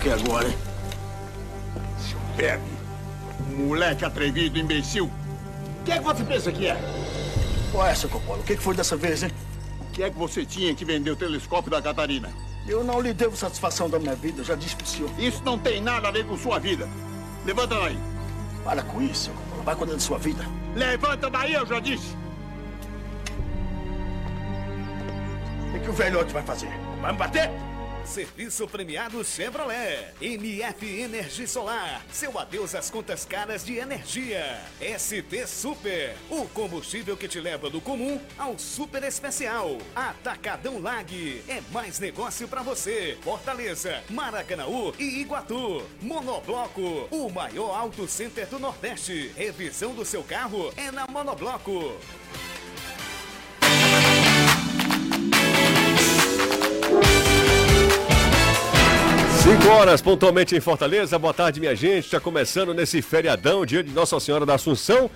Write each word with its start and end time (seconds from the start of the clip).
que 0.00 0.08
é 0.08 0.14
agora, 0.14 0.48
hein? 0.48 0.56
Seu 1.98 2.18
bebe. 2.34 2.64
Moleque 3.54 4.04
atrevido, 4.04 4.58
imbecil. 4.58 5.10
Quem 5.84 5.94
é 5.94 5.98
que 5.98 6.04
você 6.04 6.24
pensa 6.24 6.50
que 6.50 6.66
é? 6.66 6.76
Qual 7.70 7.86
é, 7.86 7.94
seu 7.94 8.08
Coppola? 8.08 8.40
O 8.40 8.42
que 8.42 8.56
foi 8.56 8.74
dessa 8.74 8.96
vez, 8.96 9.22
hein? 9.22 9.30
O 9.80 9.92
que 9.92 10.02
é 10.02 10.10
que 10.10 10.16
você 10.16 10.46
tinha 10.46 10.74
que 10.74 10.84
vender 10.84 11.10
o 11.10 11.16
telescópio 11.16 11.70
da 11.70 11.82
Catarina? 11.82 12.30
Eu 12.66 12.82
não 12.82 13.00
lhe 13.00 13.12
devo 13.12 13.36
satisfação 13.36 13.90
da 13.90 13.98
minha 13.98 14.14
vida, 14.14 14.42
já 14.42 14.54
disse 14.54 14.74
pro 14.74 14.86
senhor. 14.86 15.10
Isso 15.18 15.42
não 15.44 15.58
tem 15.58 15.82
nada 15.82 16.08
a 16.08 16.10
ver 16.10 16.26
com 16.26 16.36
sua 16.36 16.58
vida. 16.58 16.88
Levanta 17.44 17.74
daí. 17.74 17.98
Para 18.64 18.82
com 18.82 19.02
isso, 19.02 19.24
seu 19.24 19.34
Coppola. 19.34 19.62
Vai 19.64 19.76
cuidando 19.76 19.98
de 19.98 20.02
sua 20.02 20.18
vida. 20.18 20.44
Levanta 20.74 21.28
daí, 21.28 21.52
eu 21.52 21.66
já 21.66 21.78
disse. 21.78 22.16
O 25.68 25.72
que, 25.72 25.80
que 25.80 25.90
o 25.90 25.92
velhote 25.92 26.32
vai 26.32 26.42
fazer? 26.42 26.70
Vai 27.02 27.12
me 27.12 27.18
bater? 27.18 27.50
Serviço 28.10 28.66
premiado 28.66 29.24
Chevrolet. 29.24 30.12
MF 30.20 30.84
Energia 31.00 31.46
Solar. 31.46 32.04
Seu 32.10 32.36
adeus 32.36 32.74
às 32.74 32.90
contas 32.90 33.24
caras 33.24 33.64
de 33.64 33.76
energia. 33.76 34.60
ST 34.80 35.46
Super. 35.46 36.16
O 36.28 36.44
combustível 36.48 37.16
que 37.16 37.28
te 37.28 37.38
leva 37.38 37.70
do 37.70 37.80
comum 37.80 38.20
ao 38.36 38.58
super 38.58 39.04
especial. 39.04 39.78
Atacadão 39.94 40.80
Lag. 40.80 41.44
É 41.48 41.62
mais 41.72 42.00
negócio 42.00 42.48
para 42.48 42.62
você. 42.62 43.16
Fortaleza, 43.22 44.02
Maracanaú 44.10 44.92
e 44.98 45.20
Iguatu. 45.20 45.86
Monobloco. 46.02 47.06
O 47.12 47.30
maior 47.30 47.76
auto 47.78 48.08
center 48.08 48.48
do 48.48 48.58
Nordeste. 48.58 49.32
Revisão 49.36 49.94
do 49.94 50.04
seu 50.04 50.24
carro 50.24 50.72
é 50.76 50.90
na 50.90 51.06
Monobloco. 51.06 51.96
5 59.42 59.68
horas 59.68 60.02
pontualmente 60.02 60.54
em 60.54 60.60
Fortaleza. 60.60 61.18
Boa 61.18 61.32
tarde, 61.32 61.60
minha 61.60 61.74
gente. 61.74 62.04
Está 62.04 62.20
começando 62.20 62.74
nesse 62.74 63.00
feriadão, 63.02 63.64
dia 63.64 63.82
de 63.82 63.90
Nossa 63.92 64.18
Senhora 64.20 64.44
da 64.44 64.54
Assunção. 64.54 65.10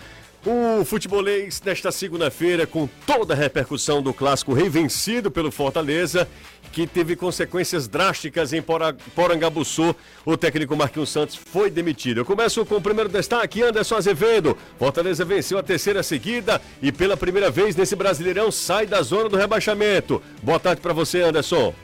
O 0.46 0.84
futebolês 0.84 1.60
nesta 1.64 1.90
segunda-feira, 1.90 2.66
com 2.66 2.86
toda 3.06 3.32
a 3.32 3.36
repercussão 3.36 4.02
do 4.02 4.12
clássico 4.12 4.52
rei 4.52 4.68
vencido 4.68 5.30
pelo 5.30 5.50
Fortaleza, 5.50 6.28
que 6.72 6.86
teve 6.86 7.16
consequências 7.16 7.88
drásticas 7.88 8.52
em 8.52 8.60
Pora- 8.60 8.94
Porangabuçu. 9.14 9.94
O 10.24 10.36
técnico 10.36 10.76
Marquinhos 10.76 11.08
Santos 11.10 11.34
foi 11.36 11.70
demitido. 11.70 12.18
Eu 12.20 12.24
começo 12.26 12.64
com 12.66 12.76
o 12.76 12.80
primeiro 12.80 13.08
destaque, 13.08 13.62
Anderson 13.62 13.96
Azevedo. 13.96 14.56
Fortaleza 14.78 15.24
venceu 15.24 15.56
a 15.58 15.62
terceira 15.62 16.02
seguida 16.02 16.60
e 16.82 16.92
pela 16.92 17.16
primeira 17.16 17.50
vez 17.50 17.74
nesse 17.76 17.96
Brasileirão 17.96 18.50
sai 18.50 18.86
da 18.86 19.00
zona 19.02 19.28
do 19.30 19.36
rebaixamento. 19.36 20.20
Boa 20.42 20.60
tarde 20.60 20.80
para 20.82 20.92
você, 20.92 21.22
Anderson. 21.22 21.74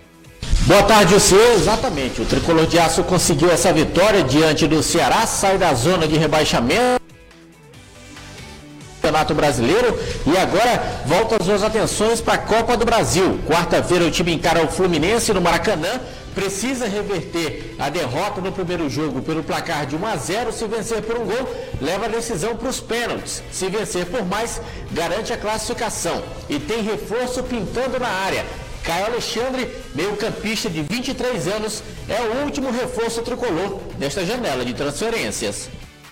Boa 0.67 0.83
tarde, 0.85 1.19
senhor. 1.19 1.55
Exatamente. 1.55 2.21
O 2.23 2.25
Tricolor 2.25 2.67
de 2.67 2.79
Aço 2.79 3.03
conseguiu 3.03 3.51
essa 3.51 3.73
vitória 3.73 4.23
diante 4.23 4.67
do 4.67 4.83
Ceará, 4.83 5.27
sai 5.27 5.59
da 5.59 5.73
zona 5.75 6.07
de 6.07 6.17
rebaixamento. 6.17 7.01
Campeonato 9.01 9.35
Brasileiro 9.35 9.99
e 10.27 10.37
agora 10.37 11.03
volta 11.07 11.37
as 11.37 11.47
suas 11.47 11.63
atenções 11.65 12.21
para 12.21 12.35
a 12.35 12.39
Copa 12.39 12.77
do 12.77 12.85
Brasil. 12.85 13.41
Quarta-feira 13.49 14.05
o 14.05 14.11
time 14.11 14.35
encara 14.35 14.63
o 14.63 14.69
Fluminense 14.69 15.33
no 15.33 15.41
Maracanã. 15.41 16.01
Precisa 16.35 16.87
reverter 16.87 17.75
a 17.79 17.89
derrota 17.89 18.41
no 18.41 18.53
primeiro 18.53 18.89
jogo 18.89 19.21
pelo 19.23 19.43
placar 19.43 19.87
de 19.87 19.97
1 19.97 20.07
a 20.07 20.17
0. 20.17 20.53
Se 20.53 20.67
vencer 20.67 21.03
por 21.03 21.17
um 21.17 21.25
gol, 21.25 21.57
leva 21.81 22.05
a 22.05 22.09
decisão 22.09 22.55
para 22.55 22.69
os 22.69 22.79
pênaltis. 22.79 23.43
Se 23.51 23.69
vencer 23.69 24.07
por 24.07 24.25
mais, 24.25 24.61
garante 24.93 25.33
a 25.33 25.37
classificação. 25.37 26.23
E 26.49 26.61
tem 26.61 26.83
reforço 26.83 27.43
pintando 27.43 27.99
na 27.99 28.07
área. 28.09 28.45
Caio 28.91 29.07
Alexandre, 29.07 29.69
meio-campista 29.95 30.69
de 30.69 30.83
23 30.83 31.47
anos, 31.47 31.81
é 32.09 32.21
o 32.23 32.45
último 32.45 32.73
reforço 32.73 33.23
tricolor 33.23 33.81
nesta 34.01 34.27
janela 34.27 34.65
de 34.65 34.75
transferências. 34.75 35.71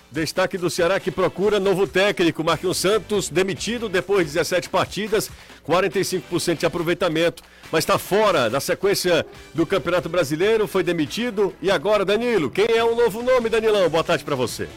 Destaque 0.09 0.57
do 0.57 0.69
Ceará 0.69 0.97
que 0.97 1.11
procura 1.11 1.59
novo 1.59 1.85
técnico. 1.85 2.41
Marquinhos 2.41 2.77
Santos 2.77 3.27
demitido 3.27 3.89
depois 3.89 4.27
de 4.27 4.31
17 4.31 4.69
partidas, 4.69 5.29
45% 5.67 6.59
de 6.59 6.65
aproveitamento, 6.65 7.43
mas 7.69 7.79
está 7.79 7.97
fora 7.97 8.49
da 8.49 8.61
sequência 8.61 9.25
do 9.53 9.65
Campeonato 9.65 10.07
Brasileiro, 10.07 10.65
foi 10.65 10.81
demitido. 10.81 11.53
E 11.61 11.69
agora, 11.69 12.05
Danilo, 12.05 12.49
quem 12.49 12.77
é 12.77 12.81
o 12.81 12.95
novo 12.95 13.21
nome, 13.21 13.49
Danilão? 13.49 13.89
Boa 13.89 14.05
tarde 14.05 14.23
para 14.23 14.37
você. 14.37 14.69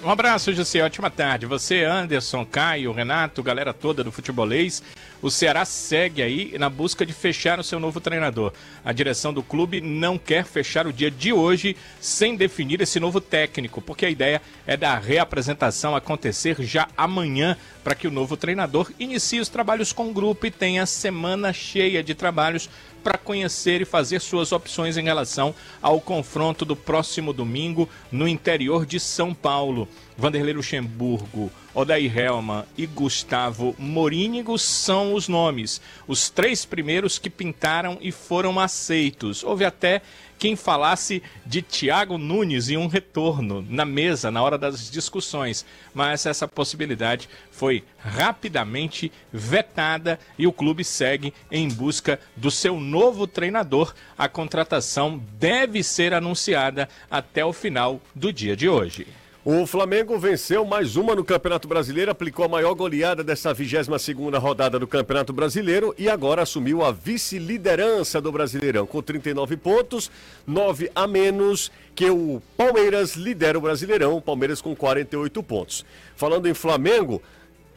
Um 0.00 0.10
abraço, 0.10 0.52
José. 0.52 0.80
Ótima 0.80 1.10
tarde. 1.10 1.44
Você, 1.44 1.82
Anderson, 1.82 2.46
Caio, 2.46 2.92
Renato, 2.92 3.42
galera 3.42 3.74
toda 3.74 4.04
do 4.04 4.12
futebolês. 4.12 4.80
O 5.20 5.28
Ceará 5.28 5.64
segue 5.64 6.22
aí 6.22 6.56
na 6.56 6.70
busca 6.70 7.04
de 7.04 7.12
fechar 7.12 7.58
o 7.58 7.64
seu 7.64 7.80
novo 7.80 8.00
treinador. 8.00 8.52
A 8.84 8.92
direção 8.92 9.34
do 9.34 9.42
clube 9.42 9.80
não 9.80 10.16
quer 10.16 10.44
fechar 10.44 10.86
o 10.86 10.92
dia 10.92 11.10
de 11.10 11.32
hoje 11.32 11.76
sem 12.00 12.36
definir 12.36 12.80
esse 12.80 13.00
novo 13.00 13.20
técnico, 13.20 13.82
porque 13.82 14.06
a 14.06 14.10
ideia 14.10 14.40
é 14.64 14.76
da 14.76 14.96
reapresentação 14.96 15.96
acontecer 15.96 16.62
já 16.62 16.86
amanhã 16.96 17.56
para 17.82 17.96
que 17.96 18.06
o 18.06 18.12
novo 18.12 18.36
treinador 18.36 18.92
inicie 19.00 19.40
os 19.40 19.48
trabalhos 19.48 19.92
com 19.92 20.08
o 20.08 20.12
grupo 20.12 20.46
e 20.46 20.50
tenha 20.52 20.86
semana 20.86 21.52
cheia 21.52 22.04
de 22.04 22.14
trabalhos 22.14 22.70
para 23.02 23.18
conhecer 23.18 23.80
e 23.80 23.84
fazer 23.84 24.20
suas 24.20 24.52
opções 24.52 24.96
em 24.96 25.04
relação 25.04 25.54
ao 25.80 26.00
confronto 26.00 26.64
do 26.64 26.76
próximo 26.76 27.32
domingo 27.32 27.88
no 28.10 28.28
interior 28.28 28.84
de 28.84 28.98
São 29.00 29.32
Paulo. 29.32 29.88
Vanderlei 30.16 30.52
Luxemburgo, 30.52 31.50
Odair 31.72 32.18
Helman 32.18 32.64
e 32.76 32.86
Gustavo 32.86 33.74
Morínigo 33.78 34.58
são 34.58 35.14
os 35.14 35.28
nomes. 35.28 35.80
Os 36.08 36.28
três 36.28 36.64
primeiros 36.64 37.18
que 37.18 37.30
pintaram 37.30 37.98
e 38.00 38.10
foram 38.10 38.58
aceitos. 38.58 39.44
Houve 39.44 39.64
até 39.64 40.02
quem 40.38 40.54
falasse 40.54 41.22
de 41.44 41.60
Thiago 41.60 42.16
Nunes 42.16 42.68
em 42.68 42.76
um 42.76 42.86
retorno 42.86 43.66
na 43.68 43.84
mesa 43.84 44.30
na 44.30 44.42
hora 44.42 44.56
das 44.56 44.90
discussões, 44.90 45.66
mas 45.92 46.24
essa 46.26 46.46
possibilidade 46.46 47.28
foi 47.50 47.84
rapidamente 47.98 49.10
vetada 49.32 50.18
e 50.38 50.46
o 50.46 50.52
clube 50.52 50.84
segue 50.84 51.34
em 51.50 51.68
busca 51.68 52.20
do 52.36 52.50
seu 52.50 52.78
novo 52.78 53.26
treinador. 53.26 53.94
A 54.16 54.28
contratação 54.28 55.20
deve 55.38 55.82
ser 55.82 56.14
anunciada 56.14 56.88
até 57.10 57.44
o 57.44 57.52
final 57.52 58.00
do 58.14 58.32
dia 58.32 58.56
de 58.56 58.68
hoje. 58.68 59.06
O 59.50 59.64
Flamengo 59.64 60.18
venceu 60.18 60.62
mais 60.62 60.94
uma 60.94 61.14
no 61.14 61.24
Campeonato 61.24 61.66
Brasileiro, 61.66 62.10
aplicou 62.10 62.44
a 62.44 62.48
maior 62.48 62.74
goleada 62.74 63.24
dessa 63.24 63.54
22ª 63.54 64.38
rodada 64.38 64.78
do 64.78 64.86
Campeonato 64.86 65.32
Brasileiro 65.32 65.94
e 65.96 66.06
agora 66.06 66.42
assumiu 66.42 66.84
a 66.84 66.92
vice-liderança 66.92 68.20
do 68.20 68.30
Brasileirão, 68.30 68.86
com 68.86 69.00
39 69.00 69.56
pontos, 69.56 70.10
9 70.46 70.90
a 70.94 71.06
menos 71.06 71.72
que 71.94 72.10
o 72.10 72.42
Palmeiras 72.58 73.16
lidera 73.16 73.56
o 73.56 73.62
Brasileirão, 73.62 74.18
o 74.18 74.20
Palmeiras 74.20 74.60
com 74.60 74.76
48 74.76 75.42
pontos. 75.42 75.82
Falando 76.14 76.46
em 76.46 76.52
Flamengo, 76.52 77.22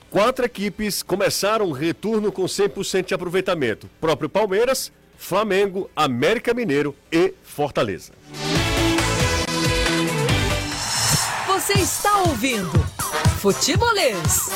quatro 0.09 0.43
equipes 0.43 1.01
começaram 1.01 1.67
o 1.67 1.71
retorno 1.71 2.33
com 2.33 2.43
100% 2.43 3.05
de 3.05 3.13
aproveitamento. 3.13 3.89
Próprio 4.01 4.27
Palmeiras, 4.27 4.91
Flamengo, 5.17 5.89
América 5.95 6.53
Mineiro 6.53 6.93
e 7.09 7.33
Fortaleza. 7.41 8.11
Você 11.61 11.73
está 11.73 12.23
ouvindo 12.23 12.71
Futebolês. 13.39 14.49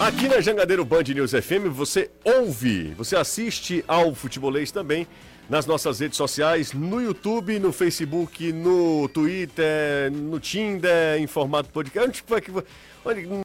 Aqui 0.00 0.28
na 0.28 0.40
Jangadeiro 0.40 0.82
Band 0.82 1.02
News 1.02 1.32
FM 1.32 1.68
você 1.70 2.10
ouve, 2.24 2.94
você 2.94 3.16
assiste 3.16 3.84
ao 3.86 4.14
Futebolês 4.14 4.72
também 4.72 5.06
nas 5.46 5.66
nossas 5.66 6.00
redes 6.00 6.16
sociais, 6.16 6.72
no 6.72 7.02
YouTube, 7.02 7.58
no 7.58 7.70
Facebook, 7.70 8.50
no 8.50 9.10
Twitter, 9.10 10.10
no 10.10 10.40
Tinder, 10.40 11.18
em 11.18 11.26
formato 11.26 11.68
podcast, 11.68 12.22
que 12.22 12.50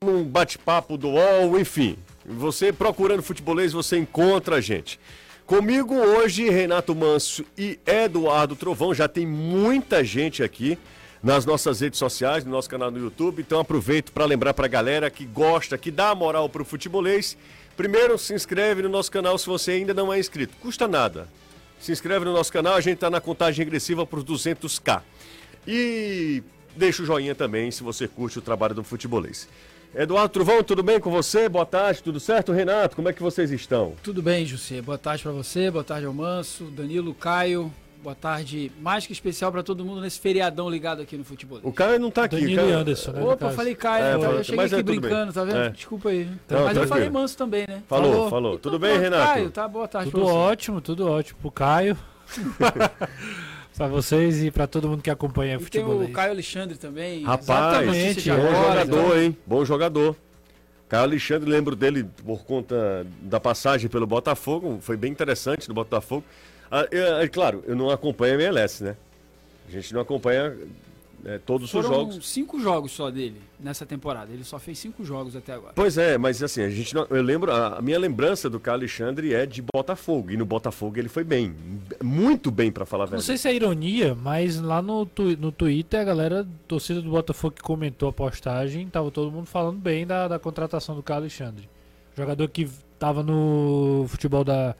num 0.02 0.24
bate-papo 0.24 0.98
do 0.98 1.10
UOL, 1.10 1.60
enfim. 1.60 1.98
Você 2.26 2.72
procurando 2.72 3.22
Futebolês, 3.22 3.74
você 3.74 3.98
encontra 3.98 4.56
a 4.56 4.62
gente. 4.62 4.98
Comigo 5.46 5.94
hoje, 5.94 6.50
Renato 6.50 6.96
Manso 6.96 7.46
e 7.56 7.78
Eduardo 7.86 8.56
Trovão, 8.56 8.96
já 8.96 9.08
tem 9.08 9.28
muita 9.28 10.04
gente 10.04 10.42
aqui 10.42 10.76
nas 11.22 11.46
nossas 11.46 11.82
redes 11.82 12.00
sociais, 12.00 12.44
no 12.44 12.50
nosso 12.50 12.68
canal 12.68 12.90
no 12.90 12.98
YouTube. 12.98 13.44
Então 13.44 13.60
aproveito 13.60 14.12
para 14.12 14.26
lembrar 14.26 14.56
para 14.56 14.66
a 14.66 14.68
galera 14.70 15.08
que 15.12 15.24
gosta, 15.24 15.78
que 15.78 15.92
dá 15.92 16.16
moral 16.16 16.50
para 16.50 16.64
o 16.64 16.66
futebolês. 16.66 17.38
Primeiro, 17.78 18.18
se 18.18 18.34
inscreve 18.34 18.82
no 18.82 18.90
nosso 18.90 19.12
canal 19.12 19.38
se 19.38 19.46
você 19.46 19.74
ainda 19.74 19.94
não 19.94 20.12
é 20.12 20.18
inscrito. 20.18 20.58
Custa 20.60 20.88
nada. 20.88 21.28
Se 21.80 21.92
inscreve 21.92 22.26
no 22.26 22.34
nosso 22.34 22.52
canal, 22.52 22.74
a 22.74 22.82
gente 22.82 22.96
está 22.96 23.12
na 23.12 23.22
contagem 23.22 23.64
regressiva 23.64 24.04
para 24.04 24.18
os 24.18 24.26
200k. 24.26 25.04
E 25.68 26.42
deixa 26.76 27.04
o 27.04 27.06
joinha 27.06 27.36
também 27.36 27.70
se 27.70 27.84
você 27.84 28.08
curte 28.08 28.40
o 28.40 28.42
trabalho 28.42 28.74
do 28.74 28.84
futebolês. 28.84 29.48
Eduardo 29.96 30.30
Trovão, 30.30 30.62
tudo 30.62 30.84
bem 30.84 31.00
com 31.00 31.10
você? 31.10 31.48
Boa 31.48 31.66
tarde, 31.66 32.04
tudo 32.04 32.20
certo? 32.20 32.52
Renato, 32.52 32.96
como 32.98 33.08
é 33.08 33.14
que 33.14 33.24
vocês 33.24 33.50
estão? 33.52 33.94
Tudo 34.04 34.22
bem, 34.22 34.46
José. 34.46 34.82
Boa 34.82 34.98
tarde 34.98 35.24
para 35.24 35.32
você, 35.32 35.72
boa 35.72 35.86
tarde 35.86 36.06
ao 36.06 36.14
Manso, 36.14 36.66
Danilo, 36.66 37.14
Caio. 37.14 37.72
Boa 38.04 38.14
tarde, 38.14 38.72
mais 38.82 39.08
que 39.08 39.14
especial 39.14 39.52
para 39.52 39.64
todo 39.64 39.84
mundo 39.84 40.00
nesse 40.02 40.20
feriadão 40.20 40.70
ligado 40.70 41.02
aqui 41.02 41.18
no 41.18 41.24
futebol. 41.24 41.60
O 41.64 41.72
Caio 41.74 42.00
não 42.00 42.12
tá 42.12 42.26
aqui. 42.26 42.36
Danilo 42.36 42.58
Caio... 42.58 42.70
e 42.70 42.74
Anderson, 42.74 43.12
né? 43.14 43.24
Opa, 43.24 43.38
caso. 43.38 43.56
falei 43.56 43.74
Caio, 43.74 44.04
É, 44.04 44.14
né? 44.18 44.20
falou, 44.24 44.38
eu 44.38 44.44
cheguei 44.44 44.58
mas 44.58 44.74
é 44.74 44.76
aqui 44.76 44.84
tudo 44.84 45.02
brincando, 45.02 45.26
bem. 45.26 45.34
tá 45.34 45.44
vendo? 45.44 45.58
É. 45.58 45.70
Desculpa 45.70 46.10
aí. 46.10 46.26
Mas 46.26 46.36
eu 46.38 46.58
tranquilo. 46.66 46.88
falei 46.88 47.10
Manso 47.10 47.38
também, 47.38 47.66
né? 47.68 47.82
Falou, 47.88 48.30
falou. 48.30 48.60
Tudo 48.60 48.78
bem, 48.78 49.00
Renato? 49.00 49.26
Caio, 49.34 49.50
tá, 49.50 49.68
boa 49.68 49.88
tarde 49.88 50.12
Tudo 50.12 50.22
pra 50.24 50.30
você. 50.32 50.38
ótimo, 50.38 50.82
tudo 50.82 51.10
ótimo. 51.10 51.40
Pro 51.40 51.50
Caio, 51.52 51.98
pra 53.78 53.88
vocês 53.88 54.44
e 54.44 54.52
pra 54.52 54.68
todo 54.68 54.88
mundo 54.88 55.02
que 55.02 55.10
acompanha 55.10 55.56
E 55.56 55.58
tem 55.58 55.66
futebol. 55.66 56.02
o 56.04 56.12
Caio 56.12 56.32
Alexandre 56.32 56.78
também. 56.78 57.24
Rapaz, 57.24 57.84
Exatamente, 57.84 58.30
bom 58.30 58.36
agora, 58.36 58.80
jogador, 58.86 59.18
hein? 59.18 59.38
Bom 59.46 59.66
jogador. 59.66 60.16
Caio 60.88 61.04
Alexandre, 61.04 61.50
lembro 61.50 61.76
dele 61.76 62.06
por 62.26 62.44
conta 62.46 63.06
da 63.22 63.40
passagem 63.40 63.90
pelo 63.90 64.06
Botafogo, 64.06 64.78
foi 64.82 64.96
bem 64.96 65.12
interessante 65.12 65.68
no 65.68 65.74
Botafogo. 65.74 66.24
Ah, 66.72 66.88
é, 66.92 67.24
é 67.24 67.28
claro, 67.28 67.64
eu 67.68 67.76
não 67.76 67.90
acompanho 67.90 68.34
a 68.34 68.36
MLS, 68.44 68.84
né? 68.84 68.96
A 69.68 69.72
gente 69.72 69.94
não 69.94 70.02
acompanha 70.02 70.56
é, 71.24 71.38
todos 71.38 71.72
Foram 71.72 71.90
os 71.90 71.96
jogos. 71.96 72.28
cinco 72.30 72.60
jogos 72.60 72.92
só 72.92 73.10
dele 73.10 73.42
nessa 73.60 73.86
temporada. 73.86 74.32
Ele 74.34 74.44
só 74.44 74.60
fez 74.60 74.78
cinco 74.80 75.04
jogos 75.06 75.36
até 75.36 75.54
agora. 75.54 75.74
Pois 75.76 75.98
é, 75.98 76.18
mas 76.18 76.42
assim, 76.44 76.62
a 76.62 76.70
gente 76.70 76.94
não, 76.94 77.08
eu 77.10 77.22
lembro, 77.22 77.52
a, 77.52 77.78
a 77.78 77.82
minha 77.82 77.98
lembrança 77.98 78.50
do 78.50 78.60
Caio 78.60 78.78
Alexandre 78.78 79.34
é 79.34 79.46
de 79.46 79.62
Botafogo, 79.74 80.32
e 80.32 80.38
no 80.38 80.46
Botafogo 80.46 80.98
ele 81.00 81.08
foi 81.10 81.24
bem, 81.24 81.56
muito 82.04 82.52
bem 82.52 82.72
pra 82.72 82.86
falar 82.86 83.04
a 83.04 83.06
Não 83.06 83.12
verdade. 83.12 83.26
sei 83.28 83.38
se 83.38 83.48
é 83.48 83.54
ironia, 83.56 84.16
mas 84.16 84.60
lá 84.60 84.82
no, 84.82 85.06
tu- 85.06 85.38
no 85.38 85.52
Twitter 85.52 86.00
a 86.02 86.04
galera, 86.04 86.48
torcida 86.68 87.02
do 87.02 87.10
Botafogo 87.10 87.56
que 87.56 87.62
comentou 87.64 88.10
a 88.10 88.14
postagem, 88.14 88.88
tava 88.88 89.10
todo 89.12 89.32
mundo 89.32 89.46
falando 89.48 89.78
bem 89.80 90.06
da, 90.06 90.28
da 90.28 90.40
contratação 90.40 90.96
do 90.96 91.02
Carlos 91.04 91.24
Alexandre. 91.40 91.70
Jogador 92.18 92.48
que 92.50 92.68
tava 92.98 93.22
no 93.24 94.06
futebol 94.08 94.44
da, 94.44 94.74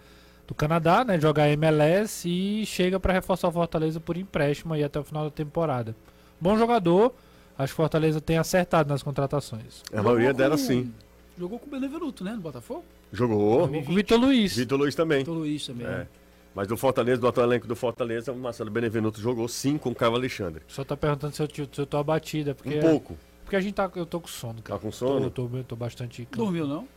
do 0.48 0.54
Canadá, 0.54 1.04
né? 1.04 1.20
Jogar 1.20 1.50
MLS 1.50 2.30
e 2.30 2.66
chega 2.66 2.98
para 3.00 3.12
reforçar 3.14 3.48
o 3.48 3.52
Fortaleza 3.52 4.00
por 4.00 4.16
empréstimo 4.16 4.74
aí 4.74 4.84
até 4.84 5.00
o 5.00 5.04
final 5.04 5.26
da 5.26 5.30
temporada. 5.32 5.96
Bom 6.40 6.58
jogador, 6.58 7.14
acho 7.58 7.74
que 7.74 7.76
o 7.76 7.84
Fortaleza 7.84 8.20
tem 8.22 8.38
acertado 8.38 8.90
nas 8.90 9.02
contratações. 9.04 9.82
A 9.94 10.02
maioria 10.02 10.28
Jogou 10.28 10.38
dela 10.38 10.58
com- 10.58 10.64
sim. 10.64 10.94
Jogou 11.38 11.60
com 11.60 11.68
o 11.68 11.70
Benevenuto, 11.70 12.24
né? 12.24 12.32
No 12.34 12.42
Botafogo. 12.42 12.86
Jogou. 13.12 13.64
O 13.66 13.82
Vitor 13.82 14.20
Luiz. 14.20 14.56
Vitor 14.56 14.78
Luiz 14.80 14.96
também. 14.96 15.20
Vitor 15.20 15.34
Luiz 15.36 15.66
também. 15.66 15.86
É. 15.86 15.90
né? 15.90 16.08
Mas 16.54 16.68
do 16.70 16.78
Fortaleza, 16.78 17.20
do 17.20 17.28
atual 17.28 17.46
elenco 17.48 17.68
do 17.68 17.76
Fortaleza, 17.76 18.32
o 18.32 18.36
Marcelo 18.38 18.70
Benevenuto 18.72 19.20
jogou 19.20 19.46
sim 19.48 19.78
com 19.78 19.90
o 19.90 19.96
Caio 19.96 20.14
Alexandre. 20.16 20.62
Só 20.70 20.86
tá 20.86 20.96
perguntando 20.96 21.36
se 21.36 21.42
eu, 21.42 21.48
se 21.54 21.82
eu 21.82 21.86
tô 21.86 21.98
abatida, 21.98 22.56
porque 22.56 22.78
Um 22.78 22.82
pouco. 22.82 23.18
porque 23.44 23.58
a 23.58 23.60
gente 23.60 23.74
tá 23.74 23.92
eu 23.96 24.06
tô 24.06 24.22
com 24.22 24.28
sono, 24.30 24.62
cara. 24.62 24.80
Tá 24.80 24.86
com 24.86 24.92
sono? 24.92 25.30
Tô, 25.30 25.48
tô, 25.50 25.64
tô 25.64 25.76
bastante 25.76 26.26
Dormiu, 26.32 26.66
não? 26.66 26.88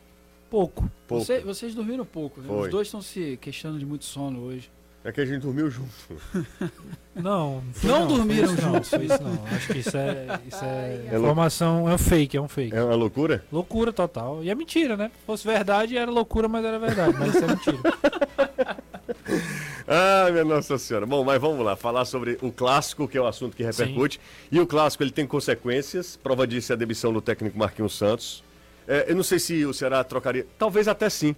pouco. 0.48 0.88
Pouco. 1.08 1.24
Você- 1.24 1.40
vocês 1.40 1.74
dormiram 1.74 2.04
pouco. 2.04 2.40
né? 2.40 2.46
Foi. 2.46 2.66
Os 2.66 2.70
dois 2.70 2.86
estão 2.86 3.02
se 3.02 3.36
queixando 3.40 3.78
de 3.80 3.84
muito 3.84 4.04
sono 4.04 4.40
hoje. 4.42 4.70
É 5.04 5.12
que 5.12 5.20
a 5.20 5.24
gente 5.24 5.42
dormiu 5.42 5.70
junto. 5.70 5.88
Não, 7.14 7.62
Não 7.64 7.72
foi 7.72 8.06
dormiram 8.16 8.52
não, 8.52 8.56
juntos. 8.74 8.92
isso 8.92 9.22
não. 9.24 9.44
Acho 9.46 9.66
que 9.72 9.78
isso 9.78 9.96
é, 9.96 10.40
isso 10.46 10.64
é 10.64 11.06
É 11.08 11.10
lou- 11.12 11.22
informação, 11.22 11.88
é 11.88 11.94
um 11.94 11.98
fake, 11.98 12.36
é 12.36 12.40
um 12.40 12.46
fake. 12.46 12.76
É 12.76 12.80
uma 12.84 12.94
loucura? 12.94 13.44
Loucura 13.50 13.92
total. 13.92 14.44
E 14.44 14.48
é 14.50 14.54
mentira, 14.54 14.96
né? 14.96 15.10
Se 15.18 15.26
fosse 15.26 15.44
verdade, 15.44 15.96
era 15.96 16.08
loucura, 16.08 16.46
mas 16.46 16.64
era 16.64 16.78
verdade. 16.78 17.16
Mas 17.18 17.34
isso 17.34 17.44
é 17.44 17.48
mentira. 17.48 17.78
Ah, 19.86 20.28
minha 20.30 20.44
Nossa 20.44 20.76
Senhora. 20.78 21.06
Bom, 21.06 21.24
mas 21.24 21.40
vamos 21.40 21.64
lá, 21.64 21.74
falar 21.74 22.04
sobre 22.04 22.38
o 22.42 22.52
clássico, 22.52 23.08
que 23.08 23.16
é 23.16 23.20
o 23.20 23.26
assunto 23.26 23.56
que 23.56 23.62
repercute. 23.62 24.20
E 24.52 24.60
o 24.60 24.66
clássico, 24.66 25.02
ele 25.02 25.10
tem 25.10 25.26
consequências. 25.26 26.16
Prova 26.22 26.46
disso 26.46 26.72
é 26.72 26.74
a 26.74 26.76
demissão 26.76 27.12
do 27.12 27.20
técnico 27.22 27.58
Marquinhos 27.58 27.96
Santos. 27.96 28.44
É, 28.86 29.06
eu 29.08 29.16
não 29.16 29.22
sei 29.22 29.38
se 29.38 29.64
o 29.64 29.72
Ceará 29.72 30.04
trocaria. 30.04 30.46
Talvez 30.58 30.88
até 30.88 31.08
sim. 31.08 31.34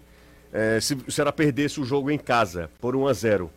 É, 0.53 0.81
se 0.81 0.95
o 0.95 1.11
Ceará 1.13 1.31
perdesse 1.33 1.81
o 1.81 1.85
jogo 1.85 2.11
em 2.11 2.19
casa 2.19 2.71
por 2.81 2.97
1 2.97 3.07
a 3.07 3.13
0 3.13 3.51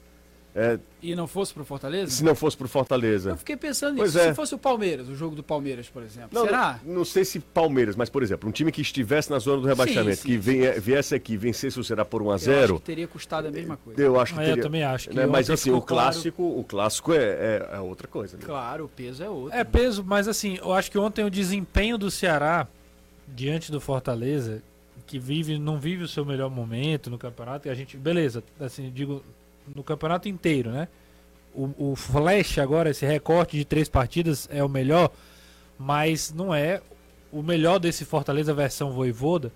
É, 0.56 0.78
E 1.02 1.16
não 1.16 1.26
fosse 1.26 1.52
pro 1.52 1.66
Fortaleza? 1.66 2.12
se 2.12 2.24
não 2.24 2.36
fosse 2.36 2.56
pro 2.56 2.68
Fortaleza. 2.68 3.32
Eu 3.32 3.38
fiquei 3.38 3.58
pensando 3.58 4.00
nisso. 4.04 4.20
é. 4.20 4.28
Se 4.30 4.36
fosse 4.36 4.54
o 4.54 4.58
Palmeiras, 4.60 5.10
o 5.10 5.16
jogo 5.16 5.36
do 5.36 5.42
Palmeiras, 5.42 5.90
por 5.90 6.04
exemplo. 6.04 6.30
Não, 6.32 6.46
Será? 6.46 6.80
Não, 6.86 6.94
não 6.98 7.04
sei 7.06 7.26
se 7.26 7.40
Palmeiras, 7.40 7.96
mas, 7.96 8.08
por 8.08 8.22
exemplo, 8.22 8.48
um 8.48 8.52
time 8.52 8.72
que 8.72 8.80
estivesse 8.80 9.32
na 9.32 9.40
zona 9.40 9.64
do 9.64 9.68
rebaixamento, 9.68 10.18
sim, 10.18 10.28
que 10.28 10.34
sim. 10.34 10.38
venha- 10.38 10.80
viesse 10.80 11.16
aqui 11.16 11.34
e 11.34 11.38
vencesse 11.38 11.80
o 11.80 11.84
Ceará 11.84 12.06
por 12.06 12.22
1 12.22 12.26
a 12.26 12.30
Eu 12.30 12.36
acho 12.36 12.44
0 12.46 12.76
que 12.76 12.82
teria 12.84 13.08
custado 13.08 13.48
a 13.48 13.52
mesma 13.52 13.78
coisa. 13.78 14.00
eu 14.00 14.20
acho 14.20 14.36
que 14.36 14.40
É, 14.42 14.44
eu 14.44 14.48
teria. 14.50 14.64
também 14.64 14.84
acho 14.84 15.10
que 15.10 15.16
né, 15.16 15.26
Mas 15.26 15.50
assim, 15.50 15.72
o 15.72 15.74
ficou 15.74 15.82
claro- 15.82 16.12
clássico, 16.12 16.44
o 16.44 16.64
clássico 16.64 17.14
é, 17.14 17.18
é- 17.18 17.70
é 17.74 17.80
outra 17.80 18.08
coisa. 18.08 18.38
Né? 18.38 18.44
Claro, 18.46 18.86
o 18.86 18.90
peso 18.90 19.24
é 19.24 19.30
outro. 19.32 19.58
É 19.58 19.64
peso, 19.64 20.04
mas 20.06 20.28
assim, 20.28 20.60
eu 20.62 20.72
acho 20.72 20.92
que 20.92 21.00
ontem 21.00 21.26
o 21.26 21.32
desempenho 21.32 21.98
do 21.98 22.12
Ceará 22.12 22.68
diante 23.28 23.72
do 23.72 23.82
Fortaleza, 23.82 24.62
que 25.06 25.20
vive, 25.20 25.58
não 25.58 25.80
vive 25.80 26.04
o 26.04 26.08
seu 26.08 26.26
melhor 26.26 26.50
momento 26.50 27.10
no 27.10 27.18
campeonato, 27.18 27.68
e 27.68 27.72
a 27.72 27.76
gente, 27.76 27.98
beleza, 27.98 28.44
assim, 28.60 28.90
digo, 28.90 29.24
no 29.76 29.84
campeonato 29.84 30.28
inteiro, 30.28 30.72
né? 30.72 30.88
O, 31.54 31.92
o 31.92 31.96
flash 31.96 32.58
agora, 32.58 32.90
esse 32.90 33.06
recorte 33.06 33.58
de 33.58 33.66
três 33.66 33.88
partidas 33.88 34.50
é 34.52 34.64
o 34.64 34.70
melhor, 34.70 35.12
mas 35.78 36.34
não 36.34 36.54
é 36.54 36.82
o 37.32 37.44
melhor 37.44 37.80
desse 37.80 38.06
Fortaleza 38.06 38.54
versão 38.54 38.92
Voivoda. 38.92 39.52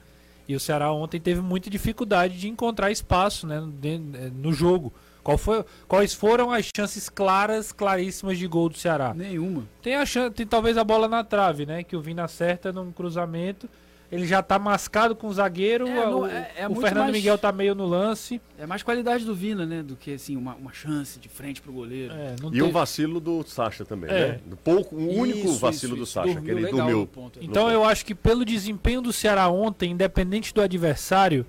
E 0.48 0.56
o 0.56 0.60
Ceará 0.60 0.92
ontem 0.92 1.20
teve 1.20 1.42
muita 1.42 1.70
dificuldade 1.70 2.40
de 2.40 2.48
encontrar 2.48 2.92
espaço 2.92 3.46
né, 3.46 3.62
eh, 3.84 4.32
no 4.34 4.54
jogo. 4.54 4.94
Qual 5.22 5.38
foi, 5.38 5.66
quais 5.90 6.14
foram 6.14 6.52
as 6.52 6.72
chances 6.74 7.10
claras, 7.10 7.74
claríssimas 7.74 8.38
de 8.38 8.48
gol 8.48 8.70
do 8.70 8.78
Ceará? 8.78 9.14
Nenhuma. 9.14 9.66
Tem 9.82 9.96
a 9.96 10.06
chance, 10.06 10.34
tem 10.34 10.48
talvez 10.48 10.78
a 10.78 10.86
bola 10.86 11.10
na 11.10 11.22
trave, 11.22 11.66
né? 11.66 11.84
Que 11.84 11.98
o 11.98 12.02
Vina 12.02 12.24
acerta 12.24 12.72
num 12.72 12.94
cruzamento. 12.94 13.68
Ele 14.10 14.26
já 14.26 14.42
tá 14.42 14.58
mascado 14.58 15.16
com 15.18 15.28
o 15.28 15.34
zagueiro. 15.34 15.86
É, 15.86 16.06
não, 16.06 16.22
o 16.22 16.26
é- 16.28 16.52
é 16.60 16.68
o 16.68 16.76
Fernando 16.76 17.04
mais- 17.06 17.12
Miguel 17.16 17.38
tá 17.38 17.52
meio 17.52 17.76
no 17.76 17.86
lance. 17.86 18.40
É 18.58 18.66
mais 18.66 18.82
qualidade 18.82 19.26
do 19.26 19.36
Vina, 19.36 19.66
né? 19.66 19.84
Do 19.84 19.98
que 19.98 20.14
assim, 20.14 20.38
uma, 20.38 20.56
uma 20.56 20.72
chance 20.72 21.20
de 21.20 21.28
frente 21.28 21.62
pro 21.62 21.74
goleiro. 21.74 22.14
É, 22.14 22.36
não 22.42 22.54
E 22.54 22.62
um 22.62 22.72
vacilo 22.72 23.20
do 23.20 23.44
Sacha 23.46 23.84
também, 23.84 24.10
É. 24.10 24.28
né? 24.30 24.40
Pouco, 24.64 24.96
o 24.96 25.14
único 25.14 25.40
Isso, 25.50 25.60
vacilo 25.60 25.94
isso, 25.96 26.04
do. 26.04 26.06
Sacha, 26.06 26.28
que 26.30 26.34
Dormiu 26.36 26.54
ele 26.58 26.66
legal 26.66 26.78
dormiu. 26.80 27.00
no 27.00 27.08
ponto. 27.08 27.40
Então 27.42 27.70
eu 27.70 27.84
acho 27.84 28.06
que 28.06 28.16
pelo 28.16 28.46
desempenho 28.46 29.02
do 29.02 29.12
Ceará 29.12 29.50
ontem, 29.50 29.92
independente 29.92 30.54
do 30.54 30.62
adversário, 30.62 31.46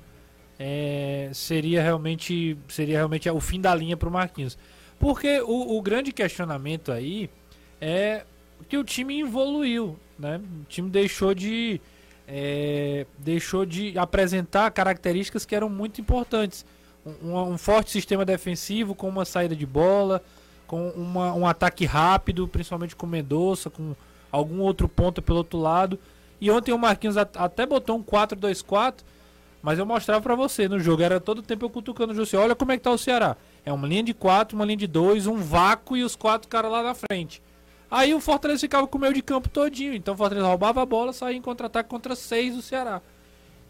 é, 0.58 1.30
seria 1.32 1.80
realmente 1.80 2.58
seria 2.68 2.96
realmente 2.96 3.30
o 3.30 3.40
fim 3.40 3.60
da 3.60 3.74
linha 3.74 3.96
pro 3.96 4.10
Marquinhos. 4.10 4.58
Porque 4.98 5.40
o, 5.42 5.76
o 5.78 5.80
grande 5.82 6.10
questionamento 6.10 6.90
aí 6.90 7.30
é 7.80 8.24
que 8.68 8.76
o 8.76 8.82
time 8.82 9.20
evoluiu, 9.20 9.96
né? 10.18 10.40
O 10.62 10.64
time 10.68 10.90
deixou 10.90 11.32
de 11.32 11.80
é, 12.28 13.06
deixou 13.18 13.64
de 13.64 13.98
apresentar 13.98 14.70
características 14.70 15.46
que 15.46 15.54
eram 15.56 15.68
muito 15.70 16.00
importantes. 16.00 16.64
Um, 17.24 17.34
um- 17.52 17.58
forte 17.58 17.90
sistema 17.90 18.24
defensivo 18.24 18.94
com 18.94 19.08
uma 19.08 19.24
saída 19.24 19.56
de 19.56 19.64
bola, 19.64 20.22
com 20.66 20.90
uma- 20.90 21.32
um 21.32 21.46
ataque 21.46 21.86
rápido, 21.86 22.46
principalmente 22.46 22.94
com 22.94 23.06
Mendonça, 23.06 23.70
com 23.70 23.94
algum 24.30 24.60
outro 24.60 24.86
ponta 24.86 25.22
pelo 25.22 25.38
outro 25.38 25.58
lado. 25.58 25.98
E 26.38 26.50
ontem 26.50 26.72
o 26.72 26.78
Marquinhos 26.78 27.16
at- 27.16 27.34
até 27.36 27.64
botou 27.64 27.96
um 27.96 28.02
4-2-4, 28.02 29.04
mas 29.62 29.78
eu 29.78 29.86
mostrava 29.86 30.20
pra 30.20 30.34
você 30.34 30.68
no 30.68 30.78
jogo. 30.78 31.02
Era 31.02 31.18
todo 31.18 31.40
tempo 31.42 31.64
eu 31.64 31.70
cutucando 31.70 32.12
o 32.12 32.14
José. 32.16 32.36
Olha 32.36 32.54
como 32.54 32.72
é 32.72 32.76
que 32.76 32.82
tá 32.84 32.90
o 32.90 32.98
Ceará. 32.98 33.36
É 33.64 33.72
uma 33.72 33.88
linha 33.88 34.02
de 34.02 34.12
4, 34.12 34.54
uma 34.54 34.66
linha 34.66 34.76
de 34.76 34.86
2, 34.86 35.26
um 35.26 35.36
vácuo 35.38 35.96
e 35.96 36.04
os 36.04 36.14
quatro 36.14 36.46
caras 36.48 36.70
lá 36.70 36.82
na 36.82 36.94
frente. 36.94 37.42
Aí 37.90 38.14
o 38.14 38.20
Fortaleza 38.20 38.60
ficava 38.60 38.86
com 38.86 38.98
o 38.98 39.00
meio 39.00 39.14
de 39.14 39.22
campo 39.22 39.48
todinho. 39.48 39.94
Então 39.94 40.14
o 40.14 40.16
Fortaleza 40.16 40.46
roubava 40.46 40.82
a 40.82 40.86
bola, 40.86 41.12
saía 41.12 41.36
em 41.36 41.42
contra-ataque 41.42 41.88
contra 41.88 42.14
seis 42.14 42.54
do 42.54 42.62
Ceará. 42.62 43.00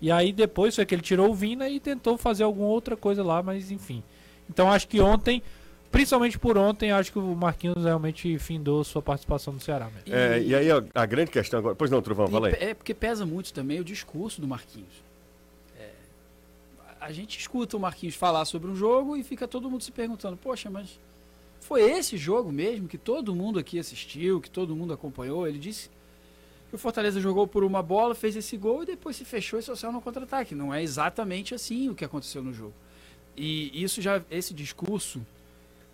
E 0.00 0.10
aí 0.10 0.32
depois 0.32 0.74
foi 0.74 0.86
que 0.86 0.94
ele 0.94 1.02
tirou 1.02 1.30
o 1.30 1.34
Vina 1.34 1.68
e 1.68 1.80
tentou 1.80 2.16
fazer 2.16 2.44
alguma 2.44 2.68
outra 2.68 2.96
coisa 2.96 3.22
lá, 3.22 3.42
mas 3.42 3.70
enfim. 3.70 4.02
Então 4.48 4.70
acho 4.70 4.88
que 4.88 5.00
ontem, 5.00 5.42
principalmente 5.90 6.38
por 6.38 6.56
ontem, 6.56 6.90
acho 6.92 7.12
que 7.12 7.18
o 7.18 7.34
Marquinhos 7.34 7.84
realmente 7.84 8.38
findou 8.38 8.82
sua 8.84 9.02
participação 9.02 9.52
no 9.52 9.60
Ceará 9.60 9.86
mesmo. 9.86 10.14
É, 10.14 10.40
e 10.40 10.54
aí 10.54 10.70
a, 10.70 10.82
a 10.94 11.06
grande 11.06 11.30
questão 11.30 11.58
agora. 11.58 11.74
Pois 11.74 11.90
não, 11.90 12.00
Trovão, 12.00 12.28
fala 12.28 12.48
aí. 12.48 12.54
É 12.58 12.74
porque 12.74 12.94
pesa 12.94 13.26
muito 13.26 13.52
também 13.52 13.80
o 13.80 13.84
discurso 13.84 14.40
do 14.40 14.46
Marquinhos. 14.46 15.02
É, 15.78 15.90
a 17.00 17.12
gente 17.12 17.38
escuta 17.38 17.76
o 17.76 17.80
Marquinhos 17.80 18.14
falar 18.14 18.44
sobre 18.44 18.70
um 18.70 18.76
jogo 18.76 19.16
e 19.16 19.22
fica 19.22 19.46
todo 19.48 19.68
mundo 19.68 19.82
se 19.82 19.92
perguntando: 19.92 20.36
poxa, 20.36 20.70
mas 20.70 20.98
foi 21.68 21.82
esse 21.82 22.16
jogo 22.16 22.50
mesmo 22.50 22.88
que 22.88 22.96
todo 22.96 23.34
mundo 23.34 23.58
aqui 23.58 23.78
assistiu, 23.78 24.40
que 24.40 24.48
todo 24.50 24.74
mundo 24.74 24.94
acompanhou? 24.94 25.46
Ele 25.46 25.58
disse 25.58 25.90
que 26.70 26.74
o 26.74 26.78
Fortaleza 26.78 27.20
jogou 27.20 27.46
por 27.46 27.62
uma 27.62 27.82
bola, 27.82 28.14
fez 28.14 28.34
esse 28.36 28.56
gol 28.56 28.82
e 28.82 28.86
depois 28.86 29.16
se 29.16 29.24
fechou 29.24 29.58
e 29.58 29.62
só 29.62 29.76
saiu 29.76 29.92
no 29.92 30.00
contra-ataque. 30.00 30.54
Não 30.54 30.72
é 30.72 30.82
exatamente 30.82 31.54
assim 31.54 31.90
o 31.90 31.94
que 31.94 32.06
aconteceu 32.06 32.42
no 32.42 32.54
jogo. 32.54 32.72
E 33.36 33.82
isso 33.84 34.00
já, 34.00 34.22
esse 34.30 34.54
discurso 34.54 35.20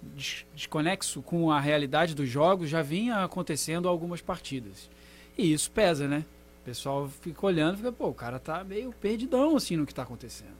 des- 0.01 0.47
desconexo 0.55 1.21
com 1.23 1.51
a 1.51 1.59
realidade 1.59 2.15
dos 2.15 2.29
jogos 2.29 2.71
já 2.71 2.81
vinha 2.81 3.25
acontecendo 3.25 3.89
algumas 3.89 4.21
partidas. 4.21 4.89
E 5.37 5.53
isso 5.53 5.73
pesa, 5.73 6.07
né? 6.07 6.25
O 6.63 6.65
pessoal 6.65 7.09
fica 7.09 7.45
olhando 7.45 7.75
e 7.75 7.77
fica, 7.79 7.91
pô, 7.91 8.09
o 8.09 8.15
cara 8.15 8.39
tá 8.39 8.63
meio 8.63 8.93
perdidão 8.93 9.57
assim 9.57 9.77
no 9.77 9.85
que 9.85 9.93
tá 9.93 10.05
acontecendo. 10.05 10.57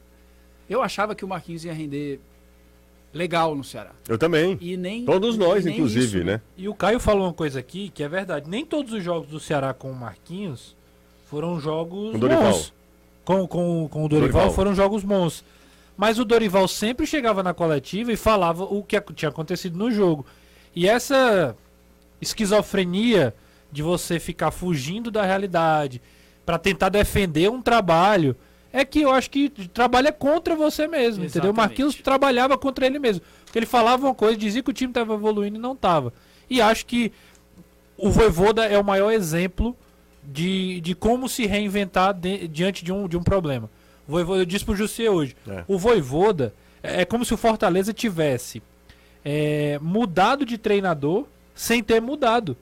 Eu 0.69 0.81
achava 0.81 1.15
que 1.15 1.23
o 1.23 1.27
Marquinhos 1.27 1.63
ia 1.63 1.73
render 1.73 2.19
legal 3.15 3.55
no 3.55 3.63
Ceará. 3.63 3.91
Eu 4.07 4.17
também. 4.17 4.57
E 4.59 4.75
nem 4.75 5.05
Todos 5.05 5.37
nós, 5.37 5.63
nem 5.63 5.73
inclusive, 5.75 6.17
isso, 6.19 6.23
né? 6.25 6.41
E 6.57 6.67
o 6.67 6.75
Caio 6.75 6.99
falou 6.99 7.23
uma 7.27 7.33
coisa 7.33 7.59
aqui 7.59 7.89
que 7.89 8.03
é 8.03 8.09
verdade. 8.09 8.49
Nem 8.49 8.65
todos 8.65 8.91
os 8.91 9.01
jogos 9.01 9.29
do 9.29 9.39
Ceará 9.39 9.73
com 9.73 9.89
o 9.89 9.95
Marquinhos 9.95 10.75
foram 11.29 11.59
jogos 11.59 12.11
Com 12.11 12.17
o 12.17 12.19
Dorival. 12.19 12.51
bons. 12.51 12.73
Com, 13.23 13.47
com, 13.47 13.87
com 13.89 14.05
o 14.05 14.09
Dorival, 14.09 14.31
Dorival. 14.33 14.53
foram 14.53 14.75
jogos 14.75 15.03
bons. 15.03 15.43
Mas 15.97 16.19
o 16.19 16.25
Dorival 16.25 16.67
sempre 16.67 17.07
chegava 17.07 17.41
na 17.41 17.53
coletiva 17.53 18.11
e 18.11 18.17
falava 18.17 18.65
o 18.65 18.83
que 18.83 18.99
tinha 19.15 19.29
acontecido 19.29 19.77
no 19.77 19.89
jogo. 19.89 20.25
E 20.75 20.87
essa 20.87 21.55
esquizofrenia 22.21 23.33
de 23.71 23.81
você 23.81 24.19
ficar 24.19 24.51
fugindo 24.51 25.09
da 25.09 25.23
realidade 25.23 26.01
para 26.45 26.57
tentar 26.59 26.89
defender 26.89 27.49
um 27.49 27.61
trabalho 27.61 28.35
é 28.81 28.85
que 28.85 29.01
eu 29.01 29.11
acho 29.11 29.29
que 29.29 29.49
trabalha 29.49 30.11
contra 30.11 30.55
você 30.55 30.87
mesmo, 30.87 31.23
entendeu? 31.23 31.49
O 31.51 31.53
Exatamente. 31.53 31.55
Marquinhos 31.57 31.95
trabalhava 31.95 32.57
contra 32.57 32.85
ele 32.85 32.99
mesmo. 32.99 33.21
Porque 33.45 33.59
ele 33.59 33.65
falava 33.65 34.05
uma 34.05 34.13
coisa, 34.15 34.37
dizia 34.37 34.61
que 34.61 34.69
o 34.69 34.73
time 34.73 34.91
estava 34.91 35.13
evoluindo 35.13 35.57
e 35.57 35.59
não 35.61 35.73
estava. 35.73 36.13
E 36.49 36.61
acho 36.61 36.85
que 36.85 37.11
o 37.97 38.09
Voivoda 38.11 38.65
é 38.65 38.77
o 38.77 38.83
maior 38.83 39.11
exemplo 39.11 39.75
de, 40.23 40.81
de 40.81 40.93
como 40.95 41.29
se 41.29 41.45
reinventar 41.45 42.13
de- 42.13 42.47
diante 42.47 42.83
de 42.83 42.91
um, 42.91 43.07
de 43.07 43.15
um 43.17 43.23
problema. 43.23 43.69
O 44.07 44.11
Voivoda, 44.11 44.41
eu 44.41 44.45
disse 44.45 44.65
pro 44.65 44.75
José 44.75 45.09
hoje, 45.09 45.35
É. 45.47 45.63
o 45.67 45.77
Voivoda 45.77 46.53
é 46.83 47.01
é 47.01 47.05
como 47.05 47.25
se 47.25 47.33
o 47.33 47.37
Fortaleza 47.37 47.91
tivesse 47.93 48.61
é, 49.23 49.79
mudado 49.81 50.45
de 50.45 50.55
treinador 50.57 51.25
sem 51.55 51.81
ter 51.81 51.99
mudado. 52.01 52.55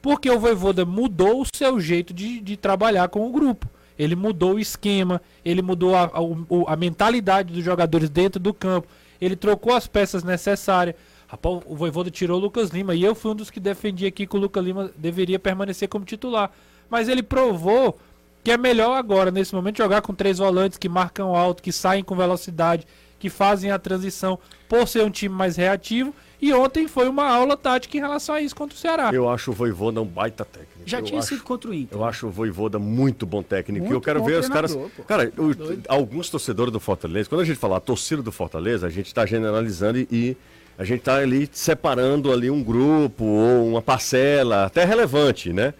Porque 0.00 0.30
o 0.30 0.38
Voivoda 0.38 0.84
mudou 0.84 1.40
o 1.40 1.46
seu 1.56 1.80
jeito 1.80 2.12
de, 2.14 2.38
de 2.40 2.56
trabalhar 2.56 3.08
com 3.08 3.26
o 3.26 3.32
grupo. 3.32 3.66
Ele 3.98 4.16
mudou 4.16 4.54
o 4.54 4.58
esquema, 4.58 5.20
ele 5.44 5.62
mudou 5.62 5.94
a, 5.94 6.04
a, 6.04 6.72
a 6.72 6.76
mentalidade 6.76 7.52
dos 7.52 7.64
jogadores 7.64 8.10
dentro 8.10 8.40
do 8.40 8.52
campo, 8.52 8.88
ele 9.20 9.36
trocou 9.36 9.74
as 9.74 9.86
peças 9.86 10.24
necessárias. 10.24 10.96
Rapaz, 11.26 11.62
o 11.66 11.74
Voivoda 11.74 12.10
tirou 12.10 12.38
o 12.38 12.42
Lucas 12.42 12.70
Lima 12.70 12.94
e 12.94 13.02
eu 13.02 13.14
fui 13.14 13.30
um 13.30 13.34
dos 13.34 13.50
que 13.50 13.58
defendi 13.60 14.06
aqui 14.06 14.26
que 14.26 14.36
o 14.36 14.40
Lucas 14.40 14.64
Lima 14.64 14.90
deveria 14.96 15.38
permanecer 15.38 15.88
como 15.88 16.04
titular. 16.04 16.50
Mas 16.90 17.08
ele 17.08 17.22
provou 17.22 17.98
que 18.44 18.50
é 18.50 18.58
melhor 18.58 18.96
agora, 18.96 19.30
nesse 19.30 19.54
momento, 19.54 19.78
jogar 19.78 20.02
com 20.02 20.12
três 20.12 20.36
volantes 20.36 20.76
que 20.76 20.88
marcam 20.88 21.34
alto, 21.34 21.62
que 21.62 21.72
saem 21.72 22.04
com 22.04 22.14
velocidade, 22.14 22.86
que 23.18 23.30
fazem 23.30 23.70
a 23.70 23.78
transição 23.78 24.38
por 24.68 24.86
ser 24.86 25.02
um 25.02 25.10
time 25.10 25.34
mais 25.34 25.56
reativo. 25.56 26.14
E 26.44 26.52
ontem 26.52 26.86
foi 26.86 27.08
uma 27.08 27.24
aula 27.26 27.56
tática 27.56 27.96
em 27.96 28.00
relação 28.00 28.34
a 28.34 28.40
isso 28.42 28.54
contra 28.54 28.76
o 28.76 28.78
Ceará. 28.78 29.10
Eu 29.14 29.30
acho 29.30 29.50
o 29.50 29.54
Voivoda 29.54 30.02
um 30.02 30.04
baita 30.04 30.44
técnico. 30.44 30.74
Já 30.84 30.98
eu 30.98 31.02
tinha 31.02 31.18
acho, 31.18 31.28
sido 31.28 31.42
contra 31.42 31.70
o 31.70 31.72
Inter. 31.72 31.96
Eu 31.98 32.04
acho 32.04 32.26
o 32.26 32.30
Voivoda 32.30 32.78
muito 32.78 33.24
bom 33.24 33.42
técnico. 33.42 33.86
e 33.86 33.88
eu 33.88 33.92
Muito 33.92 34.04
quero 34.04 34.20
bom 34.20 34.26
ver 34.26 34.40
os 34.40 34.48
caras. 34.50 34.76
pô. 34.76 35.02
Cara, 35.04 35.32
o- 35.38 35.54
Doido. 35.54 35.82
alguns 35.88 36.28
torcedores 36.28 36.70
do 36.70 36.78
Fortaleza, 36.78 37.30
quando 37.30 37.40
a 37.40 37.44
gente 37.46 37.56
fala 37.58 37.78
a 37.78 37.80
torcida 37.80 38.20
do 38.22 38.30
Fortaleza, 38.30 38.86
a 38.86 38.90
gente 38.90 39.06
está 39.06 39.24
generalizando 39.24 39.98
e, 40.00 40.06
e 40.12 40.36
a 40.76 40.84
gente 40.84 40.98
está 40.98 41.16
ali 41.16 41.48
separando 41.50 42.30
ali 42.30 42.50
um 42.50 42.62
grupo 42.62 43.24
ou 43.24 43.66
uma 43.66 43.80
parcela, 43.80 44.66
até 44.66 44.84
relevante, 44.84 45.50
né? 45.50 45.72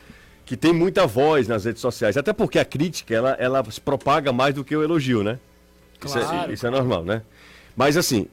Que 0.46 0.56
tem 0.56 0.72
muita 0.72 1.06
voz 1.06 1.46
nas 1.46 1.66
redes 1.66 1.82
sociais. 1.82 2.16
Até 2.16 2.32
porque 2.32 2.58
a 2.58 2.64
crítica, 2.64 3.14
ela, 3.14 3.32
ela 3.38 3.62
se 3.70 3.82
propaga 3.82 4.32
mais 4.32 4.54
do 4.54 4.64
que 4.64 4.74
o 4.74 4.82
elogio, 4.82 5.22
né? 5.22 5.38
Isso, 6.02 6.18
é, 6.18 6.22
Claro, 6.22 6.52
isso 6.54 6.66
é 6.66 6.70
normal, 6.70 7.04
né? 7.04 7.20
Mas 7.76 7.98
assim, 7.98 8.26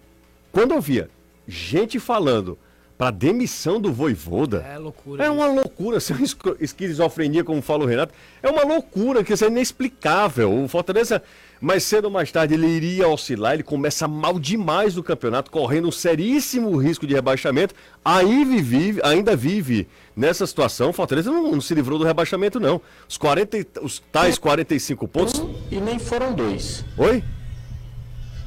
quando 0.50 0.74
eu 0.74 0.80
via 0.80 1.10
gente 1.48 2.00
falando 2.00 2.58
para 2.98 3.10
demissão 3.10 3.82
do 3.82 3.92
Voivoda, 3.92 4.64
É 4.72 4.78
loucura. 4.78 5.24
é 5.24 5.26
isso. 5.26 5.34
uma 5.36 5.48
loucura, 5.48 6.00
se 6.00 6.14
é 6.14 6.16
uma 6.16 6.28
esquizofrenia, 6.60 7.44
como 7.44 7.60
fala 7.60 7.84
o 7.84 7.88
Renato, 7.88 8.14
é 8.44 8.48
uma 8.50 8.64
loucura, 8.64 9.24
que 9.24 9.34
isso 9.34 9.44
é 9.44 9.48
inexplicável. 9.48 10.54
O 10.64 10.68
Fortaleza, 10.68 11.24
mais 11.60 11.82
cedo 11.84 12.06
ou 12.06 12.12
mais 12.12 12.32
tarde, 12.32 12.54
ele 12.54 12.68
iria 12.68 13.08
oscilar, 13.08 13.56
ele 13.56 13.64
começa 13.64 14.08
mal 14.08 14.38
demais 14.40 14.96
no 14.96 15.02
campeonato, 15.02 15.50
correndo 15.50 15.88
um 15.88 15.92
seríssimo 15.92 16.78
risco 16.78 17.08
de 17.08 17.16
rebaixamento. 17.16 17.74
Aí 18.06 18.46
vive, 18.46 19.02
ainda 19.04 19.36
vive 19.36 19.88
nessa 20.16 20.46
situação. 20.46 20.92
O 20.92 20.94
Fortaleza 20.94 21.32
não, 21.32 21.54
não 21.54 21.62
se 21.62 21.74
livrou 21.74 21.98
do 21.98 22.06
rebaixamento, 22.06 22.60
não. 22.60 22.80
Os, 23.10 23.18
40, 23.18 23.58
e- 23.58 23.66
os 23.82 23.98
tais 24.12 24.38
45 24.38 25.08
pontos. 25.08 25.42
E 25.72 25.78
nem 25.82 25.98
foram 25.98 26.34
dois. 26.34 26.86
Oi? 26.96 27.24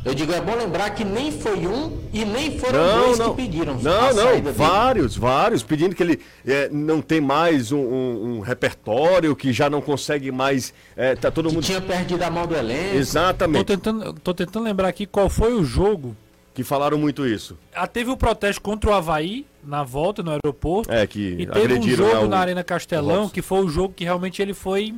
Eu 0.04 0.14
digo, 0.14 0.32
é 0.34 0.40
bom 0.40 0.54
lembrar 0.54 0.90
que 0.90 1.02
nem 1.02 1.32
foi 1.32 1.66
um 1.66 1.98
e 2.12 2.24
nem 2.26 2.58
foram 2.58 2.78
Não, 2.78 3.04
dois 3.06 3.18
não. 3.18 3.30
que 3.34 3.42
pediram. 3.42 3.74
Não, 3.80 4.00
a 4.00 4.12
não, 4.12 4.22
saída 4.24 4.52
dele. 4.52 4.68
vários, 4.68 5.16
vários, 5.16 5.62
pedindo 5.62 5.94
que 5.94 6.02
ele 6.02 6.20
é, 6.46 6.68
não 6.70 7.00
tem 7.00 7.22
mais 7.22 7.72
um, 7.72 7.78
um- 7.78 8.34
um 8.36 8.40
repertório, 8.40 9.34
que 9.34 9.50
já 9.52 9.70
não 9.70 9.80
consegue 9.80 10.30
mais. 10.30 10.74
É, 10.94 11.14
tá 11.16 11.30
todo 11.30 11.48
Que 11.48 11.54
mundo. 11.54 11.64
tinha 11.64 11.80
perdido 11.80 12.22
a 12.22 12.30
mão 12.30 12.46
do 12.46 12.54
elenco. 12.54 12.90
Tô 12.92 12.98
Exatamente. 12.98 13.64
tentando, 13.64 14.12
tô 14.14 14.34
tentando 14.34 14.64
lembrar 14.64 14.88
aqui 14.88 15.06
qual 15.06 15.30
foi 15.30 15.54
o 15.54 15.64
jogo. 15.64 16.14
Que 16.52 16.62
falaram 16.62 16.96
muito 16.98 17.26
isso. 17.26 17.56
Ah, 17.74 17.86
teve 17.86 18.10
o 18.10 18.16
protesto 18.16 18.60
contra 18.62 18.90
o 18.90 18.92
Havaí 18.92 19.44
na 19.64 19.82
volta 19.82 20.22
no 20.22 20.30
aeroporto. 20.30 20.92
É, 20.92 21.04
que 21.06 21.34
E 21.40 21.46
teve 21.46 21.74
um 21.78 21.82
jogo 21.82 22.26
o- 22.26 22.28
na 22.28 22.38
Arena 22.38 22.62
Castelão, 22.62 23.28
que 23.28 23.42
foi 23.42 23.64
o 23.64 23.68
jogo 23.68 23.92
que 23.96 24.04
realmente 24.04 24.40
ele 24.40 24.54
foi. 24.54 24.94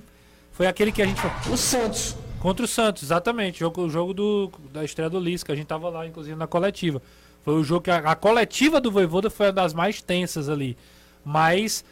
Foi 0.53 0.67
aquele 0.67 0.91
que 0.93 1.01
a 1.01 1.07
gente. 1.07 1.21
O 1.51 1.57
Santos. 1.57 2.15
Contra 2.41 2.65
o 2.65 2.69
Santos, 2.69 3.03
exatamente. 3.03 3.61
Jogo, 3.61 3.83
o 3.83 3.91
jogo 3.91 4.15
do, 4.15 4.53
da 4.73 4.85
estreia 4.85 5.11
do 5.11 5.19
Lisca. 5.19 5.53
A 5.53 5.57
gente 5.57 5.67
tava 5.67 5.89
lá, 5.89 6.07
inclusive, 6.07 6.37
na 6.37 6.47
coletiva. 6.47 7.03
Foi 7.43 7.55
o 7.55 7.65
jogo 7.65 7.83
que 7.83 7.91
a, 7.91 7.99
a 7.99 8.15
coletiva 8.15 8.81
do 8.81 8.91
Voivoda 8.91 9.31
foi 9.31 9.47
uma 9.47 9.53
das 9.53 9.73
mais 9.73 10.03
tensas 10.03 10.49
ali. 10.49 10.77
Mas 11.25 11.85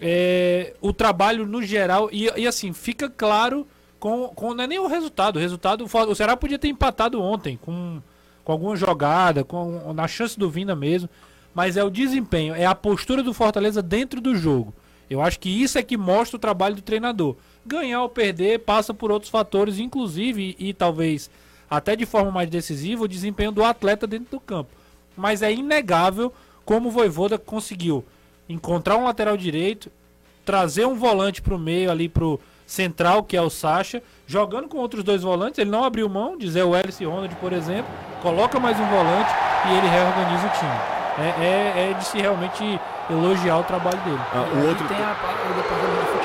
é, 0.00 0.74
o 0.80 0.92
trabalho 0.92 1.46
no 1.46 1.62
geral. 1.62 2.08
E, 2.12 2.30
e 2.36 2.46
assim, 2.46 2.72
fica 2.72 3.08
claro 3.08 3.66
com, 4.00 4.28
com. 4.28 4.52
Não 4.52 4.64
é 4.64 4.66
nem 4.66 4.78
o 4.78 4.86
resultado. 4.86 5.36
O 5.36 5.38
resultado. 5.38 5.84
O 5.84 6.14
Ceará 6.14 6.36
podia 6.36 6.58
ter 6.58 6.68
empatado 6.68 7.20
ontem 7.22 7.56
com, 7.56 8.02
com 8.44 8.52
alguma 8.52 8.74
jogada, 8.74 9.44
com, 9.44 9.92
na 9.92 10.08
chance 10.08 10.38
do 10.38 10.50
Vinda 10.50 10.74
mesmo. 10.74 11.08
Mas 11.54 11.76
é 11.76 11.84
o 11.84 11.90
desempenho, 11.90 12.54
é 12.54 12.64
a 12.64 12.74
postura 12.74 13.22
do 13.22 13.34
Fortaleza 13.34 13.82
dentro 13.82 14.20
do 14.20 14.34
jogo. 14.34 14.74
Eu 15.08 15.20
acho 15.20 15.38
que 15.38 15.50
isso 15.50 15.78
é 15.78 15.82
que 15.82 15.96
mostra 15.96 16.36
o 16.36 16.40
trabalho 16.40 16.74
do 16.74 16.82
treinador. 16.82 17.36
Ganhar 17.64 18.02
ou 18.02 18.08
perder 18.08 18.58
passa 18.60 18.92
por 18.92 19.10
outros 19.12 19.30
fatores, 19.30 19.78
inclusive 19.78 20.56
e, 20.58 20.72
talvez 20.74 21.30
até 21.70 21.96
de 21.96 22.04
forma 22.04 22.30
mais 22.30 22.50
decisiva, 22.50 23.04
o 23.04 23.08
desempenho 23.08 23.50
do 23.52 23.64
atleta 23.64 24.06
dentro 24.06 24.32
do 24.32 24.40
campo. 24.40 24.70
Mas 25.16 25.42
é 25.42 25.52
inegável 25.52 26.32
como 26.64 26.88
o 26.88 26.92
Voivoda 26.92 27.38
conseguiu 27.38 28.04
encontrar 28.48 28.96
um 28.98 29.04
lateral 29.04 29.36
direito, 29.36 29.90
trazer 30.44 30.86
um 30.86 30.94
volante 30.96 31.40
para 31.40 31.54
o 31.54 31.58
meio 31.58 31.90
ali 31.90 32.08
pro 32.08 32.38
central, 32.66 33.22
que 33.22 33.36
é 33.36 33.40
o 33.42 33.48
Sacha, 33.50 34.02
jogando 34.26 34.68
com 34.68 34.78
outros 34.78 35.02
dois 35.04 35.22
volantes, 35.22 35.58
ele 35.58 35.70
não 35.70 35.84
abriu 35.84 36.08
mão, 36.08 36.36
dizer 36.36 36.62
o 36.64 36.76
Ellis 36.76 36.98
Ronald, 37.00 37.34
por 37.36 37.52
exemplo, 37.52 37.90
coloca 38.22 38.58
mais 38.60 38.78
um 38.78 38.86
volante 38.86 39.30
e 39.68 39.76
ele 39.78 39.88
reorganiza 39.88 40.46
o 40.46 40.50
time. 40.58 40.92
É, 41.18 41.44
é- 41.44 41.90
é 41.90 41.94
de 41.94 42.04
se 42.06 42.18
realmente 42.18 42.62
elogiar 43.10 43.58
o 43.58 43.64
trabalho 43.64 43.98
dele. 44.00 44.18
Ah, 44.32 44.46
E 44.54 44.56
o 44.58 44.68
outro. 44.68 44.88
tem 44.88 44.96
a, 44.96 45.14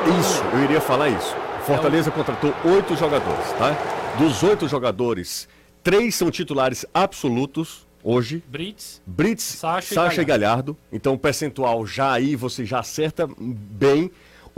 Isso, 0.08 0.42
eu 0.54 0.64
iria 0.64 0.80
falar 0.80 1.10
isso. 1.10 1.36
Fortaleza 1.66 2.10
contratou 2.10 2.54
oito 2.64 2.96
jogadores, 2.96 3.52
tá? 3.54 3.76
Dos 4.18 4.42
oito 4.42 4.68
jogadores, 4.68 5.50
três 5.84 6.16
são 6.16 6.32
titulares 6.32 6.86
absolutos 6.94 7.86
hoje. 8.02 8.42
Brits, 8.48 9.02
Brits, 9.06 9.44
Sacha 9.44 9.94
Sacha, 9.94 10.22
e 10.22 10.24
e 10.24 10.26
Galhardo. 10.26 10.78
Então 10.92 11.14
o 11.14 11.20
percentual 11.20 11.86
já 11.86 12.14
aí 12.14 12.38
você 12.38 12.66
já 12.66 12.80
acerta 12.80 13.28
bem. 13.38 14.10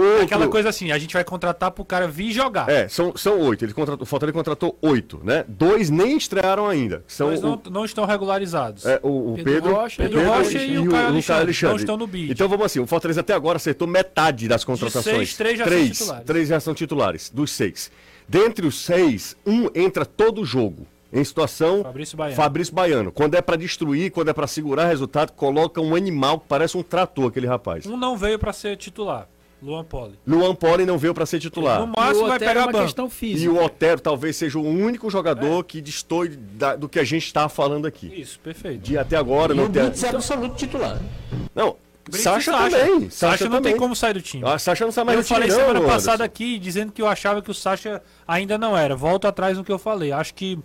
Outro... 0.01 0.23
aquela 0.23 0.47
coisa 0.47 0.69
assim, 0.69 0.91
a 0.91 0.97
gente 0.97 1.13
vai 1.13 1.23
contratar 1.23 1.71
pro 1.71 1.83
cara 1.83 2.07
vir 2.07 2.31
jogar. 2.31 2.69
É, 2.69 2.87
são, 2.87 3.15
são 3.15 3.39
oito. 3.41 3.65
Ele 3.65 3.73
contratou, 3.73 4.03
o 4.03 4.05
Fortaleza 4.05 4.33
contratou 4.33 4.77
oito, 4.81 5.19
né? 5.23 5.43
Dois 5.47 5.89
nem 5.89 6.15
estrearam 6.17 6.67
ainda. 6.67 7.03
São 7.07 7.27
Dois 7.27 7.43
o, 7.43 7.47
não, 7.47 7.61
não 7.69 7.85
estão 7.85 8.05
regularizados. 8.05 8.85
é, 8.85 8.99
o, 9.03 9.33
o 9.33 9.35
Pedro 9.35 9.53
Pedro, 9.53 9.73
Rocha 9.73 10.03
Pedro 10.03 10.25
Rocha 10.25 10.57
e 10.63 10.79
o 10.79 10.89
Caio 10.89 11.07
Alexandre, 11.07 11.57
não 11.63 11.75
estão 11.75 11.97
no 11.97 12.07
bid. 12.07 12.31
Então 12.31 12.47
vamos 12.47 12.65
assim, 12.65 12.79
o 12.79 12.87
Fortaleza 12.87 13.21
até 13.21 13.33
agora 13.33 13.57
acertou 13.57 13.87
metade 13.87 14.47
das 14.47 14.63
contratações. 14.63 15.03
seis, 15.03 15.37
três 15.37 15.57
já 15.57 15.65
são 15.65 15.73
três, 15.73 15.97
titulares. 15.97 16.25
Três 16.25 16.47
já 16.47 16.59
são 16.59 16.73
titulares, 16.73 17.29
dos 17.29 17.51
seis. 17.51 17.91
Dentre 18.27 18.65
os 18.65 18.83
seis, 18.83 19.35
um 19.45 19.69
entra 19.75 20.05
todo 20.05 20.45
jogo. 20.45 20.85
Em 21.11 21.23
situação 21.23 21.81
Fabrício 21.81 22.15
Baiano. 22.15 22.35
Fabrício 22.35 22.75
Baiano. 22.75 23.11
Quando 23.11 23.33
é 23.33 23.41
pra 23.41 23.55
destruir, 23.55 24.11
quando 24.11 24.29
é 24.29 24.33
pra 24.33 24.45
segurar 24.45 24.85
resultado, 24.85 25.31
coloca 25.31 25.81
um 25.81 25.95
animal 25.95 26.39
que 26.39 26.45
parece 26.47 26.77
um 26.77 26.83
trator, 26.83 27.29
aquele 27.29 27.47
rapaz. 27.47 27.87
Um 27.87 27.97
não 27.97 28.15
veio 28.15 28.37
pra 28.37 28.53
ser 28.53 28.77
titular, 28.77 29.27
Luan 29.61 29.83
Poli. 29.83 30.13
Luan 30.25 30.55
Poli 30.55 30.85
não 30.85 30.97
veio 30.97 31.13
pra 31.13 31.25
ser 31.25 31.39
titular. 31.39 31.79
No 31.85 31.91
E 31.93 31.99
máximo 31.99 32.23
o 32.25 32.27
vai 32.27 32.37
Otero 32.37 32.49
é 32.51 32.53
pegar 32.53 32.65
uma 32.65 32.71
banco. 32.71 32.85
questão 32.85 33.09
física. 33.09 33.43
E 33.45 33.49
o 33.49 33.61
Otero 33.63 33.99
talvez 33.99 34.35
seja 34.37 34.57
o 34.57 34.63
único 34.65 35.09
jogador 35.09 35.63
que 35.65 35.81
destoe 35.81 36.29
da- 36.29 36.75
do 36.77 36.87
que 36.87 36.97
a 36.99 37.03
gente 37.03 37.25
está 37.25 37.49
falando 37.49 37.85
aqui. 37.85 38.07
Isso, 38.21 38.39
perfeito. 38.39 38.79
De 38.81 38.97
até 38.97 39.17
agora 39.17 39.53
E 39.53 39.57
não 39.57 39.65
o 39.65 39.69
tem. 39.69 39.83
Brits 39.83 40.03
é 40.03 40.09
absoluto 40.09 40.55
titular. 40.55 40.97
Não, 41.53 41.75
Sacha, 42.11 42.51
também. 42.51 43.09
Sacha, 43.09 43.43
não 43.43 43.57
também. 43.57 43.73
tem 43.73 43.79
como 43.79 43.95
sair 43.95 44.13
do 44.13 44.21
time. 44.21 44.43
A 44.47 44.57
Sacha 44.57 44.83
não 44.85 44.91
sai 44.91 45.03
mais 45.03 45.17
eu 45.17 45.23
do 45.23 45.27
time, 45.27 45.35
falei 45.41 45.49
não, 45.49 45.55
semana 45.57 45.79
Anderson. 45.79 45.93
passada 45.95 46.23
aqui 46.23 46.57
dizendo 46.57 46.91
que 46.91 47.01
eu 47.01 47.07
achava 47.07 47.41
que 47.41 47.51
o 47.51 47.53
Sacha 47.53 48.01
ainda 48.27 48.57
não 48.57 48.75
era. 48.75 48.95
Volto 48.95 49.27
atrás 49.27 49.57
no 49.57 49.63
que 49.63 49.71
eu 49.71 49.77
falei. 49.77 50.11
Acho 50.11 50.33
que 50.33 50.57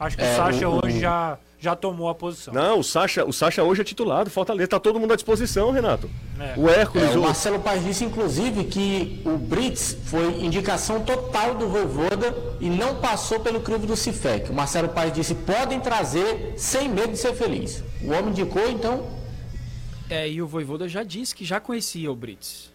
acho 0.00 0.16
que 0.16 0.22
o 0.22 0.26
É, 0.26 0.34
Sacha 0.36 0.68
o- 0.68 0.80
hoje 0.84 0.98
já, 0.98 1.38
já 1.60 1.74
tomou 1.74 2.08
a 2.08 2.14
posição. 2.14 2.54
Não, 2.54 2.78
o 2.78 2.84
Sacha, 2.84 3.24
o 3.24 3.32
Sacha 3.32 3.62
hoje 3.64 3.80
é 3.80 3.84
titular 3.84 4.24
do 4.24 4.30
Fortaleza. 4.30 4.68
Tá 4.68 4.78
todo 4.78 4.98
mundo 5.00 5.12
à 5.12 5.16
disposição, 5.16 5.70
Renato. 5.70 6.08
É. 6.38 6.54
O 6.56 6.68
Hércules, 6.68 7.10
É, 7.10 7.16
o 7.16 7.20
o... 7.20 7.22
Marcelo 7.24 7.58
Paz 7.60 7.82
disse, 7.84 8.04
inclusive, 8.04 8.64
que 8.64 9.20
o 9.24 9.36
Brits 9.36 9.96
foi 10.04 10.40
indicação 10.40 11.00
total 11.04 11.54
do 11.56 11.68
Voivoda 11.68 12.34
e 12.60 12.70
não 12.70 12.96
passou 12.96 13.40
pelo 13.40 13.60
crivo 13.60 13.86
do 13.86 13.96
Cifec. 13.96 14.50
O 14.50 14.54
Marcelo 14.54 14.88
Paz 14.88 15.12
disse, 15.12 15.34
podem 15.34 15.80
trazer 15.80 16.54
sem 16.56 16.88
medo 16.88 17.12
de 17.12 17.18
ser 17.18 17.34
feliz. 17.34 17.82
O 18.02 18.12
homem 18.12 18.30
indicou, 18.30 18.68
então, 18.70 19.18
É, 20.10 20.28
e 20.28 20.40
o 20.40 20.46
Voivoda 20.46 20.88
já 20.88 21.02
disse 21.02 21.34
que 21.34 21.44
já 21.44 21.58
conhecia 21.60 22.10
o 22.10 22.16
Brits. 22.16 22.72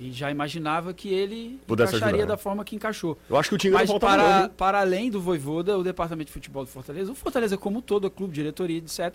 E 0.00 0.10
já 0.12 0.30
imaginava 0.30 0.94
que 0.94 1.12
ele 1.12 1.60
Pudesse 1.66 1.90
encaixaria 1.90 2.14
ajudar, 2.14 2.26
né? 2.26 2.28
da 2.28 2.36
forma 2.38 2.64
que 2.64 2.74
encaixou. 2.74 3.18
Eu 3.28 3.36
acho 3.36 3.50
que 3.50 3.68
o 3.68 3.70
não 3.70 3.78
Mas 3.78 3.88
volta 3.88 4.06
para, 4.06 4.22
não, 4.22 4.40
viu? 4.40 4.50
para 4.50 4.80
além 4.80 5.10
do 5.10 5.20
Voivoda, 5.20 5.78
o 5.78 5.84
departamento 5.84 6.28
de 6.28 6.32
futebol 6.32 6.64
do 6.64 6.70
Fortaleza, 6.70 7.12
o 7.12 7.14
Fortaleza, 7.14 7.58
como 7.58 7.82
todo 7.82 8.10
clube, 8.10 8.32
diretoria, 8.32 8.78
etc., 8.78 9.14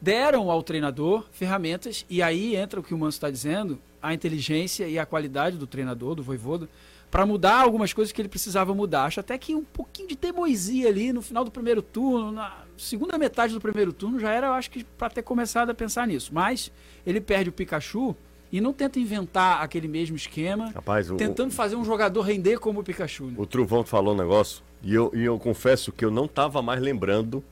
deram 0.00 0.50
ao 0.50 0.62
treinador 0.62 1.24
ferramentas, 1.32 2.06
e 2.08 2.22
aí 2.22 2.56
entra 2.56 2.78
o 2.78 2.82
que 2.82 2.94
o 2.94 2.98
Manso 2.98 3.16
está 3.16 3.30
dizendo, 3.30 3.78
a 4.00 4.14
inteligência 4.14 4.88
e 4.88 4.98
a 4.98 5.04
qualidade 5.06 5.56
do 5.56 5.66
treinador, 5.66 6.14
do 6.14 6.22
Voivoda, 6.22 6.68
para 7.10 7.26
mudar 7.26 7.60
algumas 7.60 7.92
coisas 7.92 8.10
que 8.10 8.22
ele 8.22 8.28
precisava 8.28 8.74
mudar. 8.74 9.04
Acho 9.04 9.20
até 9.20 9.36
que 9.36 9.54
um 9.54 9.62
pouquinho 9.62 10.08
de 10.08 10.16
teimosia 10.16 10.88
ali 10.88 11.12
no 11.12 11.20
final 11.20 11.44
do 11.44 11.50
primeiro 11.50 11.82
turno, 11.82 12.32
na 12.32 12.64
segunda 12.76 13.18
metade 13.18 13.52
do 13.52 13.60
primeiro 13.60 13.92
turno, 13.92 14.18
já 14.18 14.32
era, 14.32 14.46
eu 14.46 14.52
acho 14.54 14.70
que, 14.70 14.82
para 14.82 15.10
ter 15.10 15.22
começado 15.22 15.68
a 15.68 15.74
pensar 15.74 16.06
nisso. 16.06 16.32
Mas 16.32 16.72
ele 17.04 17.20
perde 17.20 17.50
o 17.50 17.52
Pikachu 17.52 18.16
e 18.52 18.60
não 18.60 18.72
tenta 18.72 19.00
inventar 19.00 19.62
aquele 19.62 19.88
mesmo 19.88 20.14
esquema, 20.14 20.70
Rapaz, 20.74 21.10
o, 21.10 21.16
tentando 21.16 21.50
fazer 21.52 21.74
um 21.74 21.84
jogador 21.84 22.20
render 22.20 22.58
como 22.58 22.80
o 22.80 22.84
Pikachu. 22.84 23.24
né? 23.28 23.34
o 23.38 23.46
Truvão 23.46 23.82
falou 23.82 24.14
um 24.14 24.16
negócio 24.16 24.62
e 24.82 24.94
eu, 24.94 25.10
e 25.14 25.24
eu 25.24 25.38
confesso 25.38 25.90
que 25.90 26.04
eu 26.04 26.10
não 26.10 26.26
estava 26.26 26.60
mais 26.60 26.80
lembrando 26.80 27.42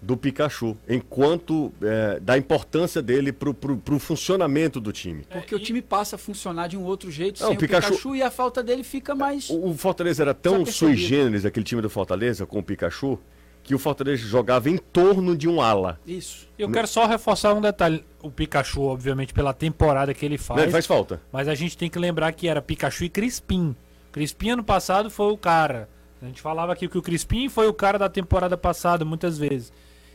do 0.00 0.16
Pikachu, 0.16 0.76
enquanto 0.88 1.72
é, 1.82 2.20
da 2.20 2.36
importância 2.38 3.02
dele 3.02 3.32
pro, 3.32 3.52
pro, 3.54 3.76
pro 3.78 3.98
funcionamento 3.98 4.78
do 4.78 4.92
time. 4.92 5.24
Porque 5.28 5.54
o 5.54 5.58
time 5.58 5.80
passa 5.82 6.16
a 6.16 6.18
funcionar 6.18 6.68
de 6.68 6.76
um 6.76 6.84
outro 6.84 7.10
jeito 7.10 7.40
Não, 7.40 7.48
sem 7.48 7.56
o 7.56 7.58
Pikachu- 7.58 7.88
o 7.88 7.90
Pikachu 7.96 8.14
e 8.14 8.22
a 8.22 8.30
falta 8.30 8.62
dele 8.62 8.84
fica 8.84 9.14
mais. 9.14 9.48
O, 9.50 9.70
o 9.70 9.74
Fortaleza 9.74 10.22
era 10.22 10.34
tão 10.34 10.64
sui 10.66 10.94
generis, 10.96 11.44
aquele 11.46 11.64
time 11.64 11.80
do 11.82 11.90
Fortaleza, 11.90 12.44
com 12.46 12.58
o 12.58 12.62
Pikachu, 12.62 13.18
que 13.66 13.74
o 13.74 13.78
Fortaleza 13.78 14.24
jogava 14.24 14.70
em 14.70 14.76
torno 14.76 15.36
de 15.36 15.48
um 15.48 15.60
ala. 15.60 15.98
Isso. 16.06 16.48
Eu 16.56 16.70
quero 16.70 16.86
só 16.86 17.04
reforçar 17.04 17.52
um 17.52 17.60
detalhe. 17.60 18.04
O 18.22 18.30
Pikachu, 18.30 18.82
obviamente, 18.82 19.34
pela 19.34 19.52
temporada 19.52 20.14
que 20.14 20.24
ele 20.24 20.38
faz. 20.38 20.62
Né? 20.62 20.70
Faz 20.70 20.86
falta. 20.86 21.20
Mas 21.32 21.48
a 21.48 21.54
gente 21.54 21.76
tem 21.76 21.90
que 21.90 21.98
lembrar 21.98 22.30
que 22.32 22.46
era 22.46 22.62
Pikachu 22.62 23.04
e 23.04 23.08
Crispim. 23.08 23.74
Crispim 24.12 24.50
ano 24.50 24.62
passado 24.62 25.10
foi 25.10 25.32
o 25.32 25.36
cara. 25.36 25.88
A 26.22 26.26
gente 26.26 26.40
falava 26.40 26.72
aqui 26.72 26.88
que 26.88 26.96
o 26.96 27.02
Crispim 27.02 27.48
foi 27.48 27.66
o 27.66 27.74
cara 27.74 27.98
da 27.98 28.08
temporada 28.08 28.56
passada, 28.56 29.04
muitas 29.04 29.36
vezes. 29.36 29.72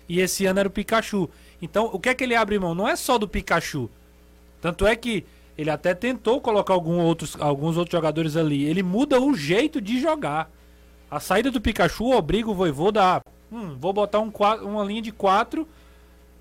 E 0.07 0.21
esse 0.21 0.45
ano 0.45 0.59
era 0.61 0.67
o 0.69 0.71
Pikachu. 0.71 1.29
Então, 1.61 1.89
o 1.91 1.99
que 1.99 2.09
é 2.09 2.13
que 2.13 2.23
ele 2.23 2.35
abre 2.35 2.57
mão? 2.57 2.73
Não 2.73 2.87
é 2.87 2.95
só 2.95 3.17
do 3.17 3.27
Pikachu. 3.27 3.89
Tanto 4.61 4.87
é 4.87 4.95
que 4.95 5.25
ele 5.57 5.69
até 5.69 5.93
tentou 5.93 6.39
colocar 6.39 6.73
algum 6.73 6.99
outros, 6.99 7.35
alguns 7.39 7.75
outros 7.75 7.91
jogadores 7.91 8.37
ali. 8.37 8.63
Ele 8.63 8.81
muda 8.81 9.19
o 9.19 9.35
jeito 9.35 9.81
de 9.81 9.99
jogar. 9.99 10.49
A 11.09 11.19
saída 11.19 11.51
do 11.51 11.59
Pikachu 11.59 12.11
obriga 12.11 12.49
o 12.49 12.55
Voivoda 12.55 13.03
a... 13.03 13.21
Hum, 13.51 13.75
vou 13.79 13.91
botar 13.91 14.19
um, 14.19 14.31
uma 14.63 14.83
linha 14.83 15.01
de 15.01 15.11
quatro, 15.11 15.67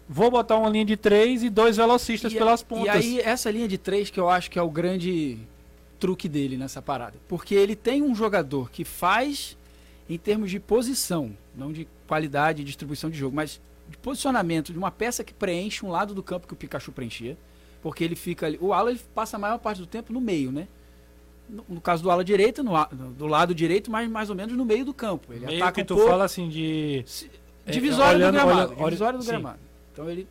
vou 0.08 0.30
botar 0.30 0.56
uma 0.56 0.68
linha 0.68 0.84
de 0.84 0.96
três 0.96 1.42
e 1.42 1.50
dois 1.50 1.76
velocistas 1.76 2.32
E, 2.32 2.36
pelas 2.36 2.60
e 2.60 2.64
pontas. 2.64 2.96
aí, 2.96 3.20
essa 3.20 3.50
linha 3.50 3.66
de 3.66 3.76
três 3.78 4.10
que 4.10 4.20
eu 4.20 4.28
acho 4.28 4.50
que 4.50 4.58
é 4.58 4.62
o 4.62 4.70
grande 4.70 5.38
truque 5.98 6.28
dele 6.28 6.56
nessa 6.56 6.80
parada. 6.80 7.18
Porque 7.28 7.54
ele 7.54 7.76
tem 7.76 8.02
um 8.02 8.14
jogador 8.14 8.70
que 8.70 8.84
faz 8.84 9.56
em 10.08 10.16
termos 10.18 10.50
de 10.50 10.58
posição, 10.58 11.32
não 11.54 11.72
de 11.72 11.86
qualidade 12.06 12.62
e 12.62 12.64
distribuição 12.64 13.10
de 13.10 13.18
jogo, 13.18 13.36
mas 13.36 13.60
de 13.88 13.96
posicionamento 13.98 14.72
de 14.72 14.78
uma 14.78 14.90
peça 14.90 15.22
que 15.22 15.34
preenche 15.34 15.84
um 15.84 15.90
lado 15.90 16.14
do 16.14 16.22
campo 16.22 16.46
que 16.46 16.52
o 16.52 16.56
Pikachu 16.56 16.92
preenchia. 16.92 17.36
Porque 17.82 18.04
ele 18.04 18.14
fica 18.14 18.46
ali. 18.46 18.58
O 18.60 18.72
ala 18.72 18.90
ele 18.90 19.00
passa 19.14 19.36
a 19.36 19.38
maior 19.40 19.58
parte 19.58 19.80
do 19.80 19.86
tempo 19.86 20.12
no 20.12 20.20
meio, 20.20 20.52
né? 20.52 20.68
No, 21.68 21.80
caso 21.80 22.02
do 22.02 22.10
ala 22.10 22.24
direita, 22.24 22.62
no, 22.62 22.72
do 23.12 23.26
lado 23.26 23.54
direito, 23.54 23.90
mas 23.90 24.08
mais 24.08 24.30
ou 24.30 24.36
menos 24.36 24.56
no 24.56 24.64
meio 24.64 24.84
do 24.84 24.94
campo. 24.94 25.32
Ele 25.32 25.46
Meio 25.46 25.58
ataca 25.62 25.72
que 25.74 25.80
um 25.82 25.84
tu 25.84 25.94
pouco, 25.96 26.10
fala 26.10 26.24
assim 26.24 26.48
de. 26.48 27.04
Divisória 27.66 28.16
olhando- 28.16 28.32
do 28.32 28.32
gramado. 28.38 28.58
olhando- 28.58 28.72
olha- 28.78 28.84
divisória 28.84 29.18
do 29.18 29.22
sim. 29.24 29.30
gramado. 29.30 29.58
Então 29.92 30.08
ele 30.08 30.26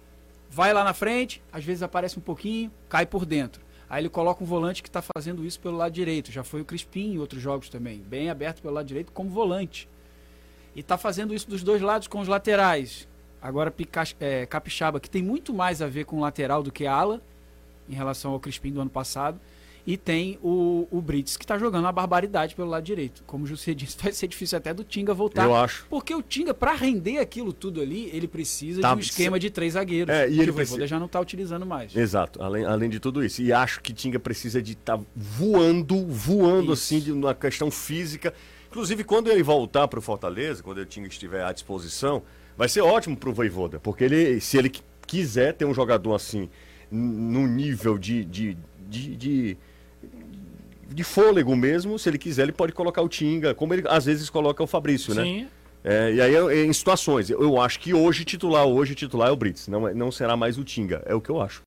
vai 0.50 0.74
lá 0.74 0.84
na 0.84 0.94
frente, 0.94 1.42
às 1.52 1.64
vezes 1.64 1.84
aparece 1.84 2.18
um 2.18 2.22
pouquinho, 2.22 2.72
cai 2.88 3.06
por 3.06 3.26
dentro. 3.26 3.62
Aí 3.90 4.02
ele 4.02 4.10
coloca 4.10 4.44
um 4.44 4.48
volante 4.48 4.82
que 4.84 4.90
está 4.90 5.02
fazendo 5.02 5.44
isso 5.46 5.60
pelo 5.60 5.76
lado 5.78 5.92
direito. 5.92 6.32
Já 6.32 6.44
foi 6.44 6.62
o 6.62 6.66
Crispim 6.66 7.14
em 7.14 7.18
outros 7.20 7.42
jogos 7.42 7.70
também. 7.70 7.98
Bem 8.00 8.30
aberto 8.30 8.62
pelo 8.62 8.74
lado 8.74 8.86
direito 8.86 9.12
como 9.12 9.30
volante. 9.30 9.88
E 10.76 10.82
está 10.82 10.98
fazendo 10.98 11.34
isso 11.34 11.50
dos 11.50 11.64
dois 11.64 11.82
lados 11.82 12.08
com 12.08 12.20
os 12.20 12.28
laterais. 12.28 13.08
Agora 13.42 13.74
é, 14.20 14.46
Capixaba, 14.46 15.00
que 15.00 15.10
tem 15.10 15.24
muito 15.24 15.54
mais 15.54 15.82
a 15.82 15.88
ver 15.88 16.06
com 16.06 16.20
lateral 16.20 16.62
do 16.62 16.72
que 16.72 16.86
ala, 16.86 17.20
em 17.90 17.94
relação 17.94 18.32
ao 18.32 18.40
Crispim 18.40 18.72
do 18.72 18.82
ano 18.82 18.90
passado. 18.90 19.40
E 19.88 19.98
tem 19.98 20.38
o, 20.44 20.88
o 20.92 21.02
Brits, 21.02 21.36
que 21.38 21.44
está 21.44 21.58
jogando 21.58 21.86
uma 21.86 21.92
barbaridade 21.92 22.54
pelo 22.54 22.70
lado 22.70 22.84
direito. 22.84 23.24
Como 23.26 23.44
o 23.46 23.48
José 23.48 23.74
disse, 23.76 23.98
vai 24.02 24.12
ser 24.12 24.28
difícil 24.28 24.58
até 24.58 24.74
do 24.74 24.84
Tinga 24.84 25.14
voltar. 25.14 25.46
Eu 25.46 25.56
acho. 25.56 25.86
Porque 25.90 26.14
o 26.14 26.22
Tinga, 26.22 26.54
para 26.54 26.74
render 26.74 27.18
aquilo 27.18 27.52
tudo 27.52 27.82
ali, 27.82 28.10
ele 28.14 28.28
precisa 28.28 28.82
Tá, 28.82 28.92
de 28.94 28.98
um 28.98 29.00
esquema 29.00 29.40
de 29.40 29.50
três 29.50 29.74
zagueiros. 29.74 30.14
É, 30.14 30.28
e 30.28 30.34
que 30.36 30.42
ele 30.42 30.52
o 30.52 30.54
Voivoda 30.54 30.56
precisa- 30.78 30.88
já 30.88 31.00
não 31.00 31.06
está 31.08 31.20
utilizando 31.20 31.66
mais. 31.66 31.96
Exato, 31.96 32.42
além, 32.44 32.66
além 32.66 32.90
de 32.90 33.00
tudo 33.00 33.24
isso. 33.24 33.42
E 33.42 33.52
acho 33.52 33.82
que 33.82 33.94
Tinga 33.94 34.20
precisa 34.20 34.62
de 34.62 34.74
estar 34.74 35.00
voando, 35.16 36.06
voando 36.08 36.74
Isso. 36.74 36.84
assim, 36.96 37.00
de 37.00 37.12
uma 37.12 37.34
questão 37.34 37.72
física. 37.72 38.34
Inclusive, 38.70 39.04
quando 39.04 39.30
ele 39.32 39.42
voltar 39.42 39.88
para 39.88 39.98
o 39.98 40.02
Fortaleza, 40.02 40.62
quando 40.62 40.78
o 40.80 40.86
Tinga 40.86 41.08
estiver 41.08 41.44
à 41.44 41.52
disposição, 41.52 42.22
vai 42.56 42.70
ser 42.70 42.82
ótimo 42.82 43.18
para 43.18 43.30
o 43.30 43.34
Voivoda. 43.34 43.80
Porque 43.80 44.04
ele, 44.04 44.40
se 44.42 44.58
ele 44.58 44.70
qui- 44.70 44.84
quiser 45.08 45.54
ter 45.54 45.66
um 45.66 45.74
jogador 45.74 46.14
assim, 46.14 46.50
num 46.92 47.48
nível 47.48 47.98
de, 47.98 48.24
de, 48.26 48.58
de, 48.88 49.16
de, 49.16 49.58
de 50.94 51.04
fôlego 51.04 51.56
mesmo, 51.56 51.98
se 52.00 52.10
ele 52.10 52.18
quiser, 52.18 52.44
ele 52.44 52.52
pode 52.52 52.74
colocar 52.74 53.02
o 53.02 53.10
Tinga, 53.10 53.54
como 53.54 53.74
ele 53.74 53.84
às 53.88 54.06
vezes 54.06 54.30
coloca 54.30 54.64
o 54.64 54.68
Fabrício, 54.68 55.14
né? 55.14 55.24
Sim. 55.24 55.48
É, 55.84 56.14
e 56.14 56.22
aí, 56.22 56.66
em 56.66 56.74
situações, 56.74 57.30
eu 57.30 57.60
acho 57.62 57.80
que 57.80 57.94
hoje 57.94 58.26
titular, 58.26 58.66
hoje 58.66 58.96
titular 58.96 59.30
é 59.30 59.32
o 59.32 59.36
Brits, 59.36 59.68
não, 59.68 59.94
não 59.94 60.12
será 60.12 60.36
mais 60.36 60.58
o 60.58 60.64
Tinga, 60.64 61.02
é 61.06 61.16
o 61.16 61.22
que 61.22 61.30
eu 61.30 61.42
acho. 61.42 61.62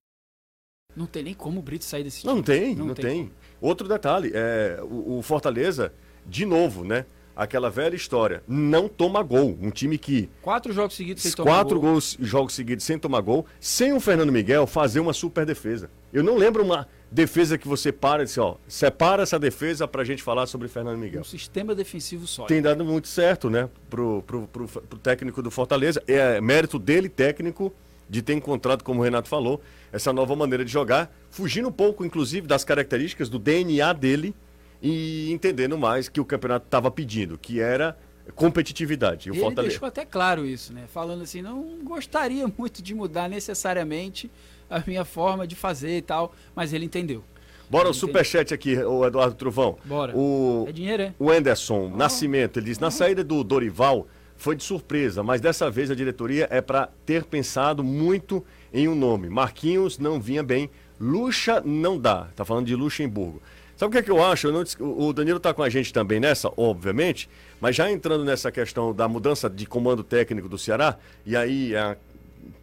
Não 0.95 1.07
tem 1.07 1.23
nem 1.23 1.35
como 1.35 1.61
o 1.61 1.63
Brito 1.63 1.85
sair 1.85 2.05
desse 2.05 2.27
Não, 2.27 2.37
não 2.37 2.43
time. 2.43 2.59
tem, 2.59 2.75
não, 2.75 2.95
tem. 2.95 3.31
Outro 3.61 3.89
detalhe, 3.89 4.31
é, 4.35 4.79
o, 4.83 5.19
o 5.19 5.23
Fortaleza, 5.23 5.93
de 6.27 6.45
novo, 6.45 6.85
né? 6.85 7.07
Aquela 7.35 7.71
velha 7.71 7.97
história, 7.97 8.43
não 8.47 8.87
toma 8.87 9.23
gol. 9.23 9.57
Um 9.63 9.71
time 9.71 9.97
que 9.97 10.29
Quatro 10.43 10.71
jogos 10.71 10.95
seguidos 10.95 11.23
sem 11.23 11.33
tomar 11.33 11.51
quatro 11.51 11.81
gol. 11.81 11.93
gols, 11.93 12.19
jogos 12.21 12.53
seguidos 12.53 12.85
sem 12.85 12.99
tomar 12.99 13.23
gol, 13.23 13.47
sem 13.59 13.95
o 13.95 14.01
Fernando 14.01 14.31
Miguel 14.31 14.67
fazer 14.67 15.01
uma 15.01 15.15
super 15.15 15.47
defesa. 15.47 15.91
Eu 16.13 16.23
não 16.23 16.37
lembro 16.37 16.63
uma 16.63 16.87
defesa 17.13 17.59
que 17.59 17.69
você 17.69 17.93
para 17.93 18.23
e 18.23 18.25
diz, 18.25 18.39
ó, 18.39 18.59
separa 18.67 19.23
essa 19.23 19.39
defesa 19.39 19.87
pra 19.87 20.03
gente 20.03 20.23
falar 20.23 20.47
sobre 20.47 20.67
Fernando 20.67 20.99
Miguel. 20.99 21.21
Um 21.21 21.25
sistema 21.25 21.75
defensivo 21.75 22.27
sólido. 22.27 22.49
Tem 22.49 22.63
dado 22.63 22.85
muito 22.85 23.07
certo, 23.07 23.51
né, 23.51 23.69
pro, 23.91 24.23
pro, 24.27 24.49
pro, 24.49 24.67
pro 24.67 24.99
técnico 24.99 25.43
do 25.43 25.51
Fortaleza. 25.51 26.03
É 26.07 26.41
mérito 26.41 26.79
dele, 26.79 27.11
técnico, 27.11 27.73
de 28.09 28.23
ter 28.23 28.33
encontrado, 28.33 28.83
como 28.83 29.01
o 29.01 29.05
Renato 29.05 29.29
falou, 29.29 29.61
essa 29.93 30.13
nova 30.13 30.35
maneira 30.35 30.65
de 30.65 30.73
jogar, 30.73 31.15
fugindo 31.31 31.69
um 31.69 31.73
pouco, 31.73 32.05
inclusive, 32.05 32.47
das 32.47 32.65
características 32.65 33.29
do 33.29 33.39
DNA 33.39 33.93
dele 33.93 34.35
e 34.81 35.31
entendendo 35.31 35.77
mais 35.77 36.09
que 36.09 36.21
o 36.21 36.25
campeonato 36.25 36.65
estava 36.65 36.91
pedindo, 36.91 37.37
que 37.37 37.61
era 37.61 37.97
competitividade. 38.35 39.29
E 39.29 39.33
o 39.33 39.35
Ele 39.35 39.41
Fortaleza. 39.41 39.71
deixou 39.71 39.89
até 39.89 40.05
claro 40.05 40.47
isso, 40.47 40.73
né? 40.73 40.85
Falando 40.89 41.23
assim, 41.23 41.43
não 41.43 41.79
gostaria 41.85 42.47
muito 42.57 42.83
de 42.83 42.95
mudar 42.95 43.29
necessariamente 43.29 44.31
a 44.77 44.83
minha 44.87 45.05
forma 45.05 45.47
de 45.47 45.55
fazer 45.55 45.99
e 45.99 46.03
tal, 46.03 46.33
mas 46.55 46.73
ele 46.73 46.85
entendeu. 46.85 47.23
Bora 47.69 47.89
o 47.89 47.95
superchat 47.95 48.53
aqui, 48.53 48.77
o 48.77 49.07
Eduardo 49.07 49.35
Truvão. 49.35 49.79
Bora. 49.85 50.15
O, 50.15 50.67
É 50.69 50.73
dinheiro, 50.73 51.03
é? 51.05 51.15
O 51.19 51.31
Anderson 51.31 51.89
Nascimento, 51.89 52.59
ele 52.59 52.67
diz: 52.67 52.79
na 52.79 52.91
saída 52.91 53.25
do 53.25 53.43
Dorival 53.43 54.07
foi 54.37 54.57
de 54.57 54.63
surpresa, 54.65 55.23
mas 55.23 55.41
dessa 55.41 55.71
vez 55.71 55.91
a 55.91 55.95
diretoria 55.95 56.49
é 56.51 56.61
para 56.61 56.89
ter 57.07 57.25
pensado 57.25 57.83
muito 57.83 58.45
em 58.75 58.89
um 58.89 58.95
nome. 58.95 59.29
Marquinhos 59.29 59.99
não 59.99 60.21
vinha 60.21 60.43
bem, 60.43 60.69
Luxa 61.01 61.63
não 61.65 61.99
dá. 61.99 62.29
Tá 62.37 62.45
falando 62.45 62.67
de 62.67 62.75
Luxemburgo. 62.75 63.41
Sabe 63.75 63.89
o 63.89 63.93
que, 63.93 63.99
é 63.99 64.03
que 64.03 64.11
eu 64.11 64.23
acho? 64.23 64.49
Eu 64.49 64.53
não 64.53 64.65
o 64.81 65.09
o 65.09 65.13
Danilo 65.13 65.41
tá 65.41 65.55
com 65.55 65.63
a 65.63 65.69
gente 65.69 65.93
também 65.93 66.21
nessa, 66.21 66.53
obviamente, 66.57 67.29
mas 67.61 67.75
já 67.75 67.91
entrando 67.91 68.25
nessa 68.25 68.53
questão 68.53 68.95
da 68.95 69.09
mudança 69.09 69.49
de 69.49 69.65
comando 69.65 70.05
técnico 70.05 70.49
do 70.49 70.59
Ceará, 70.59 70.99
e 71.25 71.35
aí 71.35 71.75
a 71.75 71.97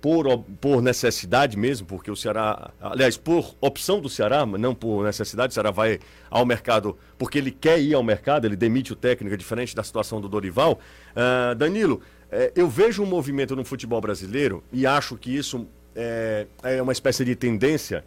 por, 0.02 0.40
por 0.62 0.82
necessidade 0.82 1.58
mesmo, 1.58 1.86
porque 1.86 2.10
o 2.10 2.16
Ceará, 2.16 2.72
aliás, 2.80 3.18
por 3.18 3.56
opção 3.60 4.00
do 4.00 4.10
Ceará, 4.10 4.46
não 4.46 4.74
por 4.74 5.04
necessidade, 5.04 5.52
o 5.52 5.54
Ceará 5.54 5.72
vai 5.72 6.00
ao 6.30 6.46
mercado 6.46 6.98
porque 7.18 7.38
ele 7.38 7.52
quer 7.52 7.80
ir 7.80 7.94
ao 7.94 8.04
mercado, 8.04 8.46
ele 8.46 8.56
demite 8.56 8.94
o 8.94 8.96
técnico, 8.96 9.34
é 9.34 9.38
diferente 9.38 9.76
da 9.76 9.84
situação 9.84 10.22
do 10.22 10.30
Dorival. 10.30 10.80
Ah, 11.16 11.54
Danilo, 11.54 12.02
eh, 12.32 12.52
eu 12.56 12.70
vejo 12.70 13.04
um 13.04 13.06
movimento 13.06 13.56
no 13.56 13.66
futebol 13.66 14.00
brasileiro 14.00 14.64
e 14.72 14.86
acho 14.86 15.18
que 15.18 15.36
isso 15.36 15.68
eh, 15.96 16.48
é 16.64 16.82
uma 16.82 16.92
espécie 16.94 17.26
de 17.26 17.36
tendência 17.36 18.06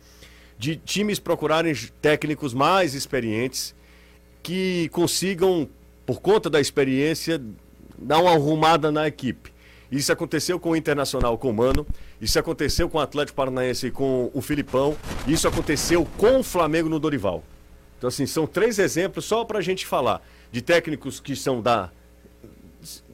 de 0.58 0.76
times 0.76 1.18
procurarem 1.18 1.74
técnicos 2.00 2.54
mais 2.54 2.94
experientes 2.94 3.74
que 4.42 4.88
consigam, 4.90 5.68
por 6.06 6.20
conta 6.20 6.48
da 6.48 6.60
experiência, 6.60 7.42
dar 7.98 8.18
uma 8.18 8.32
arrumada 8.32 8.90
na 8.90 9.06
equipe. 9.06 9.51
Isso 9.92 10.10
aconteceu 10.10 10.58
com 10.58 10.70
o 10.70 10.76
Internacional 10.76 11.36
com 11.36 11.50
o 11.50 11.52
Mano, 11.52 11.86
isso 12.20 12.38
aconteceu 12.38 12.88
com 12.88 12.96
o 12.96 13.00
Atlético 13.00 13.36
Paranaense 13.36 13.90
com 13.90 14.30
o 14.32 14.40
Filipão, 14.40 14.96
isso 15.28 15.46
aconteceu 15.46 16.06
com 16.16 16.40
o 16.40 16.42
Flamengo 16.42 16.88
no 16.88 16.98
Dorival. 16.98 17.44
Então, 17.98 18.08
assim, 18.08 18.24
são 18.26 18.46
três 18.46 18.78
exemplos 18.78 19.24
só 19.26 19.44
para 19.44 19.58
a 19.58 19.62
gente 19.62 19.86
falar 19.86 20.20
de 20.50 20.62
técnicos 20.62 21.20
que 21.20 21.36
são 21.36 21.60
da 21.60 21.90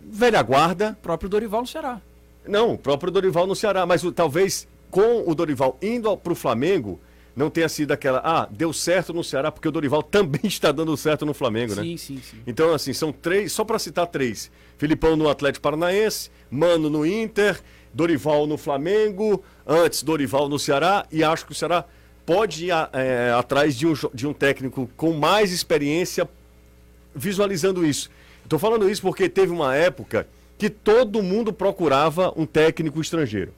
velha 0.05 0.41
guarda. 0.43 0.97
O 0.99 1.03
próprio 1.03 1.29
Dorival 1.29 1.61
no 1.63 1.67
Ceará. 1.67 2.01
Não, 2.47 2.75
o 2.75 2.79
próprio 2.79 3.11
Dorival 3.13 3.47
no 3.47 3.55
Ceará, 3.55 3.85
mas 3.85 4.03
o- 4.05 4.13
talvez 4.13 4.67
com 4.91 5.29
o 5.29 5.35
Dorival 5.35 5.77
indo 5.83 6.17
para 6.17 6.33
o 6.33 6.37
Flamengo, 6.37 6.99
não 7.37 7.51
tenha 7.51 7.69
sido 7.69 7.93
aquela, 7.93 8.21
ah, 8.25 8.49
deu 8.51 8.73
certo 8.73 9.13
no 9.13 9.23
Ceará, 9.23 9.53
porque 9.53 9.69
o 9.69 9.71
Dorival 9.73 10.03
também 10.05 10.41
está 10.45 10.73
dando 10.73 10.97
certo 10.97 11.27
no 11.27 11.35
Flamengo, 11.35 11.75
né? 11.75 11.83
Sim, 11.83 11.97
sim, 11.97 12.21
sim. 12.23 12.39
Então, 12.47 12.73
assim, 12.73 12.93
são 12.93 13.13
três, 13.13 13.53
só 13.53 13.65
para 13.65 13.79
citar 13.79 14.07
três: 14.07 14.51
Filipão 14.79 15.17
no 15.17 15.29
Atlético 15.29 15.63
Paranaense, 15.63 16.31
Mano 16.51 16.89
no 16.89 17.05
Inter 17.05 17.61
Dorival 17.93 18.47
no 18.47 18.57
Flamengo, 18.57 19.43
antes 19.67 20.03
Dorival 20.03 20.49
no 20.49 20.59
Ceará, 20.59 21.05
e 21.11 21.23
acho 21.25 21.45
que 21.47 21.53
o 21.53 21.55
Ceará 21.55 21.85
pode 22.25 22.67
ir 22.67 22.71
é, 22.93 23.33
atrás 23.37 23.77
de 23.77 23.87
um, 23.87 23.95
de 24.15 24.27
um 24.27 24.33
técnico 24.33 24.89
com 24.97 25.13
mais 25.15 25.51
experiência 25.53 26.29
visualizando 27.15 27.85
isso. 27.85 28.11
Estou 28.45 28.59
falando 28.59 28.89
isso 28.89 29.03
porque 29.03 29.29
teve 29.29 29.53
uma 29.53 29.75
época 29.75 30.27
que 30.57 30.69
todo 30.71 31.23
mundo 31.23 31.53
procurava 31.53 32.33
um 32.37 32.47
técnico 32.47 33.01
estrangeiro. 33.01 33.53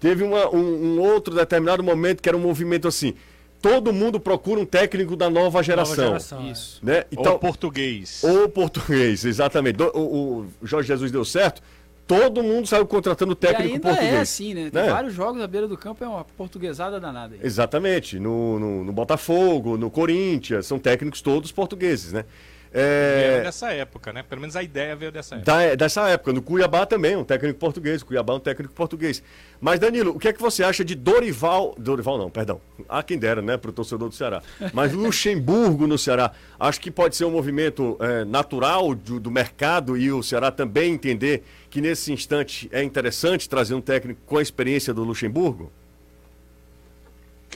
Teve 0.00 0.22
uma- 0.22 0.48
um, 0.54 0.96
um 0.96 1.00
outro 1.00 1.34
determinado 1.34 1.82
momento 1.82 2.22
que 2.22 2.28
era 2.28 2.36
um 2.36 2.40
movimento 2.40 2.86
assim. 2.88 3.14
Todo 3.60 3.92
mundo 3.92 4.20
procura 4.20 4.60
um 4.60 4.64
técnico 4.64 5.16
da 5.16 5.28
nova 5.28 5.62
geração. 5.62 6.06
geração, 6.06 6.42
é. 6.42 6.50
Isso. 6.52 6.78
Né? 6.82 7.04
Ou 7.16 7.38
português. 7.38 8.22
Ou 8.22 8.48
português, 8.48 9.24
exatamente. 9.24 9.82
O, 9.82 10.46
o 10.60 10.66
Jorge 10.66 10.86
Jesus 10.88 11.10
deu 11.10 11.24
certo, 11.24 11.60
todo 12.06 12.42
mundo 12.42 12.66
saiu 12.68 12.86
contratando 12.86 13.32
E 13.32 13.36
técnico 13.36 13.74
ainda 13.74 13.88
português. 13.88 14.14
é 14.14 14.20
assim, 14.20 14.54
né? 14.54 14.70
Tem 14.70 14.82
né? 14.82 14.90
vários 14.90 15.12
jogos 15.12 15.42
à 15.42 15.46
beira 15.46 15.66
do 15.66 15.76
campo, 15.76 16.02
é 16.04 16.08
uma 16.08 16.24
portuguesada 16.24 17.00
danada. 17.00 17.34
aí. 17.34 17.40
Exatamente. 17.42 18.18
No, 18.18 18.58
no, 18.60 18.84
no 18.84 18.92
Botafogo, 18.92 19.76
no 19.76 19.90
Corinthians, 19.90 20.66
são 20.66 20.78
técnicos 20.78 21.20
todos 21.20 21.50
portugueses, 21.50 22.12
né? 22.12 22.24
Veio 22.72 22.84
É, 22.84 23.40
dessa 23.42 23.72
época, 23.72 24.12
né? 24.12 24.22
Pelo 24.22 24.40
menos 24.42 24.54
a 24.54 24.62
ideia 24.62 24.94
veio 24.94 25.10
dessa 25.10 25.36
época. 25.36 25.50
da- 25.52 25.74
dessa 25.74 26.08
época. 26.08 26.32
No 26.32 26.42
Cuiabá 26.42 26.84
também, 26.84 27.16
um 27.16 27.24
técnico 27.24 27.58
português. 27.58 28.02
O 28.02 28.06
Cuiabá 28.06 28.34
é 28.34 28.36
um 28.36 28.40
técnico 28.40 28.74
português. 28.74 29.22
Mas, 29.60 29.80
Danilo, 29.80 30.14
o 30.14 30.18
que 30.18 30.28
é 30.28 30.32
que 30.32 30.40
você 30.40 30.62
acha 30.62 30.84
de 30.84 30.94
Dorival. 30.94 31.74
Dorival 31.78 32.18
não, 32.18 32.28
perdão. 32.30 32.60
Há 32.88 33.02
quem 33.02 33.18
dera, 33.18 33.40
né, 33.40 33.56
para 33.56 33.70
o 33.70 33.72
torcedor 33.72 34.08
do 34.10 34.14
Ceará. 34.14 34.42
Mas 34.72 34.92
Luxemburgo 34.92 35.86
no 35.86 35.96
Ceará. 35.96 36.32
Acho 36.60 36.80
que 36.80 36.90
pode 36.90 37.16
ser 37.16 37.24
um 37.24 37.30
movimento 37.30 37.96
é, 38.00 38.24
natural 38.24 38.94
do, 38.94 39.18
do 39.18 39.30
mercado 39.30 39.96
e 39.96 40.12
o 40.12 40.22
Ceará 40.22 40.50
também 40.50 40.92
entender 40.92 41.42
que 41.70 41.80
nesse 41.80 42.12
instante 42.12 42.68
é 42.72 42.82
interessante 42.82 43.48
trazer 43.48 43.74
um 43.74 43.80
técnico 43.80 44.20
com 44.26 44.36
a 44.36 44.42
experiência 44.42 44.92
do 44.92 45.04
Luxemburgo? 45.04 45.72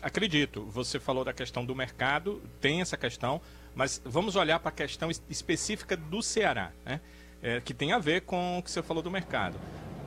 Acredito, 0.01 0.65
você 0.65 0.99
falou 0.99 1.25
da 1.25 1.33
questão 1.33 1.65
do 1.65 1.77
mercado, 1.77 2.43
tem 2.61 2.81
essa 2.81 2.97
questão, 2.97 3.41
mas 3.75 4.01
vamos 4.05 4.37
olhar 4.37 4.59
para 4.61 4.69
a 4.71 4.73
questão 4.73 5.11
es- 5.11 5.23
específica 5.29 5.97
do 5.97 6.23
Ceará, 6.23 6.73
né? 6.85 7.01
É, 7.43 7.61
que 7.61 7.75
tem 7.75 7.93
a 7.93 7.99
ver 7.99 8.23
com 8.23 8.59
o 8.59 8.63
que 8.63 8.71
você 8.71 8.83
falou 8.83 9.03
do 9.03 9.11
mercado. 9.11 9.59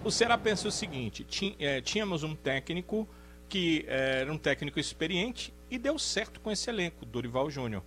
O 0.04 0.12
Ceará 0.12 0.38
pensa 0.38 0.68
o 0.68 0.72
seguinte: 0.72 1.26
é, 1.60 1.82
tínhamos 1.82 2.24
um 2.24 2.36
técnico 2.36 3.08
que 3.50 3.84
é, 3.88 4.22
era 4.22 4.32
um 4.32 4.38
técnico 4.38 4.80
experiente 4.80 5.54
e 5.70 5.78
deu 5.78 6.00
certo 6.00 6.40
com 6.40 6.52
esse 6.52 6.70
elenco, 6.70 7.06
Dorival 7.06 7.50
Júnior. 7.50 7.84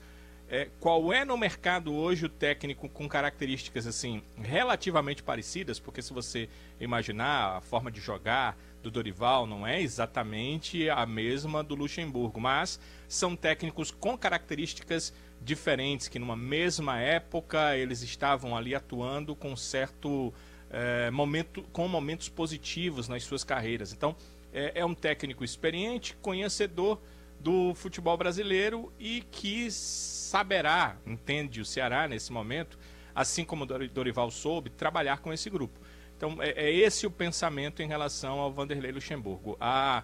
É, 0.50 0.70
qual 0.80 1.12
é 1.12 1.26
no 1.26 1.36
mercado 1.36 1.94
hoje 1.94 2.24
o 2.24 2.28
técnico 2.28 2.88
com 2.88 3.06
características 3.06 3.86
assim 3.86 4.22
relativamente 4.36 5.22
parecidas? 5.22 5.78
Porque 5.78 6.00
se 6.00 6.12
você 6.12 6.48
imaginar 6.80 7.56
a 7.58 7.60
forma 7.60 7.90
de 7.90 8.00
jogar 8.00 8.56
do 8.82 8.90
Dorival 8.90 9.46
não 9.46 9.66
é 9.66 9.80
exatamente 9.82 10.88
a 10.88 11.04
mesma 11.04 11.62
do 11.62 11.74
Luxemburgo, 11.74 12.40
mas 12.40 12.80
são 13.06 13.36
técnicos 13.36 13.90
com 13.90 14.16
características 14.16 15.12
diferentes 15.40 16.08
que 16.08 16.18
numa 16.18 16.36
mesma 16.36 16.98
época 17.00 17.76
eles 17.76 18.02
estavam 18.02 18.56
ali 18.56 18.74
atuando 18.74 19.34
com 19.34 19.56
certo 19.56 20.32
é, 20.70 21.10
momento, 21.10 21.62
com 21.72 21.88
momentos 21.88 22.28
positivos 22.28 23.08
nas 23.08 23.22
suas 23.24 23.44
carreiras. 23.44 23.92
Então 23.92 24.14
é, 24.52 24.72
é 24.80 24.84
um 24.84 24.94
técnico 24.94 25.44
experiente, 25.44 26.16
conhecedor 26.20 27.00
do 27.40 27.74
futebol 27.74 28.16
brasileiro 28.16 28.92
e 28.98 29.22
que 29.30 29.70
saberá, 29.70 30.96
entende 31.06 31.60
o 31.60 31.64
Ceará 31.64 32.08
nesse 32.08 32.32
momento, 32.32 32.78
assim 33.14 33.44
como 33.44 33.64
Dorival 33.64 34.30
soube, 34.30 34.70
trabalhar 34.70 35.18
com 35.18 35.32
esse 35.32 35.48
grupo. 35.48 35.78
Então 36.16 36.42
é, 36.42 36.50
é 36.50 36.72
esse 36.74 37.06
o 37.06 37.10
pensamento 37.10 37.80
em 37.80 37.86
relação 37.86 38.40
ao 38.40 38.52
Vanderlei 38.52 38.90
Luxemburgo. 38.90 39.56
Há, 39.60 40.02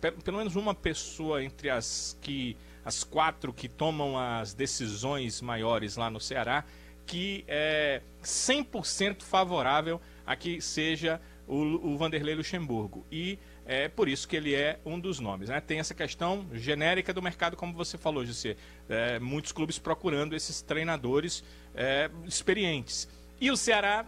pe- 0.00 0.12
pelo 0.12 0.38
menos 0.38 0.54
uma 0.54 0.74
pessoa 0.74 1.42
entre 1.42 1.68
as 1.70 2.16
que 2.20 2.56
as 2.84 3.02
quatro 3.04 3.52
que 3.52 3.68
tomam 3.68 4.18
as 4.18 4.54
decisões 4.54 5.40
maiores 5.40 5.96
lá 5.96 6.10
no 6.10 6.20
Ceará 6.20 6.64
que 7.06 7.44
é 7.46 8.00
100% 8.22 9.22
favorável 9.22 10.00
a 10.26 10.34
que 10.34 10.60
seja 10.60 11.20
o, 11.46 11.92
o 11.92 11.98
Vanderlei 11.98 12.34
Luxemburgo. 12.34 13.06
E 13.10 13.38
é 13.66 13.88
por 13.88 14.08
isso 14.08 14.26
que 14.26 14.36
ele 14.36 14.54
é 14.54 14.78
um 14.84 14.98
dos 14.98 15.20
nomes. 15.20 15.48
Né? 15.48 15.60
Tem 15.60 15.78
essa 15.78 15.94
questão 15.94 16.46
genérica 16.52 17.12
do 17.12 17.22
mercado, 17.22 17.56
como 17.56 17.72
você 17.72 17.98
falou, 17.98 18.24
José. 18.24 18.56
É, 18.88 19.18
muitos 19.18 19.52
clubes 19.52 19.78
procurando 19.78 20.34
esses 20.34 20.62
treinadores 20.62 21.44
é, 21.74 22.10
experientes. 22.26 23.08
E 23.40 23.50
o 23.50 23.56
Ceará 23.56 24.06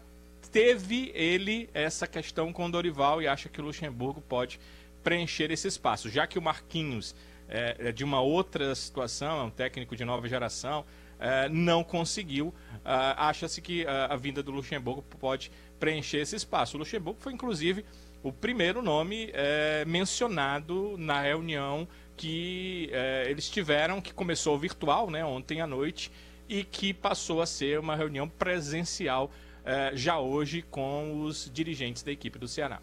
teve 0.50 1.10
ele 1.14 1.68
essa 1.74 2.06
questão 2.06 2.52
com 2.52 2.66
o 2.66 2.70
Dorival 2.70 3.20
e 3.20 3.28
acha 3.28 3.48
que 3.48 3.60
o 3.60 3.64
Luxemburgo 3.64 4.20
pode 4.20 4.58
preencher 5.02 5.50
esse 5.50 5.68
espaço, 5.68 6.08
já 6.08 6.26
que 6.26 6.38
o 6.38 6.42
Marquinhos 6.42 7.14
é, 7.48 7.76
é 7.78 7.92
de 7.92 8.04
uma 8.04 8.20
outra 8.20 8.74
situação, 8.74 9.40
é 9.40 9.42
um 9.42 9.50
técnico 9.50 9.96
de 9.96 10.04
nova 10.04 10.28
geração, 10.28 10.84
é, 11.18 11.48
não 11.48 11.82
conseguiu. 11.82 12.54
ah, 12.84 13.28
Acha-se 13.28 13.60
que 13.60 13.86
ah, 13.86 14.08
a 14.10 14.16
vinda 14.16 14.42
do 14.42 14.50
Luxemburgo 14.52 15.02
pode 15.02 15.50
preencher 15.78 16.18
esse 16.18 16.36
espaço. 16.36 16.76
O 16.76 16.80
Luxemburgo 16.80 17.20
foi, 17.20 17.32
inclusive, 17.32 17.84
o 18.22 18.32
primeiro 18.32 18.82
nome 18.82 19.30
é, 19.32 19.84
mencionado 19.86 20.96
na 20.98 21.20
reunião 21.20 21.86
que 22.16 22.88
é, 22.92 23.26
eles 23.28 23.48
tiveram, 23.48 24.00
que 24.00 24.12
começou 24.12 24.58
virtual 24.58 25.10
né, 25.10 25.24
ontem 25.24 25.60
à 25.60 25.66
noite 25.66 26.10
e 26.48 26.64
que 26.64 26.94
passou 26.94 27.42
a 27.42 27.46
ser 27.46 27.78
uma 27.78 27.94
reunião 27.94 28.28
presencial 28.28 29.30
é, 29.64 29.90
já 29.94 30.18
hoje 30.18 30.62
com 30.62 31.22
os 31.22 31.50
dirigentes 31.52 32.02
da 32.02 32.10
equipe 32.10 32.38
do 32.38 32.48
Ceará. 32.48 32.80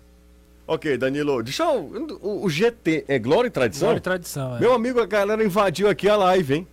Ok, 0.65 0.97
Danilo, 0.97 1.43
deixa 1.43 1.63
eu. 1.63 2.19
O, 2.21 2.45
o 2.45 2.49
GT 2.49 3.05
é 3.07 3.19
Glória 3.19 3.47
e 3.47 3.51
Tradição? 3.51 3.87
Glória 3.87 3.99
e 3.99 4.01
Tradição, 4.01 4.55
é. 4.55 4.59
Meu 4.59 4.73
amigo, 4.73 4.99
a 5.01 5.05
galera 5.05 5.43
invadiu 5.43 5.89
aqui 5.89 6.07
a 6.07 6.15
live, 6.15 6.53
hein? 6.55 6.67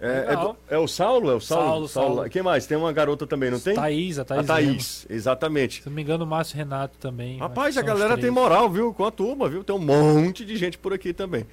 É, 0.00 0.34
é, 0.70 0.74
é 0.76 0.78
o 0.78 0.88
Saulo? 0.88 1.30
É 1.30 1.34
o 1.34 1.40
Saulo? 1.40 1.86
Saulo, 1.86 1.88
Saulo. 1.88 2.30
Quem 2.30 2.42
mais? 2.42 2.66
Tem 2.66 2.74
uma 2.78 2.90
garota 2.90 3.26
também, 3.26 3.50
não 3.50 3.60
tem? 3.60 3.74
Thaís, 3.74 4.18
a 4.18 4.24
Thaís. 4.24 4.40
a 4.40 4.54
Thaís, 4.54 5.06
exatamente. 5.10 5.82
Se 5.82 5.88
não 5.88 5.94
me 5.94 6.00
engano, 6.00 6.24
o 6.24 6.26
Márcio 6.26 6.56
Renato 6.56 6.96
também. 6.98 7.36
Rapaz, 7.38 7.76
a 7.76 7.82
galera 7.82 8.16
tem 8.16 8.30
moral, 8.30 8.70
viu? 8.70 8.94
Com 8.94 9.04
a 9.04 9.10
turma, 9.10 9.46
viu? 9.50 9.62
Tem 9.62 9.76
um 9.76 9.78
monte 9.78 10.42
de 10.46 10.56
gente 10.56 10.78
por 10.78 10.94
aqui 10.94 11.12
também. 11.12 11.46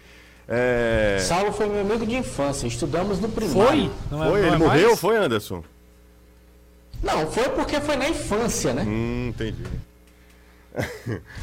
É... 0.48 1.18
Saulo 1.20 1.52
foi 1.52 1.68
meu 1.68 1.82
amigo 1.82 2.06
de 2.06 2.16
infância, 2.16 2.66
estudamos 2.68 3.20
no 3.20 3.28
primário. 3.28 3.68
Foi? 3.68 3.92
Não 4.10 4.24
é- 4.24 4.30
Foi, 4.30 4.40
não 4.42 4.48
ele 4.48 4.56
é 4.56 4.58
morreu? 4.58 4.88
mais? 4.88 5.00
Foi, 5.02 5.18
Anderson? 5.18 5.62
Não, 7.04 7.30
foi 7.30 7.50
porque 7.50 7.82
foi 7.82 7.98
na 7.98 8.08
infância, 8.10 8.74
né? 8.74 8.84
Hum, 8.88 9.28
entendi. 9.28 9.62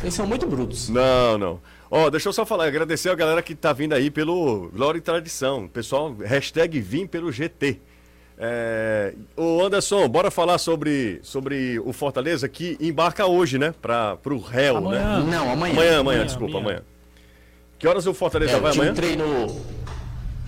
Eles 0.03 0.14
são 0.14 0.27
muito 0.27 0.47
brutos. 0.47 0.88
Não, 0.88 1.37
não. 1.38 1.61
Ó, 1.90 2.11
deixa 2.11 2.29
eu 2.29 2.33
só 2.33 2.44
falar, 2.47 2.66
agradecer 2.66 3.09
a 3.11 3.14
galera 3.14 3.42
que 3.42 3.55
tá 3.55 3.73
vindo 3.73 3.92
aí 3.92 4.11
pelo 4.11 4.68
Glória 4.75 4.99
e 4.99 5.01
Tradição. 5.03 5.68
Pessoal, 5.68 6.14
hashtag 6.25 6.81
vim 6.81 7.07
pelo 7.07 7.31
GT. 7.31 7.79
É... 8.37 9.14
Ô 9.37 9.62
Anderson, 9.64 10.09
bora 10.09 10.31
falar 10.31 10.59
sobre, 10.59 11.20
sobre 11.23 11.79
o 11.85 11.92
Fortaleza 11.92 12.49
que 12.49 12.77
embarca 12.81 13.27
hoje, 13.27 13.59
né? 13.59 13.73
Para 13.81 14.16
pro 14.16 14.38
réu, 14.40 14.79
Amanhã. 14.79 15.20
né? 15.20 15.31
Não, 15.31 15.51
amanhã. 15.53 15.53
Amanhã, 15.53 15.73
amanhã, 15.75 16.01
Amanhã, 16.01 16.27
desculpa, 16.27 16.59
amanhã. 16.59 16.79
amanhã. 16.79 16.83
Que 17.79 17.87
horas 17.87 18.07
o 18.07 18.14
Fortaleza 18.14 18.57
É, 18.57 18.61
vai 18.61 18.73
amanhã? 18.73 18.92
treinou. 18.94 19.61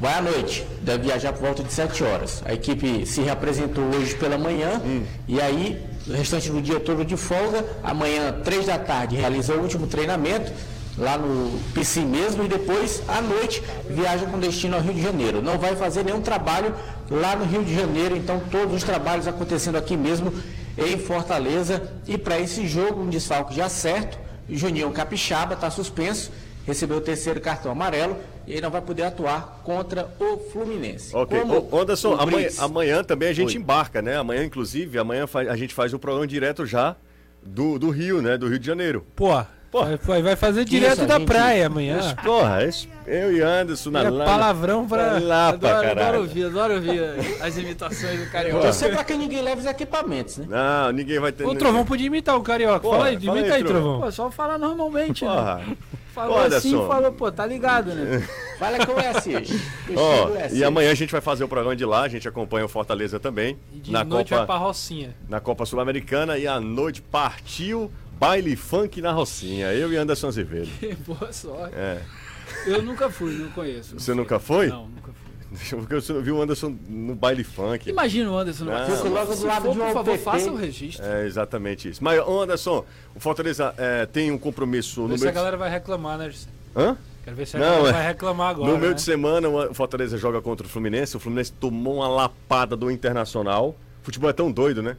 Vai 0.01 0.14
à 0.14 0.20
noite, 0.22 0.66
deve 0.83 1.05
viajar 1.05 1.33
por 1.33 1.40
volta 1.42 1.62
de 1.62 1.72
7 1.72 2.05
horas. 2.05 2.42
A 2.44 2.53
equipe 2.53 3.07
se 3.07 3.22
reapresentou 3.22 3.85
hoje 3.94 4.14
pela 4.16 4.37
manhã 4.37 4.81
Hum. 4.85 5.05
e 5.27 5.40
aí, 5.40 5.81
o 6.09 6.12
restante 6.12 6.51
do 6.51 6.61
dia 6.62 6.81
todo 6.81 7.05
de 7.05 7.16
folga. 7.16 7.64
Amanhã, 7.83 8.33
3 8.45 8.66
da 8.66 8.79
tarde, 8.79 9.16
realiza 9.16 9.55
o 9.55 9.61
último 9.61 9.87
treinamento 9.87 10.53
lá 10.99 11.19
no 11.19 11.59
PC 11.75 12.01
mesmo 12.01 12.45
e 12.45 12.49
depois, 12.49 13.03
à 13.07 13.21
noite, 13.21 13.62
viaja 13.88 14.27
com 14.27 14.38
destino 14.38 14.77
ao 14.77 14.83
Rio 14.83 14.95
de 14.95 15.03
Janeiro. 15.03 15.42
Não 15.42 15.59
vai 15.59 15.77
fazer 15.77 16.05
nenhum 16.05 16.23
trabalho 16.23 16.75
lá 17.11 17.37
no 17.37 17.45
Rio 17.45 17.62
de 17.62 17.75
Janeiro, 17.75 18.16
então 18.16 18.40
todos 18.51 18.75
os 18.75 18.83
trabalhos 18.83 19.27
acontecendo 19.27 19.77
aqui 19.77 19.97
mesmo 19.97 20.33
em 20.79 20.99
Fortaleza. 20.99 21.83
E 22.07 22.16
para 22.16 22.38
esse 22.40 22.66
jogo, 22.66 23.03
um 23.03 23.11
desfalque 23.11 23.55
já 23.55 23.69
certo, 23.69 24.19
Juninho 24.49 24.90
Capixaba 24.92 25.55
está 25.55 25.71
suspenso, 25.71 26.31
recebeu 26.66 26.99
o 26.99 27.01
terceiro 27.01 27.40
cartão 27.40 27.71
amarelo 27.71 28.16
e 28.46 28.54
aí 28.54 28.61
não 28.61 28.70
vai 28.70 28.80
poder 28.80 29.02
atuar 29.02 29.61
contra 29.64 30.09
o 30.20 30.38
Fluminense. 30.52 31.14
Ok. 31.14 31.40
Como 31.40 31.68
Ô, 31.70 31.80
Anderson, 31.80 32.11
o 32.11 32.20
amanhã, 32.20 32.37
Brits- 32.38 32.59
amanhã 32.61 33.04
também 33.04 33.28
a 33.28 33.32
gente 33.32 33.56
Oi. 33.56 33.62
embarca, 33.62 34.00
né? 34.00 34.16
Amanhã, 34.16 34.44
inclusive, 34.44 34.98
amanhã 34.98 35.26
a 35.50 35.56
gente 35.56 35.74
faz 35.74 35.92
o 35.92 35.98
programa 35.98 36.26
direto 36.26 36.64
já 36.64 36.94
do, 37.42 37.78
do 37.78 37.90
Rio, 37.90 38.22
né? 38.22 38.37
Do 38.38 38.48
Rio 38.48 38.59
de 38.59 38.66
Janeiro. 38.66 39.04
Pô, 39.14 39.42
Pô. 39.85 39.99
vai, 40.07 40.23
vai 40.23 40.37
fazer 40.37 40.65
direto 40.65 41.03
a 41.03 41.05
da 41.07 41.19
gente- 41.19 41.27
praia 41.27 41.67
amanhã. 41.67 42.15
Porra, 42.25 42.65
esse- 42.65 42.89
eu 43.07 43.33
e 43.37 43.41
Anderson 43.41 43.91
na 43.91 44.01
É 44.05 44.11
lama. 44.11 44.25
palavrão 44.25 44.87
pra. 44.87 45.19
Lá 45.19 45.53
pra 45.53 45.79
Adoro, 45.79 45.91
adoro 45.91 46.19
ouvir, 46.21 46.47
adoro 46.47 46.75
ouvir 46.75 47.01
as 47.41 47.57
imitações 47.57 48.19
do 48.25 48.31
Carioca. 48.31 48.62
Torcer 48.62 48.93
para 48.93 49.05
que 49.05 49.15
ninguém 49.15 49.43
leve 49.43 49.61
os 49.61 49.67
equipamentos, 49.67 50.39
né? 50.39 50.47
Não, 50.49 50.93
ninguém 50.93 51.19
vai 51.21 51.33
ter. 51.33 51.45
O 51.47 51.55
Trovão 51.55 51.85
podia 51.85 52.07
imitar 52.07 52.37
o 52.37 52.41
Carioca. 52.43 52.81
Porra, 52.81 52.97
fala 52.99 53.09
aí, 53.11 53.21
fala 53.21 53.39
imita 53.39 53.55
aí, 53.55 53.61
aí, 53.61 53.65
Trovão. 53.65 53.83
Trovão. 53.83 54.01
Pô, 54.03 54.11
só 54.12 54.31
falar 54.31 54.59
normalmente, 54.59 55.25
né? 55.25 55.31
Porra. 55.31 55.61
Falou 56.15 56.37
Ô, 56.37 56.39
assim, 56.41 56.69
Anderson. 56.75 56.89
falou, 56.89 57.12
pô, 57.12 57.31
tá 57.31 57.45
ligado, 57.45 57.93
né? 57.95 58.27
Fala 58.59 58.79
com 58.87 58.93
o. 58.93 58.97
Ó, 59.97 60.29
e 60.51 60.65
amanhã 60.65 60.91
a 60.91 60.95
gente 60.95 61.12
vai 61.12 61.21
fazer 61.21 61.45
o 61.45 61.49
programa 61.49 61.77
de 61.77 61.85
lá, 61.85 62.03
a 62.05 62.09
gente 62.09 62.27
acompanha 62.27 62.65
o 62.65 62.69
Fortaleza 62.69 63.21
também. 63.21 63.59
E 63.75 63.79
de 63.81 63.93
na 63.93 64.03
noite 64.03 64.31
Copa, 64.31 64.39
vai 64.39 64.47
pra 64.47 64.57
Rocinha. 64.57 65.15
na 65.29 65.41
Copa 65.41 65.67
Sul-Americana 65.67 66.39
e 66.39 66.47
à 66.47 66.59
noite 66.59 67.03
partiu 67.03 67.91
baile 68.18 68.57
funk 68.57 69.00
na 69.00 69.12
Rocinha. 69.12 69.72
Eu 69.72 69.92
e 69.92 69.96
Anderson 69.96 70.29
Azevedo. 70.29 70.68
Boa 71.07 71.33
sorte. 71.33 71.74
É. 71.74 72.00
Eu 72.66 72.83
nunca 72.83 73.11
fui, 73.11 73.33
não 73.35 73.50
conheço. 73.50 73.92
não 73.94 73.98
Você 73.98 74.07
sei. 74.07 74.14
nunca 74.14 74.38
foi? 74.38 74.68
Não, 74.68 74.88
nunca 74.88 75.12
fui. 75.12 75.16
Porque 75.81 75.94
você 75.94 76.12
não 76.12 76.20
viu 76.22 76.37
o 76.37 76.42
Anderson 76.42 76.76
no 76.88 77.14
baile 77.14 77.44
funk. 77.44 77.88
Imagina 77.88 78.31
o 78.31 78.37
Anderson 78.38 78.64
no 78.64 78.72
Não. 78.72 78.87
Se 78.87 78.96
Fico 78.96 79.09
logo 79.09 79.31
do 79.33 79.37
for, 79.37 79.46
lado 79.46 79.62
de 79.62 79.68
um 79.68 79.72
por 79.85 79.92
favor, 79.92 80.11
APP. 80.14 80.24
faça 80.24 80.50
o 80.50 80.57
registro. 80.57 81.05
É 81.07 81.26
exatamente 81.26 81.88
isso. 81.88 82.02
Mas, 82.02 82.20
Anderson, 82.26 82.85
o 83.14 83.20
Fortaleza 83.20 83.74
é, 83.76 84.07
tem 84.07 84.31
um 84.31 84.38
compromisso 84.38 85.02
no 85.02 85.09
Ver 85.09 85.18
se 85.18 85.24
meio 85.24 85.31
a 85.31 85.35
galera 85.35 85.57
vai 85.57 85.70
reclamar, 85.70 86.18
né. 86.18 86.33
Hã? 86.74 86.96
Quero 87.24 87.37
ver 87.37 87.46
se 87.46 87.57
a 87.57 87.61
Não, 87.61 87.66
galera 87.66 87.88
é- 87.88 87.92
vai 87.92 88.07
reclamar 88.09 88.50
agora. 88.50 88.72
no 88.72 88.79
meio 88.79 88.90
né? 88.90 88.94
de 88.94 89.02
semana, 89.02 89.48
o 89.48 89.74
Fortaleza 89.74 90.16
joga 90.18 90.40
contra 90.40 90.66
o 90.66 90.70
Fluminense. 90.70 91.16
O 91.16 91.20
Fluminense 91.20 91.52
tomou 91.52 91.96
uma 91.96 92.09
lapada 92.09 92.76
do 92.76 92.90
Internacional. 92.90 93.74
Futebol 94.02 94.31
é 94.31 94.33
tão 94.33 94.50
doido, 94.52 94.83
né? 94.83 94.96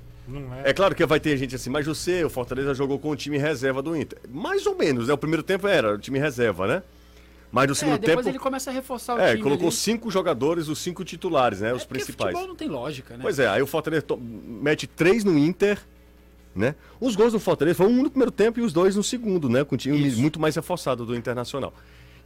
É. 0.63 0.69
É 0.71 0.73
claro 0.73 0.93
que 0.93 1.05
vai 1.05 1.19
ter 1.19 1.37
gente 1.37 1.55
assim, 1.55 1.69
mas 1.69 1.85
você, 1.85 2.23
o 2.23 2.29
Fortaleza 2.29 2.73
jogou 2.73 2.99
com 2.99 3.09
o 3.09 3.15
time 3.15 3.37
reserva 3.37 3.81
do 3.81 3.95
Inter. 3.95 4.19
Mais 4.29 4.65
ou 4.65 4.75
menos, 4.75 5.07
né? 5.07 5.13
O 5.13 5.17
primeiro 5.17 5.41
tempo 5.43 5.67
era 5.67 5.93
o 5.95 5.97
time 5.97 6.19
reserva, 6.19 6.67
né? 6.67 6.83
Mas 7.51 7.67
no 7.67 7.71
É, 7.71 7.75
segundo 7.75 7.97
depois 7.99 8.17
tempo. 8.25 8.29
ele 8.29 8.39
começa 8.39 8.69
a 8.69 8.73
reforçar 8.73 9.15
o 9.15 9.19
É, 9.21 9.31
time. 9.31 9.43
colocou 9.43 9.67
ali. 9.67 9.75
cinco 9.75 10.11
jogadores, 10.11 10.67
os 10.67 10.79
cinco 10.79 11.05
titulares, 11.05 11.61
né? 11.61 11.69
É 11.69 11.73
os 11.73 11.85
principais. 11.85 12.31
futebol 12.33 12.47
não 12.47 12.55
tem 12.57 12.67
lógica, 12.67 13.13
né? 13.15 13.19
Pois 13.21 13.39
é, 13.39 13.47
aí 13.47 13.61
o 13.61 13.67
Fortaleza 13.67 14.01
to- 14.01 14.17
mete 14.17 14.85
três 14.85 15.23
no 15.23 15.37
Inter, 15.37 15.79
né? 16.53 16.75
Os 16.99 17.15
gols 17.15 17.31
do 17.31 17.39
Fortaleza 17.39 17.77
foram 17.77 17.91
um 17.91 18.03
no 18.03 18.09
primeiro 18.09 18.31
tempo 18.31 18.59
e 18.59 18.63
os 18.63 18.73
dois 18.73 18.97
no 18.97 19.03
segundo, 19.03 19.47
né? 19.47 19.63
Com 19.63 19.75
o 19.75 19.77
time 19.77 19.97
Isso. 20.05 20.19
muito 20.19 20.39
mais 20.41 20.55
reforçado 20.57 21.05
do 21.05 21.15
Internacional. 21.15 21.73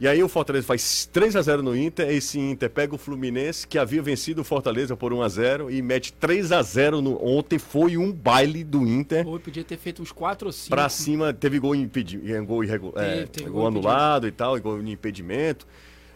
E 0.02 0.08
aí 0.08 0.20
o 0.20 0.28
Fortaleza 0.28 0.66
faz 0.66 1.08
3 1.12 1.36
a 1.36 1.42
0 1.42 1.62
no 1.62 1.76
Inter, 1.76 2.10
esse 2.10 2.36
Inter 2.36 2.68
pega 2.68 2.92
o 2.92 2.98
Fluminense, 2.98 3.64
que 3.64 3.78
havia 3.78 4.02
vencido 4.02 4.40
o 4.40 4.44
Fortaleza 4.44 4.96
por 4.96 5.12
1 5.12 5.22
a 5.22 5.28
0 5.28 5.70
e 5.70 5.80
mete 5.80 6.12
3 6.14 6.50
a 6.50 6.60
0 6.60 7.00
no 7.00 7.24
ontem 7.24 7.56
foi 7.56 7.96
um 7.96 8.10
baile 8.10 8.64
do 8.64 8.84
Inter. 8.84 9.24
Ou 9.24 9.38
podia 9.38 9.62
ter 9.62 9.76
feito 9.78 10.02
uns 10.02 10.10
4 10.10 10.48
ou 10.48 10.52
5. 10.52 10.70
Pra 10.70 10.88
cima, 10.88 11.32
teve 11.32 11.60
gol, 11.60 11.76
impedi 11.76 12.18
gol, 12.44 12.64
irregu- 12.64 12.92
é, 12.96 13.26
Teve, 13.26 13.48
gol 13.48 13.60
gol 13.60 13.66
anulado 13.68 14.26
e 14.26 14.32
tal, 14.32 14.58
e 14.58 14.60
gol 14.60 14.82
de 14.82 14.90
impedimento. 14.90 15.68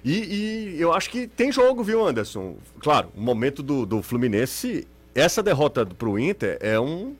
E, 0.05 0.75
e 0.75 0.81
eu 0.81 0.92
acho 0.92 1.09
que 1.09 1.29
tem 1.29 1.53
jogo, 1.53 1.85
viu, 1.85 2.05
Anderson? 2.05 2.57
Claro, 2.81 3.12
o 3.16 3.20
momento 3.20 3.62
do, 3.62 3.87
do 3.87 4.03
Fluminense, 4.03 4.85
essa 5.14 5.44
derrota 5.44 5.87
pro 5.87 6.18
Inter 6.18 6.59
é 6.61 6.79
um. 6.81 7.14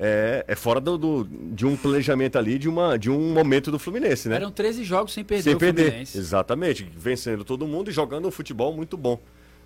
É, 0.00 0.44
é 0.46 0.54
fora 0.54 0.80
do, 0.80 0.96
do- 0.96 1.24
de 1.24 1.66
um 1.66 1.76
planejamento 1.76 2.38
ali, 2.38 2.56
de, 2.56 2.68
uma, 2.68 2.96
de 2.96 3.10
um 3.10 3.32
momento 3.32 3.70
do 3.72 3.78
Fluminense, 3.80 4.28
né? 4.28 4.36
Eram 4.36 4.50
13 4.52 4.84
jogos 4.84 5.12
sem 5.12 5.24
perder 5.24 5.42
Sem 5.42 5.58
perder. 5.58 5.84
Fluminense. 5.86 6.16
Exatamente. 6.18 6.88
Vencendo 6.96 7.44
todo 7.44 7.66
mundo 7.66 7.90
e 7.90 7.92
jogando 7.92 8.28
um 8.28 8.30
futebol 8.30 8.72
muito 8.72 8.96
bom. 8.96 9.18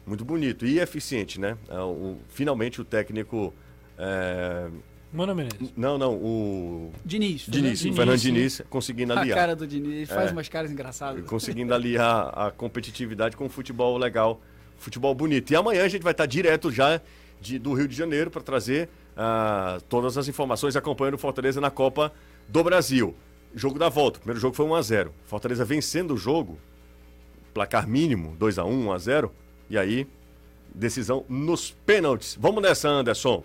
Muito 0.07 0.25
bonito. 0.25 0.65
E 0.65 0.81
eficiente, 0.81 1.39
né? 1.39 1.57
É, 1.69 1.79
o- 1.79 2.17
finalmente 2.31 2.81
o 2.81 2.85
técnico. 2.85 3.53
é, 3.99 4.69
Mano 5.13 5.35
Menezes. 5.35 5.71
Não, 5.77 5.99
não, 5.99 6.15
o. 6.15 6.91
Diniz. 7.05 7.45
Diniz, 7.47 7.85
o 7.85 7.93
Fernando. 7.93 8.17
Diniz 8.19 8.63
conseguindo 8.71 9.13
A 9.13 9.21
aliar. 9.21 9.37
cara 9.39 9.55
do 9.55 9.67
Diniz, 9.67 9.93
ele 9.93 10.07
faz 10.07 10.31
É. 10.31 10.33
umas 10.33 10.49
caras 10.49 10.71
engraçadas. 10.73 11.23
Conseguindo 11.27 11.75
aliar 11.75 12.33
a 12.35 12.51
competitividade 12.51 13.37
com 13.37 13.45
o 13.45 13.49
futebol 13.51 13.99
legal, 13.99 14.41
futebol 14.79 15.15
bonito. 15.15 15.51
E 15.53 15.57
amanhã 15.57 15.85
a 15.85 15.89
gente 15.89 16.01
vai 16.03 16.13
estar 16.13 16.25
direto 16.25 16.71
já 16.73 16.99
de- 17.43 17.59
do 17.59 17.75
Rio 17.75 17.87
de 17.87 17.95
Janeiro 17.95 18.31
para 18.31 18.41
trazer 18.41 18.89
ah, 19.17 19.81
todas 19.89 20.17
as 20.17 20.29
informações 20.29 20.77
acompanhando 20.77 21.15
o 21.15 21.19
Fortaleza 21.19 21.61
na 21.61 21.71
Copa 21.71 22.13
do 22.49 22.63
Brasil. 22.63 23.15
Jogo 23.55 23.79
da 23.79 23.89
volta. 23.89 24.19
O 24.19 24.21
primeiro 24.21 24.41
jogo 24.41 24.55
foi 24.55 24.67
1x0. 24.67 25.11
Fortaleza 25.27 25.65
vencendo 25.65 26.15
o 26.15 26.17
jogo, 26.17 26.59
placar 27.53 27.87
mínimo, 27.87 28.37
2x1, 28.39 28.87
1x0. 28.87 29.31
E 29.69 29.79
aí, 29.79 30.07
decisão 30.75 31.25
nos 31.29 31.71
pênaltis. 31.71 32.37
Vamos 32.41 32.63
nessa, 32.63 32.89
Anderson. 32.89 33.45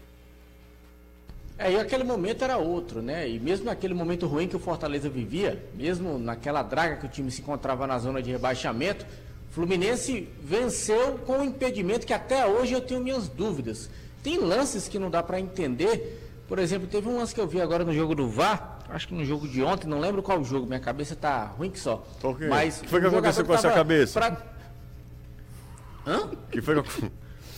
É, 1.58 1.71
e 1.71 1.80
aquele 1.80 2.03
momento 2.03 2.43
era 2.43 2.58
outro, 2.58 3.01
né? 3.01 3.27
E 3.27 3.39
mesmo 3.39 3.65
naquele 3.65 3.93
momento 3.93 4.27
ruim 4.27 4.47
que 4.47 4.56
o 4.56 4.60
Fortaleza 4.60 5.10
vivia, 5.10 5.62
mesmo 5.73 6.19
naquela 6.19 6.62
draga 6.62 6.97
que 6.97 7.06
o 7.08 7.10
time 7.10 7.32
se 7.32 7.41
encontrava 7.41 7.88
na 7.88 7.97
zona 7.97 8.21
de 8.21 8.32
rebaixamento, 8.32 9.06
Fluminense 9.49 10.30
venceu 10.39 11.17
com 11.25 11.39
um 11.39 11.43
impedimento 11.43 12.06
que 12.06 12.13
até 12.13 12.45
hoje 12.45 12.73
eu 12.73 12.82
tenho 12.82 13.01
minhas 13.01 13.27
dúvidas. 13.27 13.89
Tem 14.27 14.37
lances 14.39 14.89
que 14.89 14.99
não 14.99 15.09
dá 15.09 15.23
pra 15.23 15.39
entender. 15.39 16.21
Por 16.49 16.59
exemplo, 16.59 16.85
teve 16.85 17.07
um 17.07 17.17
lance 17.17 17.33
que 17.33 17.39
eu 17.39 17.47
vi 17.47 17.61
agora 17.61 17.85
no 17.85 17.93
jogo 17.93 18.13
do 18.13 18.27
VAR, 18.27 18.79
acho 18.89 19.07
que 19.07 19.13
no 19.13 19.23
jogo 19.23 19.47
de 19.47 19.63
ontem, 19.63 19.87
não 19.87 20.01
lembro 20.01 20.21
qual 20.21 20.43
jogo, 20.43 20.67
minha 20.67 20.81
cabeça 20.81 21.15
tá 21.15 21.45
ruim 21.45 21.69
que 21.69 21.79
só. 21.79 22.05
Quê? 22.37 22.47
Mas 22.49 22.79
O 22.79 22.81
que 22.83 22.89
foi 22.89 22.99
que 22.99 23.07
aconteceu 23.07 23.45
com 23.45 23.53
a 23.53 23.57
sua 23.57 23.69
tava 23.69 23.75
cabeça? 23.81 24.19
pra- 24.19 24.37
Hã? 26.05 26.29
que 26.51 26.61
foi 26.61 26.81
que, 26.83 27.09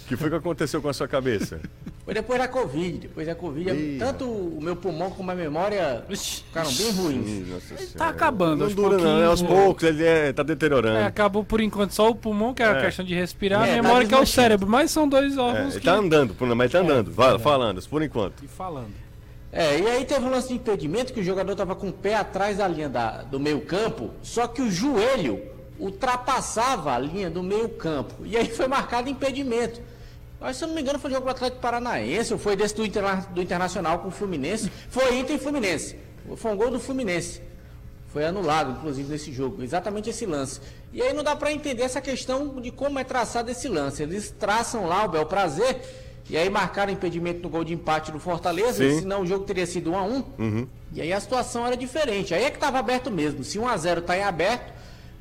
que 0.09 0.17
foi 0.17 0.29
que 0.29 0.35
aconteceu 0.35 0.81
com 0.81 0.89
a 0.89 0.93
sua 0.93 1.07
cabeça? 1.07 1.59
Foi 2.03 2.13
depois 2.13 2.39
da 2.39 2.47
Covid. 2.47 2.97
Depois 2.97 3.27
da 3.27 3.35
Covid, 3.35 3.69
Ih. 3.71 3.97
tanto 3.99 4.25
o 4.25 4.59
meu 4.61 4.75
pulmão 4.75 5.11
como 5.11 5.29
a 5.29 5.35
memória 5.35 6.03
ficaram 6.09 6.71
bem 6.73 6.91
ruins. 6.91 7.93
Tá 7.95 8.09
acabando, 8.09 8.57
Não 8.57 8.65
aos 8.65 8.73
dura 8.75 8.97
não, 8.97 9.21
é 9.21 9.25
aos 9.27 9.41
né? 9.41 9.47
poucos, 9.47 9.83
ele 9.83 10.03
é, 10.03 10.33
tá 10.33 10.41
deteriorando. 10.41 10.97
É, 10.97 11.05
acabou 11.05 11.43
por 11.43 11.61
enquanto 11.61 11.91
só 11.91 12.09
o 12.09 12.15
pulmão, 12.15 12.53
que 12.53 12.63
é 12.63 12.65
a 12.65 12.77
É. 12.77 12.81
questão 12.85 13.05
de 13.05 13.13
respirar, 13.13 13.61
É, 13.67 13.73
a 13.73 13.75
tá 13.77 13.81
memória 13.83 14.07
que 14.07 14.13
é 14.15 14.19
o 14.19 14.25
cérebro, 14.25 14.67
mas 14.67 14.89
são 14.89 15.07
dois 15.07 15.37
É, 15.37 15.39
órgãos 15.39 15.71
ele 15.73 15.79
que... 15.81 15.85
tá 15.85 15.93
andando, 15.93 16.35
mas 16.55 16.71
tá 16.71 16.79
andando. 16.79 17.11
Vai, 17.11 17.37
falando, 17.37 17.81
por 17.87 18.01
enquanto. 18.01 18.43
E 18.43 18.47
falando. 18.47 18.91
É, 19.51 19.79
e 19.79 19.87
aí 19.87 20.05
teve 20.05 20.25
um 20.25 20.29
lance 20.31 20.47
de 20.47 20.55
impedimento 20.55 21.13
que 21.13 21.19
o 21.19 21.23
jogador 21.23 21.51
estava 21.51 21.75
com 21.75 21.89
o 21.89 21.93
pé 21.93 22.15
atrás 22.15 22.57
da 22.57 22.67
linha 22.67 22.89
da- 22.89 23.21
do 23.23 23.39
meio 23.39 23.61
campo, 23.61 24.09
só 24.23 24.47
que 24.47 24.61
o 24.61 24.69
joelho 24.71 25.39
ultrapassava 25.79 26.93
a 26.93 26.99
linha 26.99 27.29
do 27.29 27.41
meio 27.43 27.69
campo. 27.69 28.13
E 28.25 28.35
aí 28.37 28.49
foi 28.49 28.67
marcado 28.67 29.09
impedimento. 29.09 29.81
Mas 30.39 30.57
se 30.57 30.63
eu 30.63 30.67
não 30.67 30.75
me 30.75 30.81
engano 30.81 30.97
foi 30.99 31.11
jogo 31.11 31.25
do 31.25 31.31
Atlético 31.31 31.61
Paranaense, 31.61 32.31
ou 32.33 32.39
foi 32.39 32.55
desse 32.55 32.75
do, 32.75 32.85
Interna- 32.85 33.27
do 33.33 33.41
Internacional 33.41 33.99
com 33.99 34.07
o 34.07 34.11
Fluminense. 34.11 34.71
Foi 34.89 35.17
Inter 35.17 35.35
e 35.35 35.39
Fluminense. 35.39 35.97
Foi 36.37 36.51
um 36.51 36.55
gol 36.55 36.71
do 36.71 36.79
Fluminense. 36.79 37.41
Foi 38.13 38.25
anulado, 38.25 38.71
inclusive, 38.71 39.11
nesse 39.11 39.31
jogo. 39.31 39.61
Exatamente 39.61 40.09
esse 40.09 40.25
lance. 40.25 40.59
E 40.93 41.01
aí 41.01 41.13
não 41.13 41.23
dá 41.23 41.35
para 41.35 41.51
entender 41.51 41.83
essa 41.83 42.01
questão 42.01 42.59
de 42.61 42.71
como 42.71 42.97
é 42.97 43.03
traçado 43.03 43.51
esse 43.51 43.67
lance. 43.67 44.01
Eles 44.01 44.31
traçam 44.39 44.87
lá 44.87 45.05
o 45.05 45.09
bel 45.09 45.25
prazer 45.25 45.79
e 46.29 46.37
aí 46.37 46.49
marcaram 46.49 46.91
impedimento 46.91 47.41
no 47.43 47.49
gol 47.49 47.63
de 47.63 47.73
empate 47.73 48.11
do 48.11 48.19
Fortaleza, 48.19 48.83
Sim. 48.87 49.01
senão 49.01 49.21
o 49.21 49.27
jogo 49.27 49.45
teria 49.45 49.65
sido 49.67 49.91
1 49.91 49.97
a 49.97 50.03
1 50.03 50.67
E 50.93 51.01
aí 51.01 51.11
a 51.13 51.19
situação 51.19 51.67
era 51.67 51.75
diferente. 51.77 52.33
Aí 52.33 52.43
é 52.45 52.49
que 52.49 52.57
estava 52.57 52.79
aberto 52.79 53.11
mesmo. 53.11 53.43
Se 53.43 53.59
1 53.59 53.67
a 53.67 53.77
0 53.77 53.99
está 53.99 54.17
em 54.17 54.23
aberto, 54.23 54.73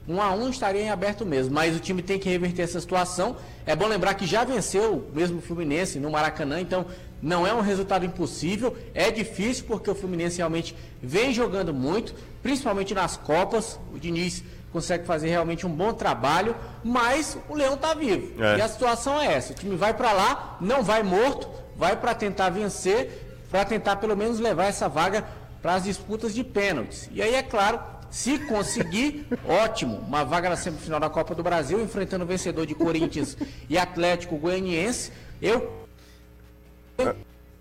1 0.09 0.23
a 0.23 0.33
1 0.33 0.49
estaria 0.49 0.83
em 0.83 0.91
aberto 0.91 1.27
mesmo. 1.27 1.55
Mas 1.55 1.77
o 1.77 1.81
time 1.81 2.03
tem 2.03 2.19
que 2.19 2.29
reverter 2.29 2.63
essa 2.63 2.81
situação. 2.81 3.37
É 3.67 3.77
bom 3.77 3.87
lembrar 3.87 4.15
que 4.15 4.27
já 4.27 4.43
venceu 4.45 5.09
mesmo 5.13 5.39
o 5.39 5.43
Fluminense 5.43 6.01
no 6.01 6.11
Maracanã, 6.11 6.61
então 6.61 6.87
não 7.21 7.47
é 7.47 7.53
um 7.53 7.61
resultado 7.61 8.05
impossível. 8.05 8.77
É 8.95 9.11
difícil 9.11 9.65
porque 9.67 9.91
o 9.91 9.95
Fluminense 9.95 10.39
realmente 10.39 10.75
vem 11.03 11.33
jogando 11.33 11.75
muito, 11.75 12.15
principalmente 12.43 12.95
nas 12.95 13.17
Copas. 13.17 13.79
O 13.93 13.99
Diniz 13.99 14.43
consegue 14.73 15.05
fazer 15.05 15.29
realmente 15.29 15.67
um 15.67 15.71
bom 15.71 15.93
trabalho, 15.93 16.57
mas 16.83 17.37
o 17.49 17.55
Leão 17.55 17.75
está 17.75 17.93
vivo. 17.93 18.43
É. 18.43 18.59
E 18.59 18.63
a 18.63 18.69
situação 18.69 19.21
é 19.21 19.35
essa: 19.35 19.53
o 19.53 19.57
time 19.57 19.77
vai 19.77 19.93
para 19.93 20.13
lá, 20.13 20.57
não 20.61 20.83
vai 20.83 21.03
morto, 21.03 21.49
vai 21.77 21.97
para 21.97 22.15
tentar 22.15 22.49
vencer, 22.51 23.45
para 23.51 23.65
tentar 23.65 23.97
pelo 23.97 24.17
menos 24.17 24.39
levar 24.39 24.67
essa 24.67 24.89
vaga 24.89 25.25
para 25.61 25.75
as 25.75 25.85
disputas 25.85 26.35
de 26.35 26.45
pênaltis. 26.45 27.11
E 27.13 27.21
aí, 27.21 27.35
é 27.35 27.43
claro, 27.43 27.81
se 28.11 28.39
conseguir, 28.41 29.27
ótimo, 29.47 29.99
uma 29.99 30.25
vaga 30.25 30.51
na 30.51 30.57
semifinal 30.57 30.99
da 30.99 31.11
Copa 31.11 31.35
do 31.35 31.43
Brasil, 31.43 31.81
enfrentando 31.83 32.25
o 32.25 32.27
vencedor 32.27 32.67
de 32.67 32.75
Corinthians 32.75 33.37
e 33.69 33.77
Atlético 33.77 34.37
Goianiense, 34.37 35.13
eu 35.41 35.73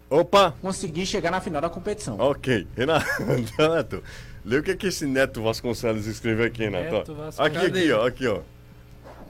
Opa! 0.09 0.55
consegui 0.61 1.05
chegar 1.05 1.31
na 1.31 1.41
final 1.41 1.61
da 1.61 1.69
competição. 1.69 2.17
Ok. 2.19 2.67
Renato, 2.75 4.01
lê 4.45 4.57
o 4.57 4.63
que, 4.63 4.75
que 4.75 4.87
esse 4.87 5.05
Neto 5.05 5.43
Vasconcelos 5.43 6.07
escreveu 6.07 6.45
aqui, 6.45 6.63
Renato. 6.63 7.13
Neto. 7.13 7.41
Aqui, 7.41 7.57
aqui, 7.57 7.91
ó. 7.91 8.07
Aqui, 8.07 8.27
ó. 8.27 8.39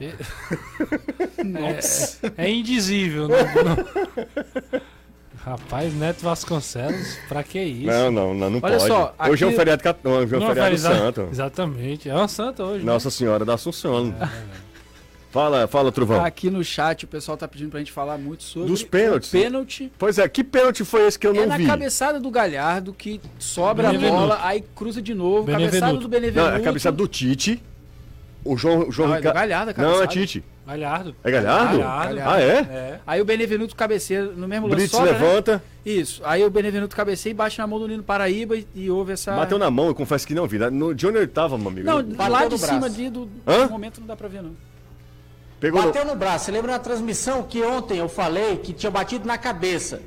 É, 2.36 2.44
é 2.44 2.50
indizível. 2.50 3.26
Não, 3.28 3.36
não- 3.36 3.84
Rapaz, 5.48 5.94
Neto 5.94 6.22
Vasconcelos, 6.22 7.18
pra 7.28 7.42
que 7.42 7.58
isso? 7.62 7.86
Não, 7.86 8.10
não, 8.10 8.34
não, 8.34 8.50
não 8.50 8.60
Olha 8.62 8.76
pode. 8.76 8.86
só, 8.86 9.14
Hoje 9.30 9.44
é 9.44 9.46
um 9.46 9.52
feriado, 9.52 9.82
cat- 9.82 9.98
não, 10.04 10.12
hoje 10.18 10.34
é 10.34 10.36
um 10.36 10.40
Não, 10.40 10.48
feriado 10.48 10.74
exa- 10.74 10.94
santo. 10.94 11.28
Exatamente. 11.30 12.08
É 12.10 12.14
uma 12.14 12.28
santa 12.28 12.64
hoje. 12.64 12.84
né? 12.84 12.92
Nossa 12.92 13.10
Senhora 13.10 13.44
da 13.44 13.54
Assunção. 13.54 14.14
Fala, 15.30 15.66
fala, 15.68 15.92
Truvão. 15.92 16.24
Aqui 16.24 16.48
no 16.50 16.64
chat 16.64 17.04
o 17.04 17.08
pessoal 17.08 17.36
tá 17.36 17.46
pedindo 17.46 17.70
pra 17.70 17.78
gente 17.78 17.92
falar 17.92 18.16
muito 18.18 18.42
sobre 18.42 18.68
Dos 18.68 18.82
pênaltis. 18.82 19.30
pênalti. 19.30 19.92
Pois 19.98 20.18
é, 20.18 20.26
que 20.28 20.42
pênalti 20.42 20.84
foi 20.84 21.06
esse 21.06 21.18
que 21.18 21.26
eu 21.26 21.32
É 21.32 21.40
não 21.40 21.46
na 21.46 21.56
vi? 21.58 21.66
cabeçada 21.66 22.18
do 22.18 22.30
Galhardo 22.30 22.92
que 22.94 23.20
sobra 23.38 23.88
a 23.88 23.92
Benevenuto. 23.92 24.20
bola, 24.20 24.38
aí 24.42 24.64
cruza 24.74 25.02
de 25.02 25.14
novo, 25.14 25.44
Benevenuto. 25.44 25.70
cabeçada 25.76 25.98
do 25.98 26.08
Benevenuto. 26.08 26.50
Não, 26.50 26.56
é 26.56 26.60
a 26.60 26.64
cabeçada 26.64 26.96
do 26.96 27.06
Tite. 27.06 27.62
O 28.44 28.56
João, 28.56 28.88
o 28.88 28.92
João 28.92 29.08
Não, 29.10 29.16
é 29.16 29.20
do 29.20 29.24
Galhardo 29.32 29.70
a 29.70 29.74
Não, 29.82 29.88
é 29.90 29.92
cabeçada. 29.92 30.06
Tite. 30.08 30.44
Galhardo. 30.68 31.16
É 31.24 31.30
Galhardo? 31.30 31.78
Galhardo. 31.78 32.20
Ah, 32.26 32.40
é? 32.40 32.58
É. 32.58 33.00
Aí 33.06 33.20
o 33.20 33.24
Benevenuto 33.24 33.74
cabeceia 33.74 34.24
no 34.24 34.46
mesmo 34.46 34.66
lance. 34.66 34.76
Brits 34.76 34.90
sobra, 34.90 35.12
né? 35.12 35.18
levanta, 35.18 35.62
Isso. 35.84 36.20
Aí 36.24 36.44
o 36.44 36.50
Benevenuto 36.50 36.94
cabeceia 36.94 37.30
e 37.30 37.34
bate 37.34 37.58
na 37.58 37.66
mão 37.66 37.78
do 37.78 37.88
Nino 37.88 38.02
Paraíba 38.02 38.54
e, 38.56 38.66
e 38.74 38.90
houve 38.90 39.12
essa. 39.14 39.34
bateu 39.34 39.58
na 39.58 39.70
mão, 39.70 39.86
eu 39.86 39.94
confesso 39.94 40.26
que 40.26 40.34
não 40.34 40.46
vi. 40.46 40.58
No, 40.58 40.94
de 40.94 41.06
onde 41.06 41.16
ele 41.18 41.26
tava, 41.26 41.56
meu 41.56 41.68
amigo? 41.68 41.86
Não, 41.86 42.02
Bateu 42.02 42.32
lá 42.32 42.42
no 42.44 42.48
de 42.50 42.56
braço. 42.58 42.66
cima 42.74 42.86
ali 42.86 43.08
do, 43.08 43.28
momento 43.70 44.00
não 44.00 44.06
dá 44.06 44.14
pra 44.14 44.28
ver, 44.28 44.42
não. 44.42 44.54
Pegou 45.58 45.80
no... 45.80 45.86
Bateu 45.88 46.04
no 46.04 46.14
braço. 46.14 46.44
Você 46.44 46.52
lembra 46.52 46.72
na 46.72 46.78
transmissão 46.78 47.42
que 47.42 47.62
ontem 47.62 47.98
eu 47.98 48.08
falei 48.08 48.58
que 48.58 48.72
tinha 48.74 48.90
batido 48.90 49.26
na 49.26 49.38
cabeça? 49.38 50.00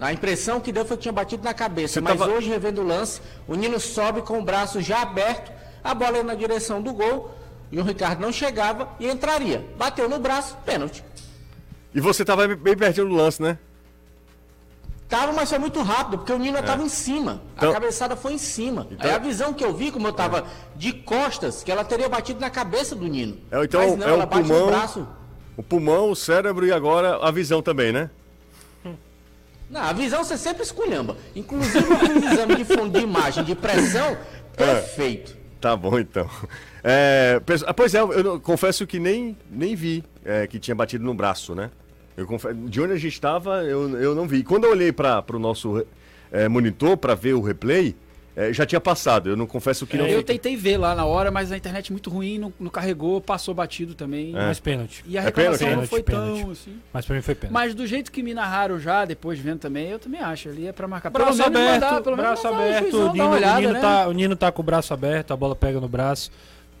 A 0.00 0.12
impressão 0.12 0.60
que 0.60 0.72
deu 0.72 0.84
foi 0.84 0.96
que 0.96 1.02
tinha 1.04 1.12
batido 1.12 1.44
na 1.44 1.54
cabeça, 1.54 1.94
Você 1.94 2.00
mas 2.00 2.18
tava- 2.18 2.32
hoje, 2.32 2.48
revendo 2.48 2.80
o 2.80 2.84
lance, 2.86 3.20
o 3.46 3.54
Nino 3.54 3.78
sobe 3.78 4.22
com 4.22 4.40
o 4.40 4.42
braço 4.42 4.80
já 4.80 5.02
aberto, 5.02 5.52
a 5.84 5.94
bola 5.94 6.16
ia 6.16 6.24
na 6.24 6.34
direção 6.34 6.82
do 6.82 6.92
gol, 6.92 7.32
e 7.74 7.80
o 7.80 7.82
Ricardo 7.82 8.20
não 8.20 8.30
chegava 8.32 8.88
e 9.00 9.08
entraria. 9.08 9.64
Bateu 9.76 10.08
no 10.08 10.18
braço, 10.20 10.56
pênalti. 10.64 11.04
E 11.92 12.00
você 12.00 12.24
tava 12.24 12.46
bem 12.46 12.76
pertinho 12.76 13.08
do 13.08 13.14
lance, 13.14 13.42
né? 13.42 13.58
Tava, 15.08 15.32
mas 15.32 15.48
foi 15.50 15.58
muito 15.58 15.82
rápido, 15.82 16.18
porque 16.18 16.32
o 16.32 16.38
Nino 16.38 16.58
estava 16.58 16.82
em 16.82 16.88
cima. 16.88 17.42
Então- 17.56 17.70
a 17.70 17.74
cabeçada 17.74 18.16
foi 18.16 18.32
em 18.34 18.38
cima. 18.38 18.86
Então- 18.90 19.08
Aí 19.10 19.14
a 19.14 19.18
visão 19.18 19.52
que 19.52 19.64
eu 19.64 19.74
vi, 19.74 19.90
como 19.90 20.06
eu 20.06 20.12
tava 20.12 20.44
de 20.76 20.92
costas, 20.92 21.62
que 21.64 21.70
ela 21.70 21.84
teria 21.84 22.08
batido 22.08 22.40
na 22.40 22.48
cabeça 22.48 22.94
do 22.94 23.06
Nino. 23.06 23.38
É, 23.50 23.64
então 23.64 23.80
mas 23.80 23.96
não, 23.96 24.06
é 24.06 24.10
o 24.10 24.14
ela 24.14 24.26
bate 24.26 24.42
pulmão- 24.48 24.66
no 24.66 24.70
braço. 24.72 25.08
O 25.56 25.62
pulmão, 25.62 26.10
o 26.10 26.16
cérebro 26.16 26.64
e 26.66 26.72
agora 26.72 27.16
a 27.16 27.30
visão 27.30 27.60
também, 27.60 27.92
né? 27.92 28.08
Não, 29.68 29.80
a 29.80 29.92
visão 29.92 30.22
você 30.22 30.36
sempre 30.38 30.62
esculhamba. 30.62 31.16
Inclusive 31.34 31.86
um 31.92 32.32
exame 32.32 32.56
de 32.56 32.64
fundo 32.64 32.90
de 32.98 33.04
imagem, 33.04 33.42
de 33.44 33.54
pressão, 33.54 34.16
perfeito. 34.56 35.36
Tá 35.64 35.74
bom, 35.74 35.98
então. 35.98 36.28
É, 36.86 37.40
ah, 37.66 37.72
pois 37.72 37.94
é, 37.94 38.00
eu 38.00 38.38
confesso 38.38 38.86
que 38.86 38.98
nem, 38.98 39.34
nem 39.50 39.74
vi 39.74 40.04
é, 40.22 40.46
que 40.46 40.58
tinha 40.58 40.74
batido 40.74 41.02
no 41.02 41.14
braço, 41.14 41.54
né? 41.54 41.70
Eu 42.14 42.26
confe- 42.26 42.52
de 42.52 42.78
onde 42.78 42.92
a 42.92 42.96
gente 42.96 43.14
estava, 43.14 43.64
eu, 43.64 43.88
eu 43.98 44.14
não 44.14 44.28
vi. 44.28 44.42
Quando 44.44 44.64
eu 44.64 44.70
olhei 44.72 44.92
para 44.92 45.24
o 45.32 45.38
nosso 45.38 45.82
é, 46.30 46.46
monitor 46.46 46.98
para 46.98 47.14
ver 47.14 47.32
o 47.32 47.40
replay, 47.40 47.96
é, 48.36 48.52
já 48.52 48.66
tinha 48.66 48.80
passado. 48.80 49.28
Eu 49.28 49.36
não 49.36 49.46
confesso 49.46 49.86
que 49.86 49.96
não 49.96 50.06
Eu 50.06 50.22
tentei 50.22 50.56
ver 50.56 50.76
lá 50.76 50.94
na 50.94 51.04
hora, 51.04 51.30
mas 51.30 51.52
a 51.52 51.56
internet 51.56 51.90
muito 51.92 52.10
ruim, 52.10 52.38
não, 52.38 52.52
não 52.58 52.70
carregou, 52.70 53.20
passou 53.20 53.54
batido 53.54 53.94
também. 53.94 54.30
É. 54.30 54.46
Mas 54.46 54.58
pênalti. 54.60 55.04
E 55.06 55.16
a 55.16 55.22
É 55.22 55.24
reclamação 55.26 55.58
pênalti? 55.68 55.80
não 55.80 55.86
foi 55.88 56.02
Pênalti, 56.02 56.40
tão 56.42 56.50
assim. 56.50 56.80
Mas 56.92 57.06
pra 57.06 57.16
mim 57.16 57.22
foi 57.22 57.34
pênalti. 57.34 57.52
Mas 57.52 57.74
do 57.74 57.86
jeito 57.86 58.10
que 58.10 58.22
me 58.22 58.34
narraram 58.34 58.78
já, 58.78 59.04
depois 59.04 59.38
vendo 59.38 59.58
também, 59.60 59.88
eu 59.88 59.98
também 59.98 60.20
acho. 60.20 60.48
Ali 60.48 60.66
é 60.66 60.72
pra 60.72 60.88
marcar. 60.88 61.10
Braço 61.10 61.36
pelo 61.42 61.50
menos 61.50 61.60
aberto, 61.68 61.82
mandar, 61.84 62.02
pelo 62.02 62.16
menos 62.16 62.30
braço 62.42 62.48
aberto, 62.48 62.90
juizão 62.90 63.08
o 63.08 63.12
Nino, 63.12 63.30
olhada, 63.30 63.56
o, 63.58 63.60
Nino 63.60 63.72
né? 63.72 63.80
tá, 63.80 64.08
o 64.08 64.12
Nino 64.12 64.36
tá 64.36 64.52
com 64.52 64.62
o 64.62 64.64
braço 64.64 64.92
aberto, 64.94 65.32
a 65.32 65.36
bola 65.36 65.54
pega 65.54 65.80
no 65.80 65.88
braço. 65.88 66.30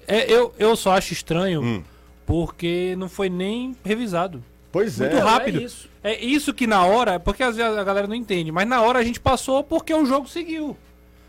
É, 0.06 0.30
eu, 0.30 0.52
eu 0.58 0.74
só 0.76 0.92
acho 0.92 1.12
estranho 1.12 1.62
Hum. 1.62 1.82
porque 2.26 2.94
não 2.98 3.08
foi 3.08 3.28
nem 3.28 3.76
revisado. 3.84 4.42
Pois 4.72 4.98
Muito 4.98 5.16
é. 5.16 5.20
rápido. 5.20 5.60
é 5.60 5.62
isso. 5.62 5.88
É 6.02 6.24
isso 6.24 6.52
que 6.52 6.66
na 6.66 6.84
hora, 6.84 7.20
porque 7.20 7.42
às 7.42 7.56
vezes 7.56 7.78
a 7.78 7.84
galera 7.84 8.06
não 8.06 8.14
entende, 8.14 8.50
mas 8.50 8.66
na 8.66 8.82
hora 8.82 8.98
a 8.98 9.04
gente 9.04 9.20
passou 9.20 9.62
porque 9.62 9.94
o 9.94 10.04
jogo 10.04 10.28
seguiu. 10.28 10.76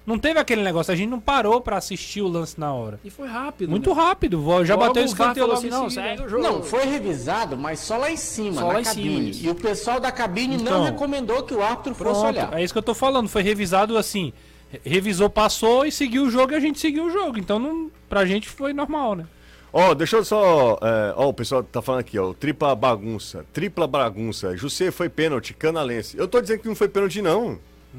Não 0.06 0.20
teve 0.20 0.39
aquele 0.39 0.62
negócio, 0.62 0.94
a 0.94 0.96
gente 0.96 1.10
não 1.10 1.20
parou 1.20 1.60
pra 1.62 1.78
assistir 1.78 2.22
o 2.22 2.28
lance 2.28 2.60
na 2.60 2.72
hora. 2.72 3.00
E 3.04 3.10
foi 3.10 3.28
rápido. 3.28 3.70
Muito 3.72 3.89
né? 3.89 3.96
rápido, 3.96 4.38
já 4.63 4.76
Logo 4.76 4.88
bateu 4.88 5.02
o 5.02 5.06
escanteio 5.06 5.48
logo 5.48 5.58
assim, 5.58 5.68
em 5.68 5.72
não, 5.72 5.89
segue 5.89 6.22
o 6.24 6.30
jogo. 6.30 6.44
Não, 6.44 6.62
foi 6.62 6.86
revisado, 6.86 7.58
mas 7.58 7.80
só 7.80 7.98
lá 7.98 8.12
em 8.12 8.18
cima, 8.18 8.62
Só 8.62 8.68
na 8.68 8.74
lá 8.74 8.82
em 8.82 8.84
cima, 8.84 8.96
cabine. 8.96 9.30
isso. 9.32 9.46
e 9.46 9.50
o 9.50 9.56
pessoal 9.56 10.00
da 10.00 10.12
cabine 10.12 10.56
Então. 10.58 10.78
não 10.80 10.84
recomendou 10.86 11.41
que 11.41 11.56
o 11.56 11.62
árbitro 11.63 11.96
fosse 11.96 12.10
Pronto, 12.22 12.26
olhar. 12.28 12.54
é 12.60 12.63
isso 12.63 12.72
que 12.74 12.78
eu 12.78 12.84
tô 12.84 12.94
falando, 12.94 13.28
foi 13.28 13.41
revisado 13.41 13.98
assim. 13.98 14.32
re- 14.72 14.82
Revisou, 14.86 15.28
passou 15.30 15.86
e 15.88 15.91
seguiu 15.91 16.26
o 16.26 16.30
jogo 16.30 16.54
e 16.54 16.56
a 16.56 16.60
gente 16.60 16.80
seguiu 16.80 17.06
o 17.06 17.10
jogo. 17.10 17.39
Então 17.39 17.58
não, 17.58 17.89
pra 18.08 18.26
gente 18.28 18.48
foi 18.48 18.74
normal, 18.74 19.15
né? 19.15 19.26
Ó, 19.74 19.94
deixa 19.96 20.18
eu 20.18 20.24
só. 20.24 20.78
é, 20.82 21.13
Ó, 21.18 21.30
o 21.30 21.34
pessoal 21.34 21.62
tá 21.63 21.82
falando 21.82 22.00
aqui, 22.02 22.18
ó. 22.20 22.32
Tripla 22.34 22.74
bagunça. 22.76 23.44
Tripla 23.52 23.86
bagunça. 23.88 24.56
José 24.56 24.89
foi 24.91 25.10
pênalti, 25.10 25.54
canalense. 25.54 26.15
Eu 26.18 26.28
tô 26.28 26.39
dizendo 26.39 26.60
que 26.60 26.68
não 26.68 26.76
foi 26.76 26.88
pênalti, 26.88 27.22
não. 27.22 27.58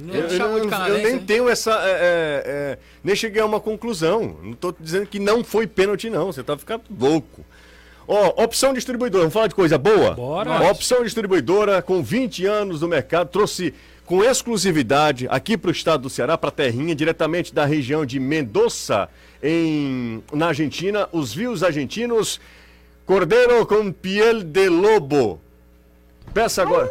Eu, 0.09 0.29
eu 0.29 0.59
eu 0.59 0.99
nem 0.99 1.15
hein? 1.15 1.19
tenho 1.27 1.49
essa. 1.49 1.73
é, 1.73 1.91
é, 1.91 2.43
é, 2.47 2.79
nem 3.03 3.15
cheguei 3.17 3.41
a 3.41 3.47
uma 3.47 3.61
conclusão. 3.61 4.37
Não 4.43 4.53
tô 4.53 4.75
dizendo 4.79 5.07
que 5.07 5.19
não 5.19 5.43
foi 5.43 5.67
pênalti, 5.67 6.11
não. 6.11 6.27
Você 6.27 6.43
tá 6.43 6.57
ficando 6.57 6.83
louco. 6.99 7.45
Ó, 8.09 8.45
opção 8.45 8.73
distribuidora, 8.73 9.23
vamos 9.23 9.35
falar 9.35 9.49
de 9.49 9.55
coisa 9.55 9.77
boa? 9.77 10.13
Bora. 10.15 10.71
Opção 10.71 11.03
distribuidora, 11.03 11.83
com 11.83 12.03
20 12.03 12.47
anos 12.47 12.81
no 12.81 12.89
mercado, 12.89 13.29
trouxe 13.29 13.75
com 14.05 14.23
exclusividade 14.23 15.27
aqui 15.29 15.57
para 15.57 15.69
o 15.69 15.73
estado 15.73 16.03
do 16.03 16.11
Ceará, 16.11 16.39
para 16.39 16.53
Terrinha, 16.53 16.95
diretamente 16.95 17.53
da 17.53 17.65
região 17.65 18.07
de 18.07 18.21
Mendoza, 18.21 19.09
em, 19.43 20.23
na 20.33 20.49
Argentina, 20.49 21.09
os 21.11 21.35
vios 21.35 21.65
argentinos 21.65 22.41
Cordeiro 23.07 23.65
com 23.67 23.93
piel 23.93 24.43
de 24.43 24.69
lobo. 24.69 25.41
Peça 26.35 26.63
agora. 26.63 26.91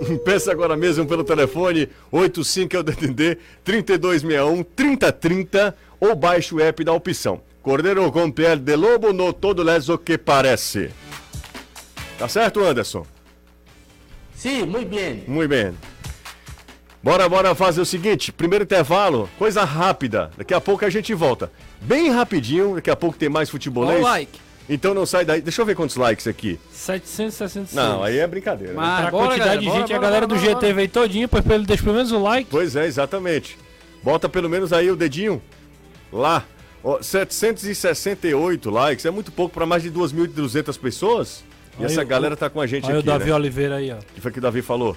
Peça 0.24 0.50
agora 0.50 0.76
mesmo 0.76 1.06
pelo 1.06 1.24
telefone 1.24 1.88
85 2.10 2.76
é 2.76 2.78
o 2.78 2.82
DDD 2.82 3.38
3261 3.64 4.62
3030 4.62 5.76
ou 6.00 6.14
baixe 6.14 6.54
o 6.54 6.60
app 6.60 6.82
da 6.82 6.92
opção. 6.92 7.40
Cordeiro 7.62 8.10
com 8.10 8.30
pele 8.30 8.60
de 8.60 8.74
lobo 8.74 9.12
no 9.12 9.32
todo 9.32 9.62
leso 9.62 9.98
que 9.98 10.16
parece. 10.16 10.90
Tá 12.18 12.28
certo, 12.28 12.64
Anderson? 12.64 13.06
Sim, 14.34 14.64
muito 14.64 14.94
bem. 14.94 15.24
Muito 15.26 15.50
bem. 15.50 15.74
Bora, 17.02 17.28
bora 17.28 17.54
fazer 17.54 17.80
o 17.80 17.86
seguinte: 17.86 18.32
primeiro 18.32 18.64
intervalo, 18.64 19.28
coisa 19.38 19.64
rápida. 19.64 20.30
Daqui 20.36 20.54
a 20.54 20.60
pouco 20.60 20.84
a 20.84 20.90
gente 20.90 21.12
volta. 21.12 21.52
Bem 21.80 22.10
rapidinho, 22.10 22.74
daqui 22.74 22.90
a 22.90 22.96
pouco 22.96 23.18
tem 23.18 23.28
mais 23.28 23.50
futebolês. 23.50 23.98
Ó 23.98 24.00
o 24.00 24.04
like. 24.04 24.38
Então 24.68 24.94
não 24.94 25.04
sai 25.04 25.24
daí. 25.24 25.40
Deixa 25.40 25.60
eu 25.62 25.66
ver 25.66 25.74
quantos 25.74 25.96
likes 25.96 26.26
aqui. 26.28 26.58
766. 26.72 27.74
Não, 27.74 28.02
aí 28.04 28.18
é 28.18 28.26
brincadeira. 28.26 28.72
né? 28.72 28.78
Mas 28.78 29.00
Pra 29.02 29.10
bora, 29.10 29.26
quantidade 29.28 29.38
galera, 29.48 29.60
de 29.60 29.66
bora, 29.66 29.78
gente, 29.80 29.92
a 29.92 29.96
bora, 29.96 30.06
galera 30.08 30.26
bora, 30.26 30.38
do 30.40 30.46
bora, 30.46 30.54
GT 30.60 30.72
veio 30.72 30.88
todinho, 30.88 31.28
pois 31.28 31.44
ele 31.46 31.64
deixa 31.66 31.82
pelo 31.82 31.96
menos 31.96 32.12
o 32.12 32.22
like. 32.22 32.48
Pois 32.50 32.76
é, 32.76 32.86
exatamente. 32.86 33.58
Bota 34.02 34.28
pelo 34.28 34.48
menos 34.48 34.72
aí 34.72 34.90
o 34.90 34.96
dedinho 34.96 35.42
lá. 36.12 36.44
Ó, 36.82 37.02
768 37.02 38.70
likes, 38.70 39.04
é 39.04 39.10
muito 39.10 39.30
pouco 39.32 39.52
para 39.54 39.66
mais 39.66 39.82
de 39.82 39.90
2.200 39.90 40.78
pessoas. 40.78 41.44
E 41.78 41.84
Aí 41.84 41.86
essa 41.86 42.02
o- 42.02 42.06
galera 42.06 42.36
tá 42.36 42.48
com 42.48 42.60
a 42.60 42.66
gente 42.66 42.84
Olha 42.86 42.98
aqui, 43.00 43.08
o 43.08 43.12
Davi 43.12 43.26
né? 43.30 43.34
Oliveira 43.34 43.76
aí, 43.76 43.90
ó. 43.92 43.96
O 43.96 44.04
que 44.14 44.20
foi 44.20 44.30
que 44.30 44.38
o 44.38 44.42
Davi 44.42 44.62
falou? 44.62 44.96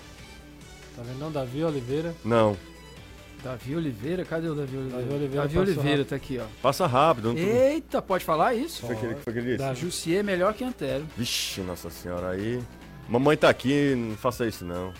Tá 0.95 1.01
vendo 1.03 1.19
não? 1.19 1.31
Davi 1.31 1.63
Oliveira. 1.63 2.13
Não, 2.23 2.55
Davi 3.43 3.75
Oliveira, 3.75 4.23
cadê 4.23 4.47
o 4.47 4.55
Davi 4.55 4.77
Oliveira? 4.77 5.01
Davi 5.03 5.13
Oliveira 5.15 5.41
Davi 5.41 5.59
Oliveira 5.59 6.05
tá 6.05 6.15
aqui, 6.15 6.39
ó. 6.39 6.45
passa 6.61 6.87
rápido. 6.87 7.33
Não... 7.33 7.37
Eita, 7.37 8.01
pode 8.01 8.23
falar 8.23 8.53
isso? 8.53 8.85
Foi 8.85 8.95
que, 8.95 9.05
ele- 9.05 9.15
foi 9.15 9.33
que 9.33 9.39
ele 9.39 9.57
disse? 9.57 9.75
Jussier 9.81 10.19
é 10.19 10.23
melhor 10.23 10.53
que 10.53 10.63
Antero. 10.63 11.05
Vixe, 11.17 11.59
nossa 11.61 11.89
senhora, 11.89 12.29
aí. 12.29 12.61
Mamãe 13.09 13.35
tá 13.35 13.49
aqui, 13.49 13.93
não 13.95 14.15
faça 14.15 14.47
isso 14.47 14.63
não. 14.63 14.93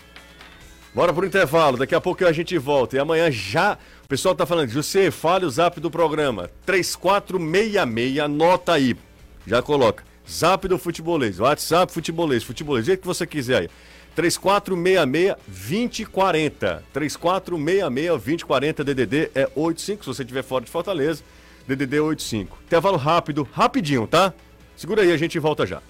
Bora 0.94 1.12
pro 1.12 1.26
intervalo, 1.26 1.76
daqui 1.78 1.94
a 1.94 2.00
pouco 2.00 2.24
a 2.24 2.32
gente 2.32 2.56
volta. 2.58 2.96
E 2.96 2.98
amanhã 2.98 3.30
já. 3.30 3.78
O 4.04 4.08
pessoal 4.08 4.34
tá 4.34 4.44
falando, 4.46 4.68
José, 4.68 5.10
fale 5.10 5.44
o 5.46 5.50
zap 5.50 5.80
do 5.80 5.90
programa. 5.90 6.50
3466, 6.66 8.18
anota 8.18 8.74
aí. 8.74 8.94
Já 9.46 9.62
coloca. 9.62 10.04
Zap 10.30 10.68
do 10.68 10.78
futebolês, 10.78 11.40
WhatsApp 11.40 11.92
futebolês, 11.92 12.44
futebolês, 12.44 12.84
do 12.84 12.86
jeito 12.88 13.00
que 13.00 13.06
você 13.06 13.26
quiser 13.26 13.56
aí. 13.62 13.68
3466-2040. 14.16 16.80
3466-2040, 16.94 18.84
DDD 18.84 19.30
é 19.34 19.48
85, 19.54 20.04
se 20.04 20.08
você 20.08 20.22
estiver 20.22 20.42
fora 20.42 20.64
de 20.64 20.70
Fortaleza. 20.70 21.22
DDD 21.66 22.00
85. 22.00 22.58
Intervalo 22.66 22.96
rápido, 22.96 23.46
rapidinho, 23.52 24.06
tá? 24.06 24.32
Segura 24.76 25.02
aí, 25.02 25.12
a 25.12 25.16
gente 25.16 25.38
volta 25.38 25.66
já. 25.66 25.80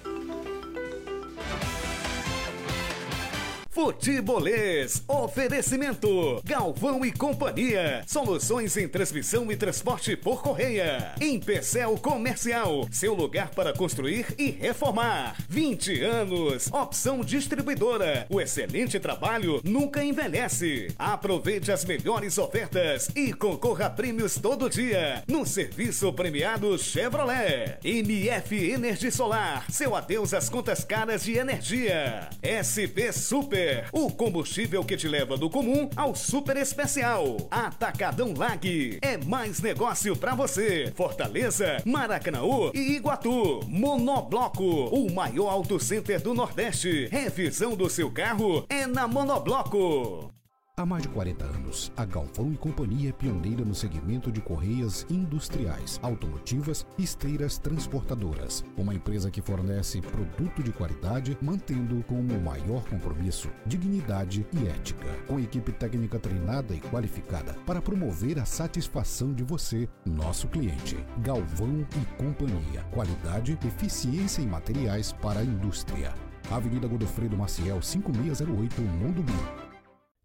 Futebolês, 3.75 5.03
oferecimento, 5.05 6.41
Galvão 6.45 7.03
e 7.03 7.11
Companhia, 7.11 8.03
soluções 8.07 8.77
em 8.77 8.87
transmissão 8.87 9.51
e 9.51 9.57
transporte 9.57 10.15
por 10.15 10.41
correia, 10.41 11.13
Empecel 11.19 11.97
Comercial, 11.97 12.87
seu 12.89 13.13
lugar 13.13 13.49
para 13.49 13.73
construir 13.73 14.27
e 14.37 14.49
reformar, 14.49 15.35
20 15.49 16.01
anos, 16.03 16.71
opção 16.71 17.19
distribuidora, 17.19 18.25
o 18.29 18.39
excelente 18.39 18.97
trabalho 18.97 19.59
nunca 19.61 20.01
envelhece, 20.01 20.87
aproveite 20.97 21.69
as 21.69 21.83
melhores 21.83 22.37
ofertas 22.37 23.09
e 23.13 23.33
concorra 23.33 23.87
a 23.87 23.89
prêmios 23.89 24.37
todo 24.37 24.69
dia, 24.69 25.21
no 25.27 25.45
serviço 25.45 26.13
premiado 26.13 26.77
Chevrolet, 26.77 27.77
MF 27.83 28.71
Energia 28.71 29.11
Solar, 29.11 29.69
seu 29.69 29.93
adeus 29.93 30.33
às 30.33 30.47
contas 30.47 30.85
caras 30.85 31.25
de 31.25 31.33
energia, 31.33 32.29
SP 32.41 33.11
Super, 33.11 33.64
o 33.91 34.11
combustível 34.11 34.83
que 34.83 34.97
te 34.97 35.07
leva 35.07 35.37
do 35.37 35.49
comum 35.49 35.89
ao 35.95 36.15
super 36.15 36.57
especial. 36.57 37.37
Atacadão 37.49 38.33
Lag, 38.35 38.99
é 39.01 39.17
mais 39.17 39.61
negócio 39.61 40.15
pra 40.15 40.35
você. 40.35 40.91
Fortaleza, 40.95 41.81
Maracanaú 41.85 42.71
e 42.73 42.95
Iguatu. 42.95 43.61
Monobloco, 43.67 44.63
o 44.63 45.11
maior 45.13 45.49
auto 45.49 45.79
center 45.79 46.21
do 46.21 46.33
Nordeste. 46.33 47.07
Revisão 47.11 47.75
do 47.75 47.89
seu 47.89 48.11
carro 48.11 48.65
é 48.69 48.85
na 48.85 49.07
Monobloco. 49.07 50.31
Há 50.77 50.85
mais 50.85 51.03
de 51.03 51.07
40 51.07 51.45
anos, 51.45 51.89
a 51.95 52.03
Galvão 52.03 52.51
e 52.51 52.57
Companhia 52.57 53.07
é 53.07 53.13
pioneira 53.13 53.63
no 53.63 53.73
segmento 53.73 54.29
de 54.29 54.41
correias 54.41 55.05
industriais, 55.09 55.97
automotivas 56.03 56.85
e 56.97 57.03
esteiras 57.03 57.57
transportadoras. 57.57 58.61
Uma 58.75 58.93
empresa 58.93 59.31
que 59.31 59.41
fornece 59.41 60.01
produto 60.01 60.61
de 60.61 60.73
qualidade, 60.73 61.37
mantendo 61.41 62.03
como 62.03 62.37
maior 62.41 62.83
compromisso 62.89 63.49
dignidade 63.65 64.45
e 64.51 64.67
ética. 64.67 65.07
Com 65.25 65.39
equipe 65.39 65.71
técnica 65.71 66.19
treinada 66.19 66.75
e 66.75 66.81
qualificada 66.81 67.53
para 67.65 67.81
promover 67.81 68.37
a 68.37 68.43
satisfação 68.43 69.33
de 69.33 69.45
você, 69.45 69.87
nosso 70.05 70.49
cliente. 70.49 70.97
Galvão 71.19 71.87
e 71.97 72.21
Companhia. 72.21 72.83
Qualidade, 72.91 73.57
eficiência 73.65 74.41
em 74.41 74.47
materiais 74.47 75.13
para 75.13 75.39
a 75.39 75.45
indústria. 75.45 76.13
Avenida 76.51 76.85
Godofredo 76.85 77.37
Maciel, 77.37 77.81
5608, 77.81 78.81
Mundo 78.81 79.23
Bim. 79.23 79.64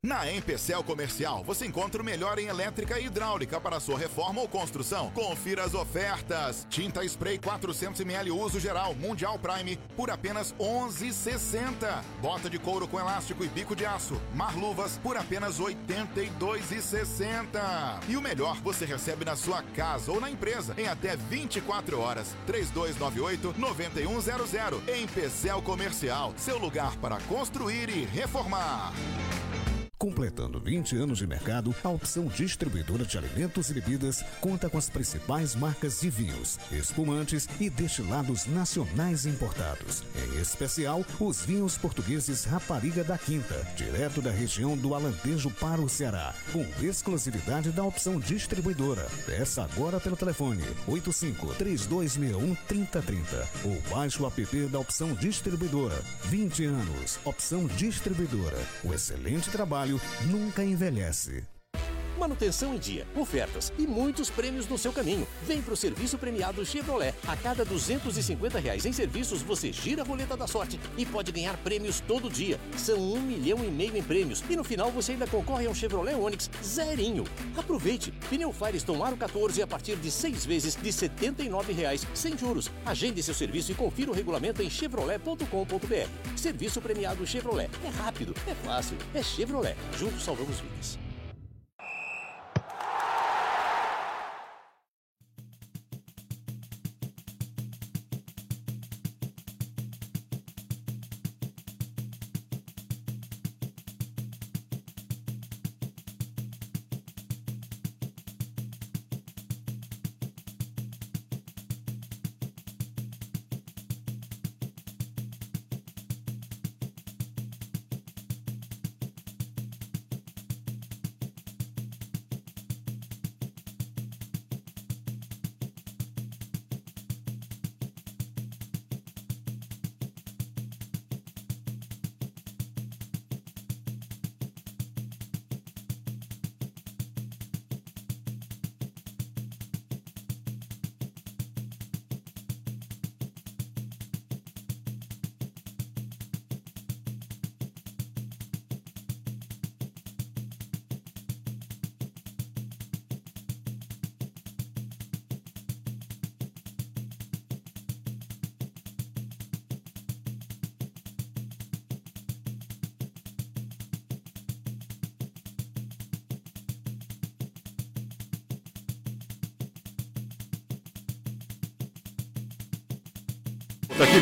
Na 0.03 0.32
Empecel 0.32 0.82
Comercial, 0.82 1.44
você 1.44 1.66
encontra 1.66 2.01
o 2.01 2.05
melhor 2.05 2.38
em 2.38 2.46
elétrica 2.46 2.98
e 2.98 3.05
hidráulica 3.05 3.61
para 3.61 3.78
sua 3.78 3.98
reforma 3.98 4.40
ou 4.40 4.48
construção. 4.48 5.11
Confira 5.11 5.62
as 5.62 5.74
ofertas. 5.74 6.66
Tinta 6.70 7.05
spray 7.05 7.38
400ml 7.38 8.30
uso 8.30 8.59
geral 8.59 8.94
Mundial 8.94 9.38
Prime 9.38 9.76
por 9.94 10.11
apenas 10.11 10.55
11,60. 10.59 12.03
Bota 12.22 12.48
de 12.48 12.59
couro 12.59 12.88
com 12.88 12.98
elástico 12.98 13.44
e 13.44 13.48
bico 13.48 13.76
de 13.76 13.84
aço. 13.84 14.18
Mar 14.34 14.57
luvas 14.57 14.96
por 15.03 15.18
apenas 15.18 15.61
82,60. 15.61 18.01
E 18.09 18.16
o 18.16 18.22
melhor, 18.22 18.57
você 18.62 18.86
recebe 18.86 19.26
na 19.26 19.36
sua 19.36 19.62
casa 19.62 20.11
ou 20.11 20.18
na 20.18 20.30
empresa 20.30 20.74
em 20.78 20.88
até 20.88 21.14
24 21.14 22.01
horas. 22.01 22.34
3298-9100. 22.48 25.03
Empecel 25.03 25.61
Comercial, 25.61 26.32
seu 26.38 26.57
lugar 26.57 26.96
para 26.96 27.20
construir 27.28 27.90
e 27.90 28.07
reformar. 28.07 28.94
Completando 30.01 30.59
20 30.59 30.96
anos 30.96 31.18
de 31.18 31.26
mercado, 31.26 31.74
a 31.84 31.90
opção 31.90 32.24
distribuidora 32.24 33.05
de 33.05 33.18
alimentos 33.18 33.68
e 33.68 33.74
bebidas 33.74 34.24
conta 34.40 34.70
com 34.70 34.78
as 34.78 34.88
principais 34.88 35.55
marcas 35.55 36.01
de 36.01 36.09
vinhos, 36.09 36.59
espumantes 36.72 37.46
e 37.61 37.68
destilados 37.68 38.46
nacionais 38.46 39.26
importados. 39.26 40.03
Em 40.16 40.40
especial, 40.40 41.05
os 41.20 41.44
vinhos 41.44 41.76
portugueses 41.76 42.44
Rapariga 42.44 43.05
da 43.05 43.18
Quinta, 43.18 43.62
direto 43.76 44.22
da 44.22 44.30
região 44.30 44.74
do 44.74 44.94
Alentejo 44.94 45.51
para 45.51 45.82
o 45.82 45.88
Ceará, 45.88 46.34
com 46.51 46.64
exclusividade 46.82 47.70
da 47.70 47.84
opção 47.84 48.18
distribuidora. 48.18 49.07
Peça 49.26 49.62
agora 49.62 50.01
pelo 50.01 50.16
telefone 50.16 50.64
85 50.88 51.55
3261 51.57 52.55
3030 52.66 53.48
ou 53.66 53.78
baixe 53.94 54.22
o 54.22 54.26
app 54.26 54.66
da 54.68 54.78
opção 54.78 55.12
distribuidora. 55.12 56.03
20 56.24 56.64
anos, 56.64 57.20
opção 57.22 57.66
distribuidora. 57.66 58.57
O 58.82 58.94
excelente 58.94 59.51
trabalho 59.51 59.89
nunca 60.30 60.62
envelhece. 60.62 61.47
Manutenção 62.21 62.75
em 62.75 62.79
dia, 62.79 63.07
ofertas 63.16 63.73
e 63.79 63.87
muitos 63.87 64.29
prêmios 64.29 64.68
no 64.68 64.77
seu 64.77 64.93
caminho. 64.93 65.27
Vem 65.43 65.62
pro 65.62 65.75
serviço 65.75 66.18
premiado 66.18 66.66
Chevrolet. 66.66 67.14
A 67.27 67.35
cada 67.35 67.64
250 67.64 68.59
reais 68.59 68.85
em 68.85 68.93
serviços, 68.93 69.41
você 69.41 69.73
gira 69.73 70.03
a 70.03 70.05
roleta 70.05 70.37
da 70.37 70.47
sorte 70.47 70.79
e 70.99 71.07
pode 71.07 71.33
ganhar 71.33 71.57
prêmios 71.57 72.01
todo 72.01 72.29
dia. 72.29 72.61
São 72.77 72.99
um 72.99 73.23
milhão 73.23 73.64
e 73.64 73.71
meio 73.71 73.97
em 73.97 74.03
prêmios. 74.03 74.45
E 74.51 74.55
no 74.55 74.62
final 74.62 74.91
você 74.91 75.12
ainda 75.12 75.27
concorre 75.27 75.66
a 75.66 75.71
um 75.71 75.75
Chevrolet 75.75 76.14
Onix 76.14 76.51
zerinho. 76.62 77.25
Aproveite! 77.57 78.12
Pneu 78.29 78.53
Firestone 78.53 79.03
Aro 79.03 79.16
14 79.16 79.62
a 79.62 79.66
partir 79.66 79.97
de 79.97 80.11
seis 80.11 80.45
vezes 80.45 80.77
de 80.77 80.93
79 80.93 81.73
reais, 81.73 82.07
sem 82.12 82.37
juros. 82.37 82.71
Agende 82.85 83.23
seu 83.23 83.33
serviço 83.33 83.73
e 83.73 83.75
confira 83.75 84.11
o 84.11 84.14
regulamento 84.14 84.62
em 84.62 84.68
chevrolet.com.br. 84.68 86.37
Serviço 86.37 86.83
premiado 86.83 87.27
Chevrolet. 87.27 87.71
É 87.83 87.89
rápido, 87.89 88.35
é 88.47 88.55
fácil, 88.57 88.99
é 89.14 89.23
Chevrolet. 89.23 89.75
Juntos 89.99 90.23
salvamos 90.23 90.61
vidas. 90.61 91.10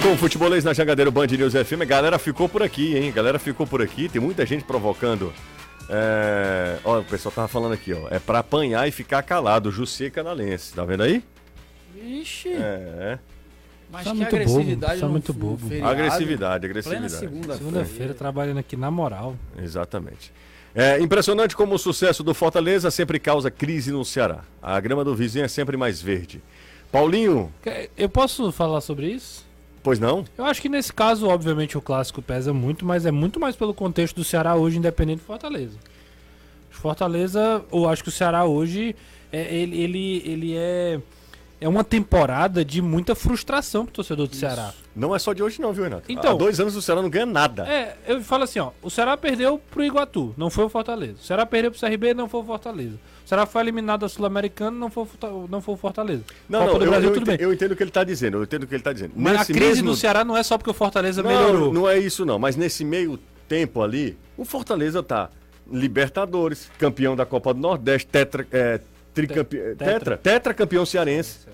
Com 0.08 0.14
o 0.14 0.16
Futebolês 0.16 0.64
na 0.64 0.72
Jangadeiro 0.72 1.12
Band 1.12 1.26
News 1.26 1.52
FM. 1.52 1.84
Galera 1.86 2.18
ficou 2.18 2.48
por 2.48 2.62
aqui, 2.62 2.96
hein? 2.96 3.12
Galera 3.12 3.38
ficou 3.38 3.66
por 3.66 3.82
aqui. 3.82 4.08
Tem 4.08 4.18
muita 4.18 4.46
gente 4.46 4.64
provocando. 4.64 5.34
É... 5.86 6.78
Ó, 6.82 7.00
o 7.00 7.04
pessoal 7.04 7.30
tava 7.30 7.46
falando 7.46 7.74
aqui, 7.74 7.92
ó. 7.92 8.08
É 8.10 8.18
pra 8.18 8.38
apanhar 8.38 8.88
e 8.88 8.90
ficar 8.90 9.22
calado. 9.22 9.70
Jussier 9.70 10.10
Canalense. 10.10 10.72
Tá 10.72 10.82
vendo 10.82 11.02
aí? 11.02 11.22
Vixe. 11.94 12.48
É. 12.48 13.18
Mas 13.92 14.04
Só 14.04 14.12
que 14.12 14.16
muito 14.16 14.34
agressividade 14.34 15.00
bobo, 15.00 15.12
muito 15.12 15.32
bobo. 15.34 15.68
feriado. 15.68 15.90
Agressividade, 15.90 16.64
agressividade. 16.64 17.12
segunda-feira. 17.12 17.58
Segunda-feira 17.58 18.14
trabalhando 18.14 18.58
aqui 18.58 18.78
na 18.78 18.90
moral. 18.90 19.36
Exatamente. 19.62 20.32
É 20.74 20.98
impressionante 21.00 21.54
como 21.54 21.74
o 21.74 21.78
sucesso 21.78 22.22
do 22.22 22.32
Fortaleza 22.32 22.90
sempre 22.90 23.18
causa 23.18 23.50
crise 23.50 23.92
no 23.92 24.02
Ceará. 24.06 24.40
A 24.62 24.80
grama 24.80 25.04
do 25.04 25.14
vizinho 25.14 25.44
é 25.44 25.48
sempre 25.48 25.76
mais 25.76 26.00
verde. 26.00 26.42
Paulinho, 26.90 27.52
Eu 27.94 28.08
posso 28.08 28.50
falar 28.50 28.80
sobre 28.80 29.08
isso? 29.08 29.47
Pois 29.88 29.98
não? 29.98 30.22
Eu 30.36 30.44
acho 30.44 30.60
que 30.60 30.68
nesse 30.68 30.92
caso, 30.92 31.26
obviamente, 31.26 31.78
o 31.78 31.80
clássico 31.80 32.20
pesa 32.20 32.52
muito, 32.52 32.84
mas 32.84 33.06
é 33.06 33.10
muito 33.10 33.40
mais 33.40 33.56
pelo 33.56 33.72
contexto 33.72 34.16
do 34.16 34.22
Ceará 34.22 34.54
hoje, 34.54 34.76
independente 34.76 35.20
do 35.20 35.24
Fortaleza. 35.24 35.78
Fortaleza, 36.68 37.64
eu 37.72 37.88
acho 37.88 38.02
que 38.02 38.10
o 38.10 38.12
Ceará 38.12 38.44
hoje, 38.44 38.94
é, 39.32 39.54
ele, 39.54 39.80
ele, 39.80 40.22
ele 40.26 40.54
é, 40.54 41.00
é 41.60 41.68
uma 41.68 41.82
temporada 41.82 42.64
de 42.64 42.80
muita 42.80 43.14
frustração 43.14 43.84
pro 43.84 43.94
torcedor 43.94 44.26
do 44.28 44.36
Ceará. 44.36 44.72
Não 44.94 45.14
é 45.14 45.18
só 45.18 45.32
de 45.32 45.42
hoje 45.42 45.60
não, 45.60 45.72
viu, 45.72 45.84
Renato? 45.84 46.04
Então- 46.08 46.32
Há 46.32 46.34
dois 46.34 46.60
anos 46.60 46.74
o 46.76 46.82
Ceará 46.82 47.02
não 47.02 47.10
ganha 47.10 47.26
nada. 47.26 47.66
É, 47.68 47.96
eu 48.06 48.20
falo 48.22 48.44
assim, 48.44 48.58
ó, 48.58 48.70
o 48.82 48.90
Ceará 48.90 49.16
perdeu 49.16 49.60
pro 49.70 49.84
Iguatu, 49.84 50.34
não 50.36 50.50
foi 50.50 50.64
o 50.64 50.68
Fortaleza. 50.68 51.14
O 51.20 51.24
Ceará 51.24 51.44
perdeu 51.46 51.70
pro 51.70 51.80
CRB, 51.80 52.14
não 52.14 52.28
foi 52.28 52.40
o 52.40 52.44
Fortaleza. 52.44 52.94
O 53.24 53.28
Ceará 53.28 53.44
foi 53.44 53.60
eliminado 53.62 54.00
da 54.00 54.08
Sul-Americana, 54.08 54.70
não 54.76 54.88
foi, 54.90 55.06
não 55.50 55.60
foi 55.60 55.74
o 55.74 55.76
Fortaleza. 55.76 56.22
Não, 56.48 56.60
Copa 56.60 56.72
não, 56.72 56.78
do 56.78 56.84
eu, 56.84 56.90
Brasil, 56.90 57.08
eu 57.10 57.14
tudo 57.14 57.26
bem. 57.26 57.36
eu 57.40 57.52
entendo 57.52 57.72
o 57.72 57.76
que 57.76 57.82
ele 57.82 57.90
está 57.90 58.02
dizendo, 58.04 58.38
eu 58.38 58.42
entendo 58.44 58.62
o 58.62 58.66
que 58.66 58.74
ele 58.74 58.80
está 58.80 58.92
dizendo. 58.92 59.12
Mas 59.16 59.38
Nesse 59.38 59.52
a 59.52 59.54
crise 59.54 59.70
mesmo- 59.82 59.90
do 59.90 59.96
Ceará 59.96 60.24
não 60.24 60.36
é 60.36 60.42
só 60.42 60.56
porque 60.56 60.70
o 60.70 60.74
Fortaleza 60.74 61.22
não, 61.22 61.30
melhorou. 61.30 61.72
Não 61.74 61.88
é 61.88 61.98
isso 61.98 62.24
não, 62.24 62.38
mas 62.38 62.56
nesse 62.56 62.84
meio 62.84 63.18
tempo 63.48 63.82
ali, 63.82 64.16
o 64.36 64.44
Fortaleza 64.44 65.02
tá 65.02 65.28
Libertadores, 65.70 66.70
campeão 66.78 67.14
da 67.14 67.24
Copa 67.26 67.52
do 67.54 67.60
Nordeste, 67.60 68.06
tetra, 68.06 68.46
é, 68.50 68.80
tricampe... 69.26 69.56
Tetra. 69.56 69.76
tetra, 69.76 70.16
tetra 70.16 70.54
campeão 70.54 70.86
cearense. 70.86 71.46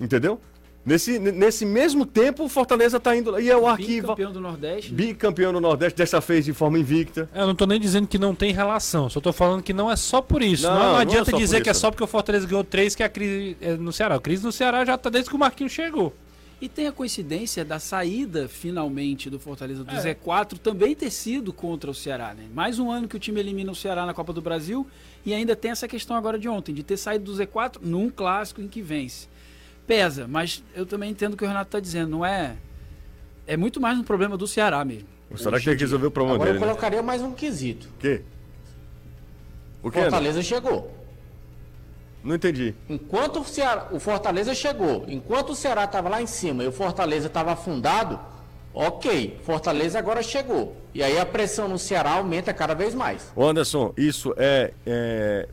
Entendeu? 0.00 0.40
Nesse, 0.84 1.16
nesse 1.16 1.64
mesmo 1.64 2.04
tempo, 2.04 2.42
o 2.44 2.48
Fortaleza 2.48 2.98
tá 2.98 3.16
indo 3.16 3.30
lá. 3.30 3.40
E 3.40 3.48
é 3.48 3.56
o 3.56 3.68
arquivo. 3.68 4.08
Bicampeão 4.08 4.32
do 4.32 4.40
Nordeste. 4.40 4.92
Bicampeão 4.92 5.52
no 5.52 5.60
Nordeste, 5.60 5.96
dessa 5.96 6.18
vez 6.18 6.44
de 6.44 6.52
forma 6.52 6.76
invicta. 6.76 7.30
Eu 7.32 7.46
não 7.46 7.54
tô 7.54 7.66
nem 7.66 7.78
dizendo 7.78 8.08
que 8.08 8.18
não 8.18 8.34
tem 8.34 8.52
relação, 8.52 9.08
só 9.08 9.20
tô 9.20 9.32
falando 9.32 9.62
que 9.62 9.72
não 9.72 9.88
é 9.88 9.94
só 9.94 10.20
por 10.20 10.42
isso. 10.42 10.64
Não, 10.64 10.74
Não, 10.74 10.92
não 10.92 10.98
é 10.98 11.02
adianta 11.02 11.26
só 11.26 11.30
por 11.30 11.40
dizer 11.40 11.62
que 11.62 11.70
é 11.70 11.74
só 11.74 11.90
porque 11.90 12.02
o 12.02 12.06
Fortaleza 12.06 12.48
ganhou 12.48 12.64
três 12.64 12.96
que 12.96 13.02
a 13.04 13.08
crise 13.08 13.56
é 13.60 13.74
no 13.74 13.92
Ceará. 13.92 14.16
A 14.16 14.20
crise 14.20 14.44
no 14.44 14.50
Ceará 14.50 14.84
já 14.84 14.98
tá 14.98 15.08
desde 15.08 15.30
que 15.30 15.36
o 15.36 15.38
Marquinhos 15.38 15.72
chegou. 15.72 16.12
E 16.62 16.68
tem 16.68 16.86
a 16.86 16.92
coincidência 16.92 17.64
da 17.64 17.80
saída, 17.80 18.46
finalmente, 18.46 19.28
do 19.28 19.36
Fortaleza 19.36 19.82
do 19.82 19.90
É. 19.90 20.00
Z4 20.14 20.58
também 20.58 20.94
ter 20.94 21.10
sido 21.10 21.52
contra 21.52 21.90
o 21.90 21.94
Ceará, 21.94 22.34
né? 22.34 22.44
Mais 22.54 22.78
um 22.78 22.88
ano 22.88 23.08
que 23.08 23.16
o 23.16 23.18
time 23.18 23.40
elimina 23.40 23.72
o 23.72 23.74
Ceará 23.74 24.06
na 24.06 24.14
Copa 24.14 24.32
do 24.32 24.40
Brasil 24.40 24.86
e 25.26 25.34
ainda 25.34 25.56
tem 25.56 25.72
essa 25.72 25.88
questão 25.88 26.14
agora 26.16 26.38
de 26.38 26.48
ontem, 26.48 26.72
de 26.72 26.84
ter 26.84 26.96
saído 26.96 27.24
do 27.24 27.36
Z4 27.36 27.78
num 27.82 28.08
clássico 28.08 28.60
em 28.60 28.68
que 28.68 28.80
vence. 28.80 29.26
Pesa, 29.88 30.28
mas 30.28 30.62
eu 30.72 30.86
também 30.86 31.10
entendo 31.10 31.34
o 31.34 31.36
que 31.36 31.42
o 31.42 31.48
Renato 31.48 31.66
está 31.66 31.80
dizendo, 31.80 32.10
não 32.10 32.24
é... 32.24 32.54
É 33.44 33.56
muito 33.56 33.80
mais 33.80 33.98
um 33.98 34.04
problema 34.04 34.36
do 34.36 34.46
Ceará 34.46 34.84
mesmo. 34.84 35.08
O 35.32 35.36
Ceará 35.36 35.58
que 35.58 35.64
tem 35.64 35.74
que 35.74 35.82
resolver 35.82 36.06
o 36.06 36.10
problema 36.12 36.36
Agora 36.36 36.50
eu 36.50 36.54
dele, 36.54 36.64
né? 36.64 36.70
colocaria 36.70 37.02
mais 37.02 37.22
um 37.22 37.32
quesito. 37.32 37.88
O 37.88 37.98
quê? 37.98 38.22
O 39.82 39.90
quê? 39.90 40.00
Fortaleza 40.02 40.40
chegou. 40.42 41.01
Não 42.24 42.34
entendi. 42.36 42.74
Enquanto 42.88 43.40
o, 43.40 43.44
Ceará, 43.44 43.88
o 43.90 43.98
Fortaleza 43.98 44.54
chegou, 44.54 45.04
enquanto 45.08 45.50
o 45.50 45.54
Ceará 45.56 45.84
estava 45.84 46.08
lá 46.08 46.22
em 46.22 46.26
cima 46.26 46.62
e 46.62 46.68
o 46.68 46.72
Fortaleza 46.72 47.26
estava 47.26 47.52
afundado, 47.52 48.18
Ok, 48.74 49.38
Fortaleza 49.44 49.98
agora 49.98 50.22
chegou. 50.22 50.74
E 50.94 51.02
aí 51.02 51.18
a 51.18 51.26
pressão 51.26 51.68
no 51.68 51.78
Ceará 51.78 52.12
aumenta 52.12 52.54
cada 52.54 52.72
vez 52.74 52.94
mais. 52.94 53.30
Ô 53.36 53.44
Anderson, 53.46 53.92
isso 53.98 54.32
é, 54.38 54.72
é, 54.86 55.46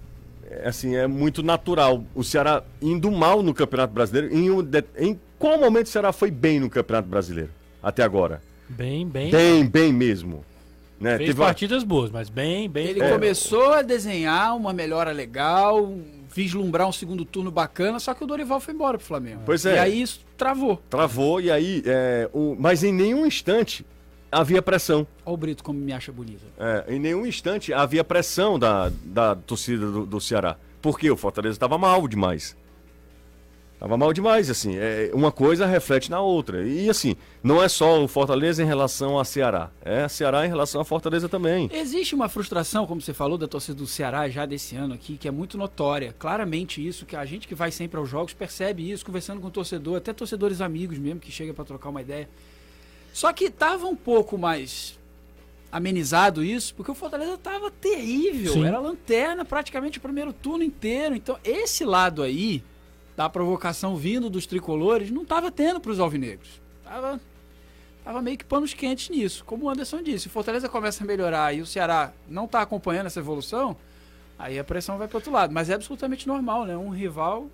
assim, 0.64 0.96
é 0.96 1.06
muito 1.06 1.44
natural. 1.44 2.02
O 2.16 2.24
Ceará 2.24 2.64
indo 2.82 3.12
mal 3.12 3.44
no 3.44 3.54
Campeonato 3.54 3.94
Brasileiro. 3.94 4.34
Em, 4.34 4.50
um 4.50 4.64
de- 4.64 4.86
em 4.98 5.20
qual 5.38 5.58
momento 5.60 5.88
o 5.88 5.90
Ceará 5.90 6.14
foi 6.14 6.32
bem 6.32 6.62
no 6.62 6.70
Campeonato 6.70 7.10
Brasileiro? 7.10 7.50
Até 7.84 8.04
agora. 8.04 8.42
Bem, 8.70 9.06
bem. 9.06 9.30
Bem, 9.32 9.66
bem 9.68 9.92
mesmo. 9.92 10.46
Né? 10.98 11.18
Fez 11.18 11.28
Teve 11.32 11.42
uma- 11.42 11.48
partidas 11.48 11.84
boas, 11.84 12.10
mas 12.12 12.30
bem, 12.30 12.70
bem. 12.70 12.88
Ele 12.88 13.02
É. 13.04 13.10
começou 13.12 13.74
a 13.74 13.82
desenhar 13.82 14.56
uma 14.56 14.72
melhora 14.72 15.12
legal, 15.12 15.92
vislumbrar 16.34 16.88
um 16.88 16.92
segundo 16.92 17.26
turno 17.26 17.52
bacana, 17.52 18.00
só 18.00 18.14
que 18.14 18.24
o 18.24 18.28
Dorival 18.28 18.60
foi 18.60 18.74
embora 18.74 18.98
pro 18.98 19.08
Flamengo. 19.08 19.42
Pois 19.46 19.66
é. 19.66 19.76
E 19.76 19.80
aí 19.80 20.02
isso 20.02 20.22
travou. 20.38 20.82
Travou 20.90 21.42
e 21.42 21.52
aí. 21.52 21.84
é, 21.86 22.30
o, 22.34 22.56
mas 22.58 22.84
em 22.84 22.94
nenhum 22.94 23.26
instante 23.26 23.86
havia 24.32 24.62
pressão. 24.62 25.08
Olha 25.26 25.34
o 25.34 25.38
Brito 25.38 25.64
como 25.64 25.80
me 25.80 25.92
acha 25.92 26.12
bonito. 26.12 26.44
É, 26.58 26.86
em 26.88 27.00
nenhum 27.00 27.26
instante 27.26 27.74
havia 27.74 28.04
pressão 28.04 28.60
da, 28.60 28.92
da 29.04 29.36
torcida 29.36 29.90
do, 29.90 30.06
do 30.06 30.22
Ceará. 30.22 30.58
Porque 30.82 31.10
o 31.12 31.18
Fortaleza 31.18 31.56
estava 31.56 31.78
mal 31.78 32.08
demais. 32.08 32.56
Estava 33.80 33.96
mal 33.96 34.12
demais, 34.12 34.50
assim. 34.50 34.76
É, 34.76 35.10
uma 35.14 35.32
coisa 35.32 35.66
reflete 35.66 36.12
na 36.12 36.20
outra. 36.20 36.68
E 36.68 36.90
assim, 36.90 37.16
não 37.42 37.64
é 37.64 37.70
só 37.70 38.04
o 38.04 38.10
Fortaleza 38.10 38.62
em 38.62 38.66
relação 38.66 39.18
a 39.18 39.24
Ceará. 39.24 39.72
É 39.82 40.04
a 40.04 40.10
Ceará 40.10 40.46
em 40.46 40.50
relação 40.50 40.82
a 40.82 40.84
Fortaleza 40.86 41.30
também. 41.30 41.70
Existe 41.72 42.14
uma 42.14 42.28
frustração, 42.28 42.86
como 42.86 43.00
você 43.00 43.14
falou, 43.14 43.38
da 43.38 43.48
torcida 43.48 43.78
do 43.78 43.88
Ceará 43.88 44.28
já 44.28 44.46
desse 44.46 44.76
ano 44.76 44.94
aqui, 44.94 45.16
que 45.16 45.30
é 45.30 45.32
muito 45.32 45.58
notória. 45.58 46.14
Claramente 46.20 46.86
isso, 46.86 47.06
que 47.06 47.16
a 47.16 47.24
gente 47.24 47.48
que 47.48 47.56
vai 47.56 47.72
sempre 47.72 47.98
aos 47.98 48.10
jogos 48.10 48.34
percebe 48.34 48.92
isso, 48.92 49.06
conversando 49.06 49.40
com 49.40 49.48
o 49.48 49.52
torcedor, 49.52 49.96
até 49.96 50.12
torcedores 50.12 50.60
amigos 50.60 50.98
mesmo, 50.98 51.22
que 51.22 51.32
chega 51.32 51.54
para 51.54 51.64
trocar 51.64 51.88
uma 51.88 52.02
ideia. 52.02 52.28
Só 53.14 53.32
que 53.32 53.50
tava 53.50 53.88
um 53.88 53.96
pouco 53.96 54.38
mais 54.38 55.00
amenizado 55.72 56.44
isso, 56.44 56.76
porque 56.76 56.92
o 56.92 56.96
Fortaleza 56.96 57.38
tava 57.38 57.72
terrível. 57.72 58.52
Sim. 58.52 58.66
Era 58.66 58.78
lanterna 58.78 59.46
praticamente 59.46 60.00
o 60.00 60.02
primeiro 60.02 60.34
turno 60.34 60.66
inteiro. 60.66 61.16
Então, 61.16 61.40
esse 61.46 61.86
lado 61.86 62.22
aí, 62.22 62.62
da 63.20 63.28
provocação 63.30 63.98
vindo 63.98 64.30
dos 64.30 64.46
tricolores, 64.46 65.12
não 65.12 65.26
tava 65.26 65.52
tendo 65.52 65.78
para 65.82 65.92
os 65.92 66.00
alvinegros. 66.00 66.62
Tava, 66.86 67.20
tava 68.02 68.22
meio 68.22 68.38
que 68.38 68.46
panos 68.46 68.74
quentes 68.74 69.10
nisso. 69.10 69.44
Como 69.44 69.66
o 69.66 69.70
Anderson 69.70 70.02
disse, 70.02 70.20
se 70.20 70.28
o 70.28 70.30
Fortaleza 70.30 70.70
começa 70.70 71.04
a 71.04 71.08
melhorar 71.08 71.54
e 71.54 71.60
o 71.60 71.66
Ceará 71.66 72.14
não 72.30 72.48
tá 72.48 72.62
acompanhando 72.62 73.08
essa 73.08 73.20
evolução, 73.20 73.76
aí 74.38 74.58
a 74.58 74.64
pressão 74.64 74.98
vai 74.98 75.06
para 75.06 75.18
outro 75.18 75.34
lado. 75.34 75.52
Mas 75.54 75.70
é 75.70 75.74
absolutamente 75.74 76.26
normal, 76.30 76.64
né? 76.64 76.78
Um 76.78 76.92
rival 76.92 77.48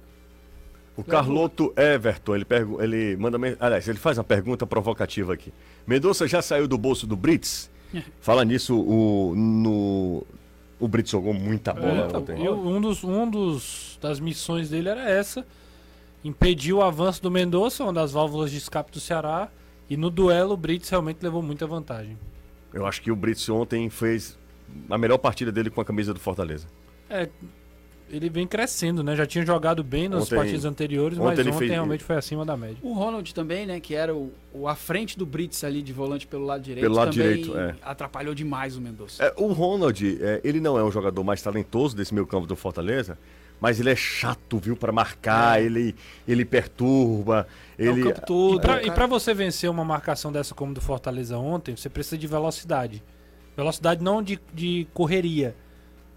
O 0.95 1.03
Carloto 1.03 1.73
Everton, 1.75 2.35
ele, 2.35 2.45
pergu- 2.45 2.79
ele 2.79 3.17
manda. 3.17 3.39
men- 3.39 3.57
Aliás, 3.59 3.87
ele 3.87 3.97
faz 3.97 4.19
uma 4.19 4.23
pergunta 4.23 4.67
provocativa 4.67 5.33
aqui. 5.33 5.51
Mendonça 5.87 6.27
já 6.27 6.43
saiu 6.43 6.67
do 6.67 6.77
bolso 6.77 7.07
do 7.07 7.15
Brits? 7.15 7.71
Fala 8.21 8.45
nisso, 8.45 8.79
o, 8.79 9.33
no, 9.35 10.23
o 10.79 10.87
Brits 10.87 11.11
jogou 11.11 11.33
muita 11.33 11.73
bola 11.73 12.09
É, 12.13 12.17
ontem. 12.17 12.43
e 12.43 12.49
um 12.49 12.81
dos, 12.81 13.03
um 13.03 13.29
dos 13.29 13.97
das 14.01 14.19
missões 14.19 14.69
dele 14.69 14.89
era 14.89 15.09
essa: 15.09 15.45
impedir 16.23 16.73
o 16.73 16.81
avanço 16.81 17.21
do 17.21 17.29
Mendonça, 17.31 17.83
uma 17.83 17.93
das 17.93 18.11
válvulas 18.11 18.51
de 18.51 18.57
escape 18.57 18.91
do 18.91 18.99
Ceará. 18.99 19.49
E 19.87 19.95
no 19.95 20.09
duelo 20.09 20.53
o 20.53 20.57
Brits 20.57 20.89
realmente 20.89 21.19
levou 21.21 21.43
muita 21.43 21.67
vantagem. 21.67 22.17
Eu 22.73 22.87
acho 22.87 23.01
que 23.01 23.11
o 23.11 23.15
Brits 23.15 23.47
ontem 23.49 23.87
fez 23.89 24.35
a 24.89 24.97
melhor 24.97 25.19
partida 25.19 25.51
dele 25.51 25.69
com 25.69 25.79
a 25.79 25.85
camisa 25.85 26.11
do 26.13 26.19
Fortaleza. 26.19 26.65
É, 27.07 27.29
ele 28.09 28.29
vem 28.29 28.45
crescendo, 28.47 29.03
né? 29.03 29.15
Já 29.15 29.25
tinha 29.25 29.45
jogado 29.45 29.83
bem 29.83 30.07
nas 30.07 30.23
Ontem- 30.23 30.35
partidas 30.35 30.65
anteriores, 30.65 31.17
ontem 31.17 31.27
mas 31.27 31.39
ele 31.39 31.49
ontem 31.49 31.57
fez- 31.59 31.71
realmente 31.71 32.03
foi 32.03 32.15
acima 32.15 32.45
da 32.45 32.55
média. 32.55 32.77
O 32.81 32.93
Ronald 32.93 33.33
também, 33.33 33.65
né, 33.65 33.79
que 33.79 33.95
era 33.95 34.13
o, 34.15 34.31
o 34.53 34.67
à 34.67 34.75
frente 34.75 35.17
do 35.17 35.25
Brits 35.25 35.63
ali 35.63 35.81
de 35.81 35.91
volante 35.91 36.27
pelo 36.27 36.45
lado 36.45 36.61
direito, 36.61 36.83
Pelo 36.83 36.95
lado 36.95 37.11
também 37.15 37.37
direito, 37.41 37.57
é. 37.57 37.75
atrapalhou 37.81 38.33
demais 38.35 38.75
o 38.77 38.81
Mendonça. 38.81 39.23
É, 39.23 39.33
o 39.37 39.51
Ronald, 39.53 40.17
é, 40.21 40.39
ele 40.43 40.59
não 40.59 40.77
é 40.77 40.83
um 40.83 40.91
jogador 40.91 41.23
mais 41.23 41.41
talentoso 41.41 41.95
desse 41.95 42.13
meio 42.13 42.27
campo 42.27 42.45
do 42.47 42.55
Fortaleza, 42.55 43.17
mas 43.59 43.79
ele 43.79 43.89
é 43.89 43.95
chato, 43.95 44.57
viu, 44.59 44.75
para 44.75 44.91
marcar, 44.91 45.61
ele, 45.63 45.95
ele 46.27 46.43
perturba, 46.45 47.47
ele... 47.79 48.01
E 48.09 48.59
pra, 48.61 48.83
e 48.83 48.91
pra 48.91 49.07
você 49.07 49.33
vencer 49.33 49.69
uma 49.69 49.83
marcação 49.85 50.31
dessa 50.31 50.53
como 50.53 50.73
do 50.73 50.81
Fortaleza 50.81 51.37
ontem, 51.37 51.75
você 51.75 51.89
precisa 51.89 52.17
de 52.17 52.27
velocidade. 52.27 53.01
Velocidade 53.55 54.03
não 54.03 54.21
de, 54.21 54.39
de 54.53 54.85
correria. 54.93 55.55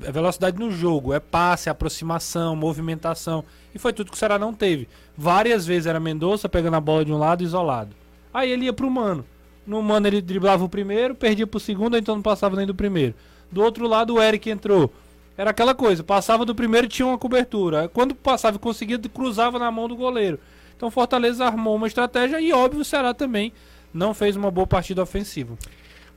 É 0.03 0.13
velocidade 0.13 0.59
no 0.59 0.71
jogo, 0.71 1.13
é 1.13 1.19
passe, 1.19 1.69
aproximação, 1.69 2.55
movimentação. 2.55 3.45
E 3.75 3.79
foi 3.79 3.93
tudo 3.93 4.11
que 4.11 4.17
o 4.17 4.19
Ceará 4.19 4.39
não 4.39 4.55
teve. 4.55 4.89
Várias 5.17 5.67
vezes 5.67 5.87
era 5.87 5.99
Mendonça 5.99 6.49
pegando 6.49 6.75
a 6.75 6.81
bola 6.81 7.05
de 7.05 7.13
um 7.13 7.19
lado 7.19 7.43
isolado. 7.43 7.95
Aí 8.33 8.51
ele 8.51 8.67
ia 8.67 8.73
pro 8.73 8.91
Mano. 8.91 9.25
No 9.67 9.83
Mano 9.83 10.07
ele 10.07 10.23
driblava 10.23 10.65
o 10.65 10.69
primeiro, 10.69 11.15
perdia 11.15 11.47
pro 11.47 11.61
segundo, 11.61 11.97
então 11.97 12.15
não 12.15 12.23
passava 12.23 12.57
nem 12.57 12.67
do 12.67 12.75
primeiro. 12.75 13.15
Do 13.51 13.63
outro 13.63 13.87
lado 13.87 14.15
o 14.15 14.23
Eric 14.23 14.49
entrou. 14.49 14.93
Era 15.37 15.51
aquela 15.51 15.75
coisa, 15.75 16.03
passava 16.03 16.45
do 16.45 16.55
primeiro 16.55 16.89
tinha 16.89 17.07
uma 17.07 17.19
cobertura. 17.19 17.89
Quando 17.89 18.15
passava 18.15 18.57
e 18.57 18.61
conseguia, 18.61 18.99
cruzava 18.99 19.59
na 19.59 19.71
mão 19.71 19.89
do 19.89 19.97
goleiro. 19.97 20.39
Então 20.77 20.91
Fortaleza 20.91 21.45
armou 21.45 21.77
uma 21.77 21.87
estratégia 21.87 22.41
e 22.41 22.53
óbvio 22.53 22.83
o 22.83 22.85
Ceará 22.85 23.13
também 23.13 23.53
não 23.93 24.15
fez 24.15 24.37
uma 24.37 24.51
boa 24.51 24.67
partida 24.67 25.03
ofensiva. 25.03 25.57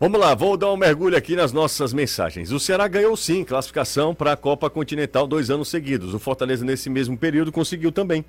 Vamos 0.02 0.20
lá, 0.20 0.34
vou 0.34 0.58
dar 0.58 0.72
um 0.74 0.78
mergulho 0.78 1.16
aqui 1.16 1.36
nas 1.36 1.54
nossas 1.54 1.94
mensagens. 1.94 2.52
O 2.52 2.60
Ceará 2.60 2.88
ganhou 2.88 3.16
sim 3.16 3.44
classificação 3.44 4.16
para 4.16 4.32
a 4.32 4.36
Copa 4.36 4.68
Continental 4.68 5.28
dois 5.28 5.52
anos 5.52 5.68
seguidos. 5.70 6.16
O 6.16 6.18
Fortaleza, 6.18 6.66
nesse 6.66 6.90
mesmo 6.90 7.16
período, 7.16 7.52
conseguiu 7.52 7.92
também. 7.92 8.26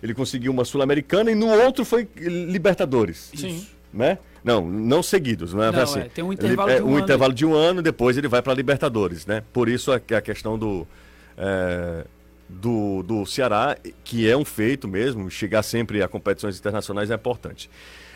Ele 0.00 0.14
conseguiu 0.14 0.52
uma 0.52 0.64
Sul-Americana 0.64 1.32
e 1.32 1.34
no 1.34 1.48
outro 1.48 1.84
foi 1.84 2.06
Libertadores. 2.14 3.32
Sim. 3.34 3.66
Né? 3.92 4.18
Não, 4.44 4.64
não 4.64 5.02
seguidos, 5.02 5.52
não 5.52 5.64
é 5.64 5.72
Não, 5.72 5.82
assim. 5.82 5.98
é, 5.98 6.04
tem 6.04 6.22
um 6.22 6.32
Ele- 6.32 6.44
intervalo 6.44 6.70
é, 6.70 6.76
de 6.76 6.82
um 6.84 6.86
ano 6.94 6.98
intervalo 7.00 7.32
de 7.32 7.44
um 7.46 7.54
ano, 7.54 7.82
depois 7.82 8.16
ele 8.16 8.28
vai 8.28 8.40
para 8.40 8.54
Libertadores, 8.54 9.26
né? 9.26 9.42
Por 9.52 9.68
isso 9.68 9.90
a, 9.90 9.96
a 9.96 10.20
questão 10.20 10.56
do, 10.56 10.86
é, 11.36 12.04
do, 12.48 13.02
do 13.02 13.26
Ceará, 13.26 13.76
que 14.04 14.30
é 14.30 14.36
um 14.36 14.44
feito 14.44 14.86
mesmo, 14.86 15.28
chegar 15.28 15.64
sempre 15.64 16.04
a 16.04 16.06
competições 16.06 16.56
internacionais 16.56 17.10
é 17.10 17.14
importante. 17.16 17.68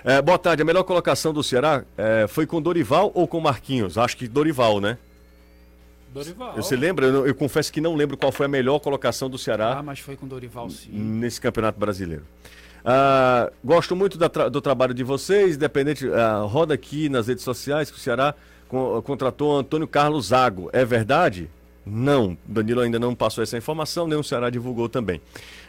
É, 0.05 0.20
boa 0.22 0.38
tarde, 0.38 0.62
a 0.62 0.64
melhor 0.64 0.82
colocação 0.84 1.32
do 1.32 1.42
Ceará 1.42 1.84
é, 1.96 2.26
foi 2.26 2.46
com 2.46 2.61
Dorival 2.61 3.11
ou 3.14 3.26
com 3.28 3.38
Marquinhos? 3.40 3.98
Acho 3.98 4.16
que 4.16 4.26
Dorival, 4.26 4.80
né? 4.80 4.96
Dorival. 6.12 6.55
Você 6.57 6.74
lembra? 6.74 7.07
Eu, 7.07 7.26
eu 7.26 7.34
confesso 7.34 7.72
que 7.72 7.80
não 7.80 7.94
lembro 7.94 8.16
qual 8.16 8.32
foi 8.32 8.46
a 8.46 8.48
melhor 8.48 8.78
colocação 8.80 9.28
do 9.30 9.38
Ceará 9.38 9.76
Ah, 9.78 9.82
mas 9.82 9.98
foi 10.01 10.16
com 10.16 10.26
Dorival 10.26 10.68
sim. 10.70 10.90
nesse 10.92 11.40
Campeonato 11.40 11.78
Brasileiro. 11.78 12.24
Ah, 12.84 13.51
gosto 13.62 13.94
muito 13.94 14.18
tra- 14.28 14.48
do 14.48 14.61
trabalho 14.61 14.94
de 14.94 15.05
vocês, 15.05 15.55
independente, 15.57 16.09
ah, 16.12 16.40
roda 16.48 16.72
aqui 16.74 17.09
nas 17.09 17.28
redes 17.28 17.44
sociais 17.44 17.90
que 17.90 17.96
o 17.96 18.01
Ceará 18.01 18.34
con- 18.68 19.01
contratou 19.03 19.57
Antônio 19.59 19.86
Carlos 19.86 20.28
Zago. 20.28 20.70
É 20.72 20.84
verdade? 20.84 21.48
Não, 21.84 22.36
Danilo 22.46 22.80
ainda 22.80 22.98
não 22.98 23.14
passou 23.14 23.42
essa 23.44 23.57
informação, 23.57 24.07
nem 24.09 24.18
o 24.18 24.24
Ceará 24.24 24.48
divulgou 24.51 24.88
também. 24.88 25.20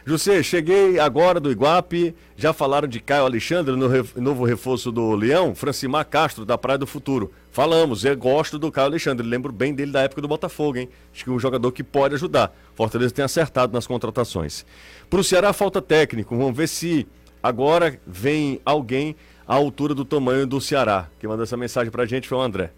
José, 0.04 0.42
cheguei 0.42 0.98
agora 0.98 1.38
do 1.38 1.48
Iguape, 1.48 2.12
já 2.36 2.52
falaram 2.52 2.88
de 2.88 2.98
Caio 2.98 3.24
Alexandre 3.24 3.76
no 3.76 3.88
novo 4.16 4.44
reforço 4.44 4.90
do 4.90 5.14
Leão, 5.14 5.54
Francimar 5.54 6.04
Castro, 6.08 6.44
da 6.44 6.58
Praia 6.58 6.76
do 6.76 6.88
Futuro. 6.88 7.30
Falamos, 7.52 8.04
eu 8.04 8.16
gosto 8.16 8.58
do 8.58 8.72
Caio 8.72 8.88
Alexandre, 8.88 9.24
lembro 9.24 9.52
bem 9.52 9.72
dele 9.72 9.92
da 9.92 10.00
época 10.02 10.20
do 10.20 10.26
Botafogo, 10.26 10.78
hein? 10.78 10.88
Acho 11.14 11.22
que 11.22 11.30
é 11.30 11.32
um 11.32 11.38
jogador 11.38 11.70
que 11.70 11.84
pode 11.84 12.16
ajudar. 12.16 12.52
Fortaleza 12.74 13.14
tem 13.14 13.24
acertado 13.24 13.72
nas 13.72 13.86
contratações. 13.86 14.66
Para 15.08 15.20
o 15.20 15.24
Ceará 15.24 15.52
falta 15.52 15.80
técnico, 15.80 16.36
vamos 16.36 16.56
ver 16.56 16.66
se 16.66 17.06
agora 17.40 17.96
vem 18.04 18.60
alguém 18.64 19.14
à 19.46 19.54
altura 19.54 19.94
do 19.94 20.04
tamanho 20.04 20.48
do 20.48 20.60
Ceará. 20.60 21.06
Quem 21.20 21.30
mandou 21.30 21.44
essa 21.44 21.56
mensagem 21.56 21.92
pra 21.92 22.06
gente 22.06 22.26
foi 22.26 22.38
o 22.38 22.42
André. 22.42 22.72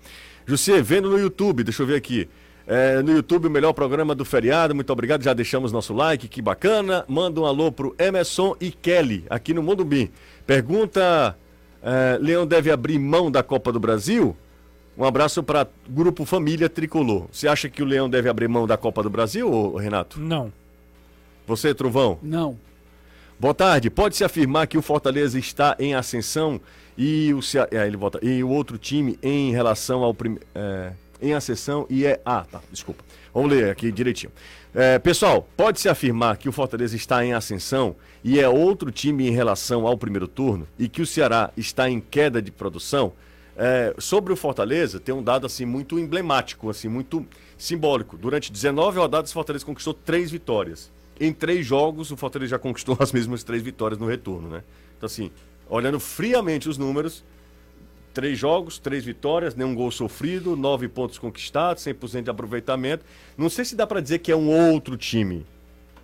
José, 0.46 0.82
vendo 0.82 1.08
no 1.08 1.18
YouTube, 1.18 1.64
deixa 1.64 1.82
eu 1.82 1.86
ver 1.86 1.96
aqui. 1.96 2.28
É, 2.66 3.02
no 3.02 3.12
YouTube, 3.12 3.46
o 3.46 3.50
melhor 3.50 3.72
programa 3.72 4.14
do 4.14 4.24
feriado. 4.24 4.74
Muito 4.74 4.90
obrigado, 4.90 5.22
já 5.22 5.34
deixamos 5.34 5.70
nosso 5.70 5.92
like, 5.92 6.28
que 6.28 6.40
bacana. 6.40 7.04
Manda 7.06 7.40
um 7.40 7.44
alô 7.44 7.70
pro 7.70 7.94
Emerson 7.98 8.56
e 8.60 8.70
Kelly, 8.70 9.24
aqui 9.28 9.52
no 9.52 9.62
Mundo 9.62 9.84
Bim. 9.84 10.10
Pergunta: 10.46 11.36
é, 11.82 12.18
Leão 12.20 12.46
deve 12.46 12.70
abrir 12.70 12.98
mão 12.98 13.30
da 13.30 13.42
Copa 13.42 13.70
do 13.70 13.78
Brasil? 13.78 14.34
Um 14.96 15.04
abraço 15.04 15.42
para 15.42 15.66
Grupo 15.88 16.24
Família 16.24 16.68
Tricolor. 16.68 17.26
Você 17.30 17.48
acha 17.48 17.68
que 17.68 17.82
o 17.82 17.86
Leão 17.86 18.08
deve 18.08 18.28
abrir 18.28 18.48
mão 18.48 18.66
da 18.66 18.76
Copa 18.76 19.02
do 19.02 19.10
Brasil, 19.10 19.74
Renato? 19.74 20.20
Não. 20.20 20.52
Você, 21.46 21.74
Trovão? 21.74 22.18
Não. 22.22 22.58
Boa 23.38 23.52
tarde. 23.52 23.90
Pode-se 23.90 24.24
afirmar 24.24 24.66
que 24.68 24.78
o 24.78 24.82
Fortaleza 24.82 25.38
está 25.38 25.76
em 25.78 25.94
ascensão 25.94 26.60
e 26.96 27.34
o, 27.34 27.42
Cea... 27.42 27.68
é, 27.72 27.86
ele 27.86 27.96
volta. 27.96 28.20
e 28.22 28.42
o 28.42 28.48
outro 28.48 28.78
time 28.78 29.18
em 29.22 29.50
relação 29.50 30.02
ao 30.02 30.14
primeiro. 30.14 30.46
Em 31.20 31.34
ascensão 31.34 31.86
e 31.88 32.06
é. 32.06 32.20
Ah, 32.24 32.44
tá, 32.50 32.60
desculpa. 32.70 33.04
Vamos 33.32 33.50
ler 33.50 33.70
aqui 33.70 33.90
direitinho. 33.90 34.32
É, 34.74 34.98
pessoal, 34.98 35.48
pode-se 35.56 35.88
afirmar 35.88 36.36
que 36.36 36.48
o 36.48 36.52
Fortaleza 36.52 36.96
está 36.96 37.24
em 37.24 37.32
ascensão 37.32 37.94
e 38.22 38.40
é 38.40 38.48
outro 38.48 38.90
time 38.90 39.28
em 39.28 39.30
relação 39.30 39.86
ao 39.86 39.96
primeiro 39.96 40.26
turno 40.26 40.66
e 40.78 40.88
que 40.88 41.02
o 41.02 41.06
Ceará 41.06 41.50
está 41.56 41.88
em 41.88 42.00
queda 42.00 42.42
de 42.42 42.50
produção? 42.50 43.12
É, 43.56 43.94
sobre 43.98 44.32
o 44.32 44.36
Fortaleza, 44.36 44.98
tem 44.98 45.14
um 45.14 45.22
dado 45.22 45.46
assim 45.46 45.64
muito 45.64 45.98
emblemático, 45.98 46.68
assim 46.68 46.88
muito 46.88 47.24
simbólico. 47.56 48.16
Durante 48.16 48.50
19 48.50 48.98
rodadas, 48.98 49.30
o 49.30 49.34
Fortaleza 49.34 49.64
conquistou 49.64 49.94
três 49.94 50.30
vitórias. 50.30 50.90
Em 51.20 51.32
três 51.32 51.64
jogos, 51.64 52.10
o 52.10 52.16
Fortaleza 52.16 52.50
já 52.50 52.58
conquistou 52.58 52.96
as 53.00 53.12
mesmas 53.12 53.44
três 53.44 53.62
vitórias 53.62 53.98
no 53.98 54.06
retorno, 54.06 54.48
né? 54.48 54.64
Então, 54.96 55.06
assim, 55.06 55.30
olhando 55.68 56.00
friamente 56.00 56.68
os 56.68 56.76
números, 56.76 57.22
três 58.14 58.38
jogos, 58.38 58.78
três 58.78 59.04
vitórias, 59.04 59.54
nenhum 59.54 59.74
gol 59.74 59.90
sofrido, 59.90 60.56
nove 60.56 60.88
pontos 60.88 61.18
conquistados, 61.18 61.84
100% 61.84 62.22
de 62.22 62.30
aproveitamento. 62.30 63.04
Não 63.36 63.50
sei 63.50 63.64
se 63.64 63.74
dá 63.74 63.86
para 63.86 64.00
dizer 64.00 64.20
que 64.20 64.30
é 64.30 64.36
um 64.36 64.48
outro 64.72 64.96
time, 64.96 65.44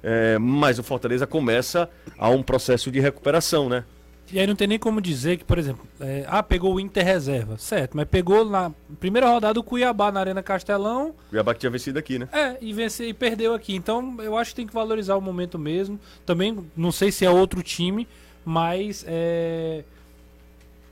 é, 0.03 0.37
mas 0.39 0.79
o 0.79 0.83
Fortaleza 0.83 1.27
começa 1.27 1.89
a 2.19 2.29
um 2.29 2.43
processo 2.43 2.91
de 2.91 2.99
recuperação, 2.99 3.69
né? 3.69 3.85
E 4.33 4.39
aí 4.39 4.47
não 4.47 4.55
tem 4.55 4.69
nem 4.69 4.79
como 4.79 5.01
dizer 5.01 5.39
que, 5.39 5.45
por 5.45 5.59
exemplo, 5.59 5.85
é, 6.01 6.25
ah, 6.29 6.43
pegou 6.43 6.75
o 6.75 6.81
Inter 6.81 7.05
reserva, 7.05 7.59
certo, 7.59 7.97
mas 7.97 8.07
pegou 8.07 8.45
na 8.45 8.71
primeira 9.01 9.29
rodada 9.29 9.59
o 9.59 9.63
Cuiabá 9.63 10.13
na 10.13 10.21
Arena 10.21 10.41
Castelão. 10.41 11.15
Cuiabá 11.31 11.53
que 11.53 11.61
tinha 11.61 11.71
vencido 11.71 11.99
aqui, 11.99 12.17
né? 12.17 12.29
É, 12.33 12.57
e, 12.61 12.73
vence, 12.73 13.05
e 13.05 13.13
perdeu 13.13 13.55
aqui. 13.55 13.75
Então 13.75 14.17
eu 14.21 14.37
acho 14.37 14.51
que 14.51 14.57
tem 14.57 14.67
que 14.69 14.73
valorizar 14.73 15.17
o 15.17 15.21
momento 15.21 15.59
mesmo. 15.59 15.99
Também 16.25 16.57
não 16.77 16.93
sei 16.93 17.11
se 17.11 17.25
é 17.25 17.31
outro 17.31 17.61
time, 17.61 18.07
mas 18.45 19.05
é, 19.09 19.83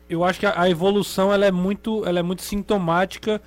eu 0.08 0.24
acho 0.24 0.40
que 0.40 0.46
a, 0.46 0.60
a 0.60 0.70
evolução 0.70 1.32
ela 1.32 1.46
é, 1.46 1.50
muito, 1.50 2.04
ela 2.06 2.18
é 2.18 2.22
muito 2.22 2.42
sintomática 2.42 3.40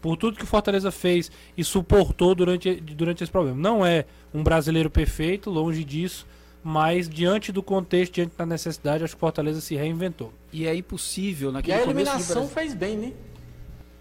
por 0.00 0.16
tudo 0.16 0.36
que 0.36 0.44
o 0.44 0.46
Fortaleza 0.46 0.90
fez 0.90 1.30
e 1.56 1.62
suportou 1.62 2.34
durante, 2.34 2.80
durante 2.80 3.22
esse 3.22 3.30
problema. 3.30 3.56
Não 3.56 3.84
é 3.84 4.04
um 4.32 4.42
brasileiro 4.42 4.90
perfeito, 4.90 5.50
longe 5.50 5.84
disso 5.84 6.26
mas 6.62 7.08
diante 7.08 7.50
do 7.52 7.62
contexto, 7.62 8.14
diante 8.14 8.36
da 8.36 8.44
necessidade, 8.44 9.04
acho 9.04 9.14
que 9.14 9.18
o 9.18 9.20
Fortaleza 9.20 9.60
se 9.60 9.74
reinventou. 9.74 10.32
E 10.52 10.66
é 10.66 10.74
impossível 10.74 11.50
E 11.50 11.52
naquele 11.52 11.74
a 11.74 11.80
começo 11.80 11.94
de 11.94 12.00
eliminação 12.00 12.48
fez 12.48 12.74
bem, 12.74 12.96
né? 12.96 13.12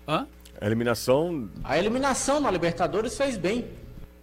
Hã? 0.07 0.27
A 0.59 0.65
eliminação. 0.65 1.49
A 1.63 1.77
eliminação 1.77 2.39
na 2.39 2.51
Libertadores 2.51 3.15
fez 3.15 3.37
bem. 3.37 3.65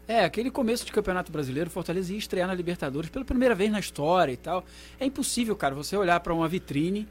É, 0.07 0.25
aquele 0.25 0.51
começo 0.51 0.85
de 0.85 0.93
Campeonato 0.93 1.33
Brasileiro, 1.33 1.69
o 1.69 1.73
Fortaleza 1.73 2.13
ia 2.13 2.19
estrear 2.19 2.47
na 2.47 2.55
Libertadores 2.55 3.11
pela 3.11 3.25
primeira 3.25 3.55
vez 3.55 3.73
na 3.73 3.81
história 3.81 4.33
e 4.33 4.37
tal. 4.37 4.65
É 5.01 5.07
impossível, 5.07 5.57
cara, 5.57 5.75
você 5.75 5.97
olhar 5.97 6.21
para 6.21 6.33
uma 6.33 6.47
vitrine, 6.47 7.09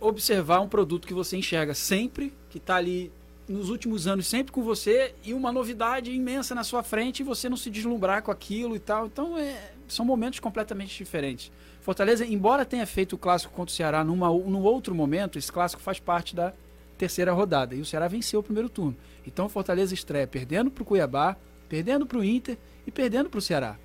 observar 0.00 0.60
um 0.60 0.68
produto 0.68 1.06
que 1.06 1.14
você 1.14 1.36
enxerga 1.36 1.74
sempre, 1.74 2.32
que 2.50 2.58
tá 2.60 2.76
ali 2.76 3.10
nos 3.48 3.70
últimos 3.70 4.06
anos 4.06 4.26
sempre 4.26 4.52
com 4.52 4.62
você 4.62 5.14
e 5.24 5.32
uma 5.32 5.50
novidade 5.50 6.10
imensa 6.12 6.54
na 6.54 6.62
sua 6.62 6.82
frente 6.82 7.20
e 7.20 7.22
você 7.22 7.48
não 7.48 7.56
se 7.56 7.70
deslumbrar 7.70 8.22
com 8.22 8.30
aquilo 8.30 8.76
e 8.76 8.78
tal. 8.78 9.06
Então, 9.06 9.38
é, 9.38 9.72
são 9.88 10.04
momentos 10.04 10.38
completamente 10.38 10.96
diferentes. 10.96 11.50
Fortaleza, 11.80 12.26
embora 12.26 12.64
tenha 12.66 12.86
feito 12.86 13.14
o 13.14 13.18
clássico 13.18 13.52
contra 13.54 13.72
o 13.72 13.74
Ceará 13.76 14.04
numa, 14.04 14.28
num 14.28 14.62
outro 14.62 14.94
momento, 14.94 15.38
esse 15.38 15.50
clássico 15.50 15.80
faz 15.80 15.98
parte 15.98 16.36
da 16.36 16.52
terceira 16.98 17.32
rodada 17.32 17.74
e 17.74 17.80
o 17.80 17.84
Ceará 17.86 18.06
venceu 18.08 18.40
o 18.40 18.42
primeiro 18.42 18.68
turno. 18.68 18.96
Então, 19.26 19.48
Fortaleza 19.48 19.94
estreia 19.94 20.26
perdendo 20.26 20.70
para 20.70 20.82
o 20.82 20.84
Cuiabá, 20.84 21.34
perdendo 21.68 22.04
para 22.04 22.18
o 22.18 22.24
Inter 22.24 22.58
e 22.86 22.90
perdendo 22.90 23.30
para 23.30 23.38
o 23.38 23.42
Ceará. 23.42 23.76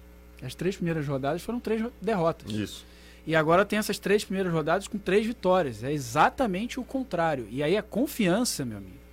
As 0.41 0.53
três 0.55 0.75
primeiras 0.75 1.07
rodadas 1.07 1.41
foram 1.41 1.59
três 1.59 1.81
ro- 1.81 1.93
derrotas. 2.01 2.51
Isso. 2.51 2.85
E 3.25 3.35
agora 3.35 3.65
tem 3.65 3.79
essas 3.79 3.97
três 3.97 4.23
primeiras 4.23 4.51
rodadas 4.51 4.87
com 4.87 4.97
três 4.97 5.25
vitórias. 5.25 5.83
É 5.83 5.91
exatamente 5.91 6.79
o 6.79 6.83
contrário. 6.83 7.47
E 7.49 7.63
aí 7.63 7.77
a 7.77 7.83
confiança, 7.83 8.65
meu 8.65 8.77
amigo. 8.77 9.03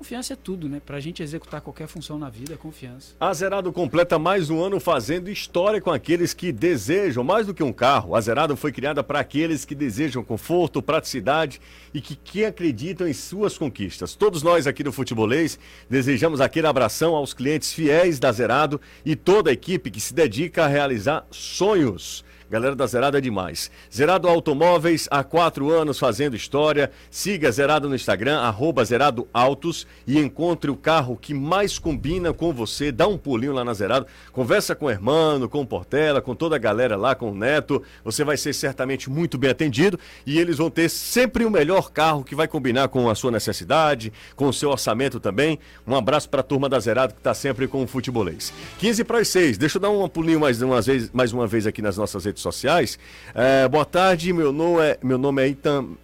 Confiança 0.00 0.32
é 0.32 0.36
tudo, 0.36 0.66
né? 0.66 0.80
Pra 0.80 0.98
gente 0.98 1.22
executar 1.22 1.60
qualquer 1.60 1.86
função 1.86 2.18
na 2.18 2.30
vida 2.30 2.54
é 2.54 2.56
confiança. 2.56 3.14
A 3.20 3.34
Zerado 3.34 3.70
completa 3.70 4.18
mais 4.18 4.48
um 4.48 4.58
ano 4.58 4.80
fazendo 4.80 5.28
história 5.28 5.78
com 5.78 5.90
aqueles 5.90 6.32
que 6.32 6.50
desejam 6.50 7.22
mais 7.22 7.46
do 7.46 7.52
que 7.52 7.62
um 7.62 7.70
carro. 7.70 8.16
A 8.16 8.20
Zerado 8.22 8.56
foi 8.56 8.72
criada 8.72 9.04
para 9.04 9.20
aqueles 9.20 9.66
que 9.66 9.74
desejam 9.74 10.24
conforto, 10.24 10.80
praticidade 10.80 11.60
e 11.92 12.00
que, 12.00 12.16
que 12.16 12.46
acreditam 12.46 13.06
em 13.06 13.12
suas 13.12 13.58
conquistas. 13.58 14.14
Todos 14.14 14.42
nós 14.42 14.66
aqui 14.66 14.82
do 14.82 14.90
Futebolês 14.90 15.58
desejamos 15.86 16.40
aquele 16.40 16.66
abração 16.66 17.14
aos 17.14 17.34
clientes 17.34 17.70
fiéis 17.70 18.18
da 18.18 18.32
Zerado 18.32 18.80
e 19.04 19.14
toda 19.14 19.50
a 19.50 19.52
equipe 19.52 19.90
que 19.90 20.00
se 20.00 20.14
dedica 20.14 20.64
a 20.64 20.68
realizar 20.68 21.26
sonhos. 21.30 22.24
Galera 22.50 22.74
da 22.74 22.84
Zerado 22.84 23.16
é 23.16 23.20
demais. 23.20 23.70
Zerado 23.94 24.26
Automóveis, 24.26 25.06
há 25.08 25.22
quatro 25.22 25.70
anos 25.70 26.00
fazendo 26.00 26.34
história. 26.34 26.90
Siga 27.08 27.48
Zerado 27.52 27.88
no 27.88 27.94
Instagram, 27.94 28.40
arroba 28.40 28.84
Zerado 28.84 29.28
Autos 29.32 29.86
e 30.04 30.18
encontre 30.18 30.68
o 30.68 30.74
carro 30.74 31.16
que 31.16 31.32
mais 31.32 31.78
combina 31.78 32.32
com 32.32 32.52
você. 32.52 32.90
Dá 32.90 33.06
um 33.06 33.16
pulinho 33.16 33.52
lá 33.52 33.64
na 33.64 33.72
Zerado. 33.72 34.04
Conversa 34.32 34.74
com 34.74 34.86
o 34.86 34.90
Hermano, 34.90 35.48
com 35.48 35.60
o 35.60 35.66
Portela, 35.66 36.20
com 36.20 36.34
toda 36.34 36.56
a 36.56 36.58
galera 36.58 36.96
lá, 36.96 37.14
com 37.14 37.30
o 37.30 37.34
Neto. 37.36 37.84
Você 38.02 38.24
vai 38.24 38.36
ser 38.36 38.52
certamente 38.52 39.08
muito 39.08 39.38
bem 39.38 39.50
atendido 39.50 39.96
e 40.26 40.36
eles 40.40 40.58
vão 40.58 40.68
ter 40.68 40.88
sempre 40.88 41.44
o 41.44 41.50
melhor 41.52 41.92
carro 41.92 42.24
que 42.24 42.34
vai 42.34 42.48
combinar 42.48 42.88
com 42.88 43.08
a 43.08 43.14
sua 43.14 43.30
necessidade, 43.30 44.12
com 44.34 44.48
o 44.48 44.52
seu 44.52 44.70
orçamento 44.70 45.20
também. 45.20 45.56
Um 45.86 45.94
abraço 45.94 46.28
para 46.28 46.40
a 46.40 46.42
turma 46.42 46.68
da 46.68 46.80
Zerado 46.80 47.14
que 47.14 47.20
está 47.20 47.32
sempre 47.32 47.68
com 47.68 47.84
o 47.84 47.86
futebolês. 47.86 48.52
15 48.80 49.04
para 49.04 49.20
as 49.20 49.28
6. 49.28 49.56
Deixa 49.56 49.78
eu 49.78 49.82
dar 49.82 49.90
um 49.90 50.08
pulinho 50.08 50.40
mais 50.40 50.60
uma 50.60 50.82
vez, 50.82 51.12
mais 51.12 51.32
uma 51.32 51.46
vez 51.46 51.64
aqui 51.64 51.80
nas 51.80 51.96
nossas 51.96 52.24
redes 52.24 52.39
sociais. 52.40 52.98
É, 53.34 53.68
boa 53.68 53.84
tarde, 53.84 54.32
meu 54.32 54.52
nome 54.52 54.82
é, 54.82 54.98
meu 55.02 55.18
nome 55.18 55.42
é 55.42 55.48
Itam, 55.48 55.96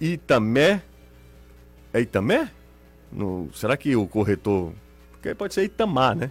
Itamé. 0.00 0.82
É 1.92 2.00
Itamé? 2.00 2.50
No, 3.10 3.50
será 3.54 3.76
que 3.76 3.94
o 3.94 4.06
corretor. 4.06 4.72
Porque 5.12 5.34
pode 5.34 5.54
ser 5.54 5.64
Itamar, 5.64 6.16
né? 6.16 6.30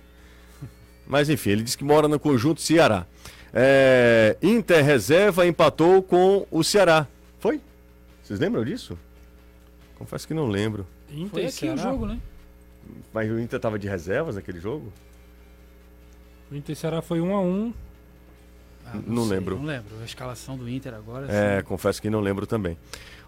Mas 1.05 1.29
enfim, 1.29 1.51
ele 1.51 1.63
disse 1.63 1.77
que 1.77 1.83
mora 1.83 2.07
no 2.07 2.19
conjunto 2.19 2.61
Ceará. 2.61 3.05
É, 3.53 4.37
Inter 4.41 4.83
reserva 4.83 5.45
empatou 5.45 6.01
com 6.01 6.47
o 6.49 6.63
Ceará. 6.63 7.05
Foi? 7.39 7.59
Vocês 8.23 8.39
lembram 8.39 8.63
disso? 8.63 8.97
Confesso 9.97 10.27
que 10.27 10.33
não 10.33 10.47
lembro. 10.47 10.87
Inter 11.09 11.29
Foi 11.29 11.41
aqui 11.41 11.49
o 11.49 11.51
Ceará? 11.51 11.81
jogo, 11.81 12.05
né? 12.05 12.19
Mas 13.13 13.29
o 13.29 13.39
Inter 13.39 13.59
tava 13.59 13.77
de 13.77 13.87
reservas 13.87 14.35
naquele 14.35 14.59
jogo? 14.59 14.91
O 16.49 16.55
Inter 16.55 16.73
e 16.73 16.75
Ceará 16.75 17.01
foi 17.01 17.19
1 17.21 17.35
a 17.35 17.41
1 17.41 17.73
Ah, 18.93 18.99
Não 19.07 19.25
sei, 19.27 19.37
lembro. 19.37 19.55
Não 19.57 19.65
lembro. 19.65 19.85
A 20.01 20.05
escalação 20.05 20.57
do 20.57 20.67
Inter 20.69 20.93
agora. 20.93 21.25
É, 21.29 21.57
assim, 21.57 21.65
confesso 21.65 22.01
que 22.01 22.09
não 22.09 22.19
lembro 22.19 22.45
também. 22.45 22.77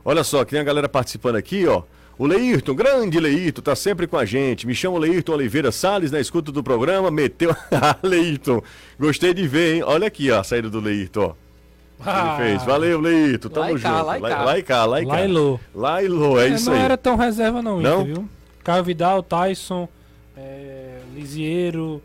Olha 0.06 0.24
só, 0.24 0.44
que 0.44 0.52
tem 0.52 0.60
a 0.60 0.64
galera 0.64 0.90
participando 0.90 1.36
aqui, 1.38 1.66
ó. 1.68 1.84
O 2.18 2.28
Leirton, 2.28 2.76
grande 2.76 3.20
Leirton, 3.20 3.62
tá 3.62 3.76
sempre 3.76 4.06
com 4.06 4.18
a 4.18 4.24
gente. 4.26 4.68
Me 4.68 4.76
chamo 4.76 4.98
Leirton 5.00 5.34
Oliveira 5.34 5.72
Salles, 5.72 6.12
na 6.12 6.20
escuta 6.20 6.52
do 6.52 6.62
programa, 6.64 7.10
meteu. 7.10 7.56
Ah, 7.72 7.98
Leirton, 8.04 8.62
gostei 9.00 9.34
de 9.34 9.48
ver, 9.48 9.76
hein? 9.76 9.84
Olha 9.84 10.08
aqui, 10.08 10.30
ó, 10.30 10.40
a 10.40 10.44
saída 10.44 10.70
do 10.70 10.80
Leirton, 10.80 11.22
ó. 11.32 11.34
Ah, 12.06 12.38
Ele 12.40 12.50
fez. 12.50 12.64
Valeu, 12.66 13.00
Leirton, 13.00 13.50
tamo 13.50 13.66
Lá 13.66 13.72
e 13.72 13.78
junto. 13.78 13.84
cá, 13.84 14.02
lá 14.04 14.18
e 14.18 14.22
cá. 14.22 14.44
Lá 14.44 14.58
e 14.60 14.64
cá, 14.64 14.86
lá 14.86 15.02
e 15.02 15.06
cá. 15.06 15.12
Lailô. 15.14 15.60
Lá 15.74 16.04
e 16.04 16.08
Lô, 16.08 16.40
é, 16.40 16.50
isso 16.50 16.70
não 16.70 16.78
aí. 16.78 16.84
era 16.84 16.98
tão 16.98 17.16
reserva 17.16 17.62
não, 17.62 17.80
Não? 17.82 18.02
Inter, 18.02 18.14
viu? 18.16 18.30
Caio 18.64 18.84
Vidal, 18.84 19.24
Tyson, 19.24 19.88
é, 20.38 21.00
Lisieiro, 21.16 22.02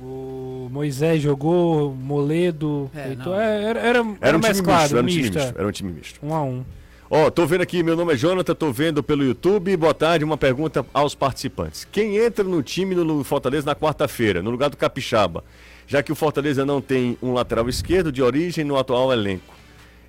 o 0.00 0.39
Moisés 0.68 1.22
jogou, 1.22 1.94
Moledo. 1.94 2.90
É, 2.94 3.12
então, 3.12 3.34
é, 3.38 3.62
era, 3.64 3.80
era, 3.80 3.98
Era 4.20 4.36
um 4.36 4.40
time 4.40 4.48
mesclado, 4.48 4.82
misto, 4.82 4.96
era 4.96 5.02
um 5.02 5.06
time 5.06 5.22
misto, 5.22 5.38
misto. 5.38 5.58
Era 5.58 5.68
um 5.68 5.72
time 5.72 5.92
misto. 5.92 6.20
Um 6.22 6.34
a 6.34 6.42
um. 6.42 6.64
Ó, 7.12 7.28
tô 7.28 7.44
vendo 7.44 7.62
aqui, 7.62 7.82
meu 7.82 7.96
nome 7.96 8.12
é 8.14 8.16
Jonathan, 8.16 8.54
tô 8.54 8.70
vendo 8.70 9.02
pelo 9.02 9.24
YouTube. 9.24 9.76
Boa 9.76 9.92
tarde, 9.92 10.24
uma 10.24 10.36
pergunta 10.36 10.86
aos 10.94 11.12
participantes. 11.12 11.84
Quem 11.90 12.16
entra 12.16 12.44
no 12.44 12.62
time 12.62 12.94
no 12.94 13.24
Fortaleza 13.24 13.66
na 13.66 13.74
quarta-feira, 13.74 14.40
no 14.40 14.50
lugar 14.50 14.70
do 14.70 14.76
Capixaba? 14.76 15.42
Já 15.88 16.04
que 16.04 16.12
o 16.12 16.14
Fortaleza 16.14 16.64
não 16.64 16.80
tem 16.80 17.18
um 17.20 17.32
lateral 17.32 17.68
esquerdo 17.68 18.12
de 18.12 18.22
origem 18.22 18.64
no 18.64 18.78
atual 18.78 19.12
elenco. 19.12 19.52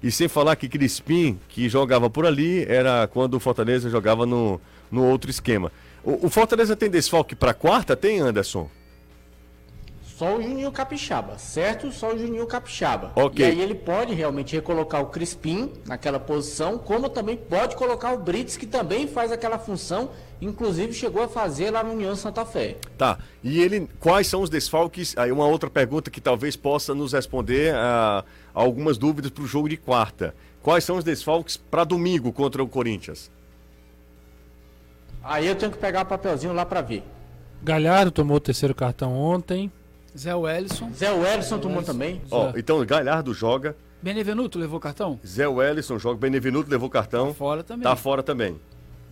E 0.03 0.11
sem 0.11 0.27
falar 0.27 0.55
que 0.55 0.69
Crispim, 0.69 1.39
que 1.49 1.67
jogava 1.67 2.07
por 2.07 2.23
ali, 2.23 2.65
era 2.65 3.07
quando 3.07 3.33
o 3.33 3.39
Fortaleza 3.39 3.89
jogava 3.89 4.27
no, 4.27 4.61
no 4.91 5.03
outro 5.03 5.31
esquema. 5.31 5.71
O, 6.03 6.27
o 6.27 6.29
Fortaleza 6.29 6.75
tem 6.75 6.87
desfalque 6.87 7.35
pra 7.35 7.51
quarta? 7.51 7.95
Tem, 7.95 8.19
Anderson? 8.19 8.69
Só 10.21 10.37
o 10.37 10.39
Juninho 10.39 10.71
Capixaba, 10.71 11.39
certo? 11.39 11.91
Só 11.91 12.13
o 12.13 12.15
Juninho 12.19 12.45
Capixaba. 12.45 13.11
Ok. 13.15 13.43
E 13.43 13.49
aí 13.49 13.59
ele 13.59 13.73
pode 13.73 14.13
realmente 14.13 14.55
recolocar 14.55 15.01
o 15.01 15.07
Crispim 15.07 15.73
naquela 15.87 16.19
posição, 16.19 16.77
como 16.77 17.09
também 17.09 17.35
pode 17.35 17.75
colocar 17.75 18.13
o 18.13 18.19
Brits, 18.19 18.55
que 18.55 18.67
também 18.67 19.07
faz 19.07 19.31
aquela 19.31 19.57
função, 19.57 20.11
inclusive 20.39 20.93
chegou 20.93 21.23
a 21.23 21.27
fazer 21.27 21.71
lá 21.71 21.83
no 21.83 21.93
União 21.93 22.15
Santa 22.15 22.45
Fé. 22.45 22.77
Tá. 22.99 23.17
E 23.43 23.59
ele, 23.59 23.89
quais 23.99 24.27
são 24.27 24.43
os 24.43 24.49
desfalques? 24.51 25.17
Aí 25.17 25.31
uma 25.31 25.47
outra 25.47 25.71
pergunta 25.71 26.11
que 26.11 26.21
talvez 26.21 26.55
possa 26.55 26.93
nos 26.93 27.13
responder 27.13 27.73
a, 27.73 28.23
a 28.53 28.61
algumas 28.61 28.99
dúvidas 28.99 29.31
para 29.31 29.43
o 29.43 29.47
jogo 29.47 29.67
de 29.67 29.77
quarta. 29.77 30.35
Quais 30.61 30.83
são 30.83 30.97
os 30.97 31.03
desfalques 31.03 31.57
para 31.57 31.83
domingo 31.83 32.31
contra 32.31 32.61
o 32.61 32.67
Corinthians? 32.67 33.31
Aí 35.23 35.47
eu 35.47 35.55
tenho 35.55 35.71
que 35.71 35.79
pegar 35.79 36.03
o 36.03 36.05
papelzinho 36.05 36.53
lá 36.53 36.63
pra 36.63 36.83
ver. 36.83 37.03
Galhardo 37.63 38.11
tomou 38.11 38.37
o 38.37 38.39
terceiro 38.39 38.75
cartão 38.75 39.15
ontem. 39.15 39.71
Zé 40.17 40.35
Wellison. 40.35 40.89
Zé 40.93 41.11
Wellison 41.11 41.59
tomou 41.59 41.81
também. 41.83 42.21
Ó, 42.29 42.51
então 42.55 42.83
Galhardo 42.85 43.33
joga, 43.33 43.75
Benevenuto 44.01 44.57
levou 44.59 44.79
cartão? 44.79 45.19
Zé 45.25 45.47
Wellison 45.47 45.97
joga, 45.99 46.17
Benevenuto 46.17 46.69
levou 46.69 46.89
cartão, 46.89 47.33
Fora 47.33 47.63
também. 47.63 47.83
tá 47.83 47.95
fora 47.95 48.21
também. 48.23 48.59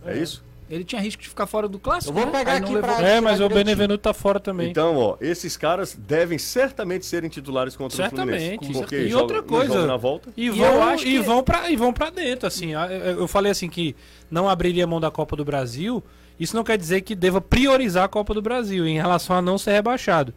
É, 0.04 0.16
isso? 0.18 0.44
Ele 0.68 0.84
tinha 0.84 1.00
risco 1.02 1.20
de 1.20 1.28
ficar 1.28 1.46
fora 1.48 1.68
do 1.68 1.80
clássico. 1.80 2.10
Eu 2.10 2.14
vou 2.22 2.26
né? 2.32 2.38
pegar 2.38 2.52
aqui 2.54 2.72
levou. 2.72 2.82
pra- 2.94 3.02
É, 3.02 3.20
mas 3.20 3.40
o. 3.40 3.48
Benevenuto 3.48 4.02
tá 4.04 4.14
fora 4.14 4.38
também. 4.38 4.70
Então, 4.70 4.96
ó, 4.96 5.16
esses 5.20 5.56
caras 5.56 5.96
devem 5.98 6.38
certamente 6.38 7.04
serem 7.06 7.28
titulares 7.28 7.74
contra 7.74 8.06
o 8.06 8.10
Fluminense. 8.10 8.44
Certamente. 8.50 8.72
Porque 8.78 8.96
E 8.96 9.08
joga- 9.08 9.22
outra 9.22 9.42
coisa. 9.42 9.84
na 9.86 9.96
volta. 9.96 10.30
E 10.36 10.46
E 10.46 10.50
vão, 10.50 10.64
eu 10.74 10.82
acho 10.84 11.04
e 11.08 11.10
que- 11.12 11.20
vão 11.22 11.42
pra, 11.42 11.68
e 11.70 11.74
vão 11.76 11.92
pra 11.92 12.08
dentro, 12.10 12.46
assim. 12.46 12.72
a- 12.76 12.86
Eu 12.86 13.20
eu 13.22 13.26
falei 13.28 13.50
assim 13.50 13.68
que 13.68 13.96
não 14.30 14.48
abriria 14.48 14.86
mão 14.86 15.00
da 15.00 15.10
Copa 15.10 15.34
do 15.34 15.44
Brasil. 15.44 16.04
Isso 16.38 16.54
não 16.54 16.62
quer 16.62 16.78
dizer 16.78 17.00
que 17.00 17.16
deva 17.16 17.40
priorizar 17.40 18.04
a 18.04 18.08
Copa 18.08 18.32
do 18.32 18.40
Brasil 18.40 18.86
em 18.86 18.96
relação 18.96 19.34
a 19.36 19.42
não 19.42 19.58
ser 19.58 19.72
rebaixado. 19.72 20.32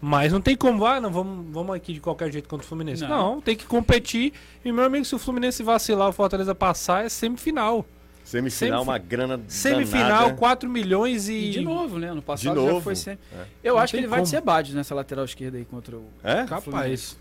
Mas 0.00 0.32
não 0.32 0.40
tem 0.40 0.54
como, 0.56 0.86
ah, 0.86 1.00
não, 1.00 1.10
vamos, 1.10 1.46
vamos 1.52 1.74
aqui 1.74 1.92
de 1.92 2.00
qualquer 2.00 2.30
jeito 2.32 2.48
contra 2.48 2.64
o 2.64 2.68
Fluminense. 2.68 3.02
Não. 3.02 3.34
Não. 3.34 3.40
tem 3.40 3.56
que 3.56 3.66
competir. 3.66 4.32
E, 4.64 4.70
meu 4.70 4.84
amigo, 4.84 5.04
se 5.04 5.14
o 5.14 5.18
Fluminense 5.18 5.62
vacilar, 5.62 6.08
o 6.08 6.12
Fortaleza 6.12 6.54
passar, 6.54 7.04
é 7.04 7.08
semifinal. 7.08 7.84
Semifinal, 8.22 8.82
uma 8.82 8.98
grana 8.98 9.40
Semifinal, 9.48 10.08
danada. 10.08 10.34
4 10.34 10.68
milhões 10.68 11.28
e... 11.30 11.32
E 11.32 11.50
de 11.50 11.60
novo, 11.62 11.98
né? 11.98 12.12
No 12.12 12.20
passado 12.22 12.54
De 12.54 12.60
já 12.64 12.70
novo. 12.72 12.80
foi 12.82 12.94
sempre. 12.94 13.20
É. 13.34 13.44
Eu 13.64 13.74
Não 13.74 13.80
acho 13.82 13.92
que 13.92 13.96
ele 13.96 14.06
vai 14.06 14.18
de 14.20 14.24
como. 14.24 14.30
Sebadios 14.36 14.74
nessa 14.74 14.94
lateral 14.94 15.24
esquerda 15.24 15.56
aí 15.56 15.64
contra 15.64 15.96
o. 15.96 16.04
É? 16.22 16.44
Capaz. 16.44 17.16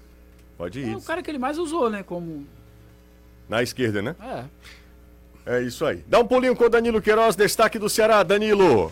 Pode 0.58 0.84
É 0.84 0.88
ir. 0.88 0.96
o 0.98 1.02
cara 1.02 1.24
que 1.24 1.32
ele 1.32 1.38
mais 1.40 1.58
usou, 1.58 1.90
né? 1.90 2.04
Como. 2.04 2.46
Na 3.48 3.64
esquerda, 3.64 4.02
né? 4.02 4.16
É. 5.46 5.56
É 5.60 5.62
isso 5.62 5.86
aí. 5.86 6.04
Dá 6.08 6.20
um 6.20 6.28
pulinho 6.28 6.56
com 6.58 6.66
o 6.66 6.70
Danilo 6.70 7.02
Queiroz, 7.02 7.38
destaque 7.38 7.80
do 7.80 7.88
Ceará. 7.88 8.22
Danilo. 8.22 8.92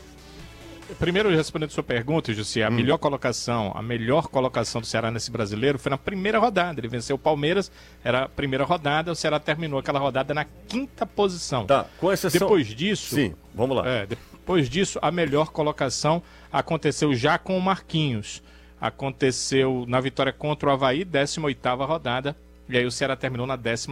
Primeiro, 1.00 1.30
respondendo 1.30 1.72
sua 1.72 1.84
pergunta, 1.84 2.34
Jussi, 2.34 2.62
Hum. 2.62 2.68
a 2.68 2.70
melhor 2.70 2.98
colocação, 2.98 3.72
a 3.76 3.82
melhor 3.82 4.28
colocação 4.28 4.82
do 4.82 4.88
Ceará 4.88 5.10
nesse 5.12 5.32
brasileiro 5.32 5.78
foi 5.80 5.90
na 5.90 5.98
primeira 5.98 6.38
rodada. 6.40 6.80
Ele 6.80 6.88
venceu 6.88 7.16
o 7.16 7.20
Palmeiras, 7.20 7.72
era 8.04 8.24
a 8.24 8.30
primeira 8.30 8.64
rodada, 8.64 9.12
o 9.12 9.16
Ceará 9.16 9.40
terminou 9.40 9.80
aquela 9.80 10.00
rodada 10.00 10.34
na 10.34 10.46
quinta 10.68 11.06
posição. 11.06 11.66
Tá, 11.66 11.86
com 12.00 12.12
exceção... 12.12 12.40
Depois 12.48 12.68
disso. 12.68 13.16
Sim, 13.16 13.34
vamos 13.54 13.78
lá. 13.78 13.88
É, 13.88 14.06
depois 14.06 14.70
disso, 14.70 15.00
a 15.02 15.10
melhor 15.12 15.52
colocação 15.52 16.22
aconteceu 16.52 17.14
já 17.16 17.38
com 17.38 17.58
o 17.58 17.62
Marquinhos. 17.62 18.44
Aconteceu 18.80 19.86
na 19.88 20.00
vitória 20.00 20.32
contra 20.32 20.70
o 20.70 20.72
Havaí, 20.72 21.04
18 21.04 21.60
rodada. 21.86 22.36
E 22.70 22.78
aí 22.78 22.86
o 22.86 22.92
Ceará 22.92 23.16
terminou 23.16 23.46
na 23.46 23.56
11 23.56 23.88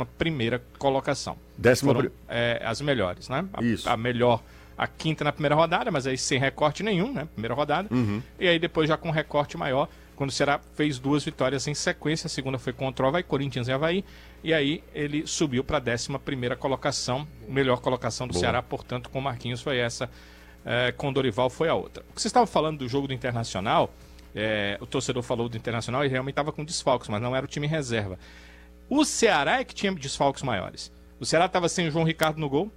colocação. 0.79 1.37
Décima 1.57 1.93
Foram, 1.93 2.09
pri- 2.09 2.17
é, 2.27 2.61
as 2.65 2.81
melhores, 2.81 3.29
né? 3.29 3.45
A, 3.53 3.63
Isso. 3.63 3.87
a 3.89 3.95
melhor, 3.95 4.41
a 4.78 4.88
quinta 4.88 5.24
na 5.24 5.32
primeira 5.32 5.55
rodada, 5.55 5.91
mas 5.91 6.07
aí 6.07 6.17
sem 6.17 6.39
recorte 6.39 6.84
nenhum, 6.84 7.13
né? 7.13 7.28
Primeira 7.34 7.53
rodada. 7.53 7.88
Uhum. 7.93 8.21
E 8.39 8.47
aí 8.47 8.59
depois 8.59 8.88
já 8.88 8.97
com 8.97 9.11
recorte 9.11 9.57
maior, 9.57 9.88
quando 10.15 10.30
o 10.30 10.34
Ceará 10.34 10.59
fez 10.76 10.99
duas 10.99 11.24
vitórias 11.24 11.67
em 11.67 11.74
sequência. 11.74 12.28
A 12.28 12.30
segunda 12.30 12.57
foi 12.57 12.74
contra 12.74 13.05
o 13.05 13.09
Havaí, 13.09 13.24
Corinthians 13.24 13.67
e 13.67 13.71
Havaí. 13.71 14.05
E 14.43 14.53
aí 14.53 14.84
ele 14.93 15.26
subiu 15.26 15.63
para 15.63 15.78
a 15.78 15.82
11 15.82 16.55
colocação. 16.57 17.28
Melhor 17.47 17.80
colocação 17.80 18.28
do 18.28 18.34
Boa. 18.34 18.41
Ceará, 18.41 18.61
portanto, 18.61 19.09
com 19.09 19.19
o 19.19 19.21
Marquinhos 19.21 19.61
foi 19.61 19.78
essa. 19.78 20.09
é, 20.65 20.91
com 20.91 21.09
o 21.09 21.13
Dorival 21.13 21.49
foi 21.49 21.69
a 21.69 21.76
outra. 21.76 22.03
O 22.09 22.13
que 22.13 22.21
vocês 22.21 22.30
estavam 22.30 22.47
falando 22.47 22.80
do 22.80 22.88
jogo 22.88 23.07
do 23.07 23.13
Internacional, 23.13 23.93
é, 24.36 24.78
o 24.80 24.86
torcedor 24.86 25.21
falou 25.24 25.49
do 25.49 25.57
Internacional 25.57 26.05
e 26.05 26.07
realmente 26.07 26.34
estava 26.34 26.51
com 26.51 26.63
desfalques, 26.63 27.09
mas 27.09 27.21
não 27.21 27.36
era 27.36 27.45
o 27.45 27.49
time 27.49 27.67
reserva. 27.67 28.17
O 28.89 29.03
Ceará 29.05 29.59
é 29.59 29.63
que 29.63 29.74
tinha 29.74 29.91
desfalques 29.93 30.43
maiores. 30.43 30.91
O 31.19 31.26
Ceará 31.26 31.45
estava 31.45 31.69
sem 31.69 31.88
o 31.88 31.91
João 31.91 32.05
Ricardo 32.05 32.39
no 32.39 32.49
gol. 32.49 32.71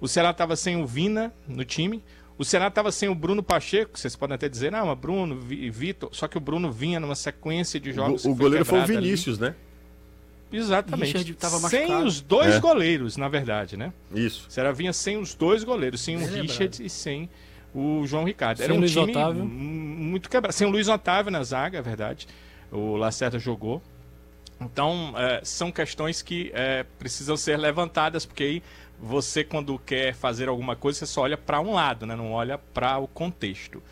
O 0.00 0.08
Ceará 0.08 0.30
estava 0.30 0.56
sem 0.56 0.80
o 0.82 0.86
Vina 0.86 1.32
no 1.48 1.64
time. 1.64 2.02
O 2.36 2.44
Ceará 2.44 2.66
estava 2.68 2.90
sem 2.90 3.08
o 3.08 3.14
Bruno 3.14 3.42
Pacheco. 3.42 3.96
Vocês 3.98 4.16
podem 4.16 4.34
até 4.34 4.48
dizer, 4.48 4.72
não, 4.72 4.86
mas 4.86 4.98
Bruno, 4.98 5.36
Vi- 5.38 5.70
Vitor. 5.70 6.10
Só 6.12 6.26
que 6.26 6.36
o 6.36 6.40
Bruno 6.40 6.70
vinha 6.70 6.98
numa 6.98 7.14
sequência 7.14 7.78
de 7.78 7.90
O, 7.90 7.92
jogos. 7.94 8.22
go- 8.24 8.32
o 8.32 8.36
que 8.36 8.42
goleiro 8.42 8.64
foi 8.64 8.78
o 8.78 8.80
quebrada 8.82 8.98
ali. 8.98 9.06
Vinícius, 9.08 9.38
né? 9.38 9.54
Exatamente. 10.52 11.36
Sem 11.68 11.94
os 11.96 12.20
dois 12.20 12.54
É. 12.56 12.60
goleiros, 12.60 13.16
na 13.16 13.28
verdade, 13.28 13.76
né? 13.76 13.92
Isso. 14.14 14.46
O 14.48 14.52
Ceará 14.52 14.72
vinha 14.72 14.92
sem 14.92 15.16
os 15.16 15.34
dois 15.34 15.64
goleiros, 15.64 16.00
sem 16.00 16.16
o. 16.16 16.24
Richard 16.26 16.84
e 16.84 16.88
sem 16.88 17.28
o 17.74 18.06
João 18.06 18.24
Ricardo. 18.24 18.58
Sem 18.58 18.64
Era 18.64 18.72
o 18.74 18.76
um 18.76 18.80
Luiz 18.80 18.92
time 18.92 19.10
Otávio. 19.10 19.44
muito 19.44 20.28
quebrado. 20.30 20.54
Sem 20.54 20.66
o 20.66 20.70
Luiz 20.70 20.86
Otávio 20.88 21.32
na 21.32 21.42
zaga, 21.42 21.78
é 21.78 21.82
verdade. 21.82 22.28
O 22.70 22.96
Lacerda 22.96 23.38
jogou. 23.38 23.82
Então, 24.60 25.12
é, 25.16 25.40
são 25.42 25.72
questões 25.72 26.22
que 26.22 26.52
é, 26.54 26.84
precisam 26.98 27.36
ser 27.36 27.56
levantadas, 27.58 28.24
porque 28.24 28.44
aí 28.44 28.62
você, 29.00 29.44
quando 29.44 29.78
quer 29.78 30.14
fazer 30.14 30.48
alguma 30.48 30.76
coisa, 30.76 30.98
você 31.00 31.06
só 31.06 31.22
olha 31.22 31.36
para 31.36 31.60
um 31.60 31.72
lado, 31.74 32.06
né? 32.06 32.14
não 32.16 32.32
olha 32.32 32.56
para 32.58 32.98
o 32.98 33.06
contexto. 33.08 33.82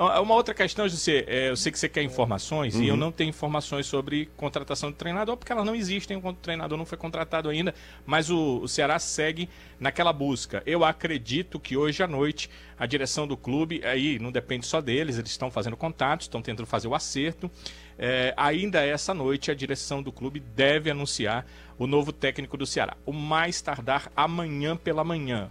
Ah, 0.00 0.20
Uma 0.20 0.34
outra 0.36 0.54
questão, 0.54 0.88
José, 0.88 1.24
é, 1.26 1.50
eu 1.50 1.56
sei 1.56 1.72
que 1.72 1.78
você 1.78 1.88
quer 1.88 2.02
informações 2.04 2.76
e 2.76 2.86
eu 2.86 2.94
Uhum. 2.94 3.00
não 3.00 3.10
tenho 3.12 3.30
informações 3.30 3.84
sobre 3.86 4.26
contratação 4.36 4.90
de 4.92 4.96
treinador, 4.96 5.36
porque 5.36 5.50
elas 5.50 5.66
não 5.66 5.74
existem, 5.74 6.16
o 6.16 6.32
treinador 6.32 6.78
não 6.78 6.86
foi 6.86 6.96
contratado 6.96 7.48
ainda, 7.48 7.74
mas 8.06 8.30
o, 8.30 8.60
o 8.62 8.68
Ceará 8.68 8.98
segue 9.00 9.48
naquela 9.80 10.12
busca. 10.12 10.62
Eu 10.64 10.84
acredito 10.84 11.58
que 11.58 11.76
hoje 11.76 12.00
à 12.02 12.06
noite 12.06 12.48
a 12.78 12.86
direção 12.86 13.26
do 13.26 13.36
clube, 13.36 13.80
aí 13.84 14.20
não 14.20 14.30
depende 14.30 14.66
só 14.66 14.80
deles, 14.80 15.18
eles 15.18 15.32
estão 15.32 15.50
fazendo 15.50 15.76
contatos, 15.76 16.26
estão 16.26 16.40
tentando 16.40 16.66
fazer 16.66 16.86
o 16.86 16.94
acerto. 16.94 17.50
É, 17.98 18.32
ainda 18.36 18.84
essa 18.84 19.12
noite 19.12 19.50
a 19.50 19.54
direção 19.54 20.00
do 20.00 20.12
clube 20.12 20.38
deve 20.38 20.88
anunciar 20.88 21.44
o 21.76 21.86
novo 21.86 22.12
técnico 22.12 22.56
do 22.56 22.64
Ceará. 22.64 22.96
O 23.04 23.12
mais 23.12 23.60
tardar 23.60 24.10
amanhã 24.14 24.76
pela 24.76 25.02
manhã. 25.02 25.50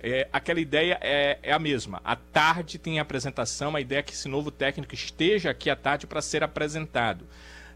É, 0.00 0.28
aquela 0.32 0.60
ideia 0.60 0.98
é, 1.00 1.38
é 1.42 1.52
a 1.52 1.58
mesma. 1.58 2.00
À 2.04 2.16
tarde 2.16 2.78
tem 2.78 2.98
a 2.98 3.02
apresentação, 3.02 3.74
a 3.74 3.80
ideia 3.80 4.00
é 4.00 4.02
que 4.02 4.12
esse 4.12 4.28
novo 4.28 4.50
técnico 4.50 4.92
esteja 4.92 5.50
aqui 5.50 5.70
à 5.70 5.76
tarde 5.76 6.06
para 6.06 6.20
ser 6.20 6.42
apresentado. 6.42 7.26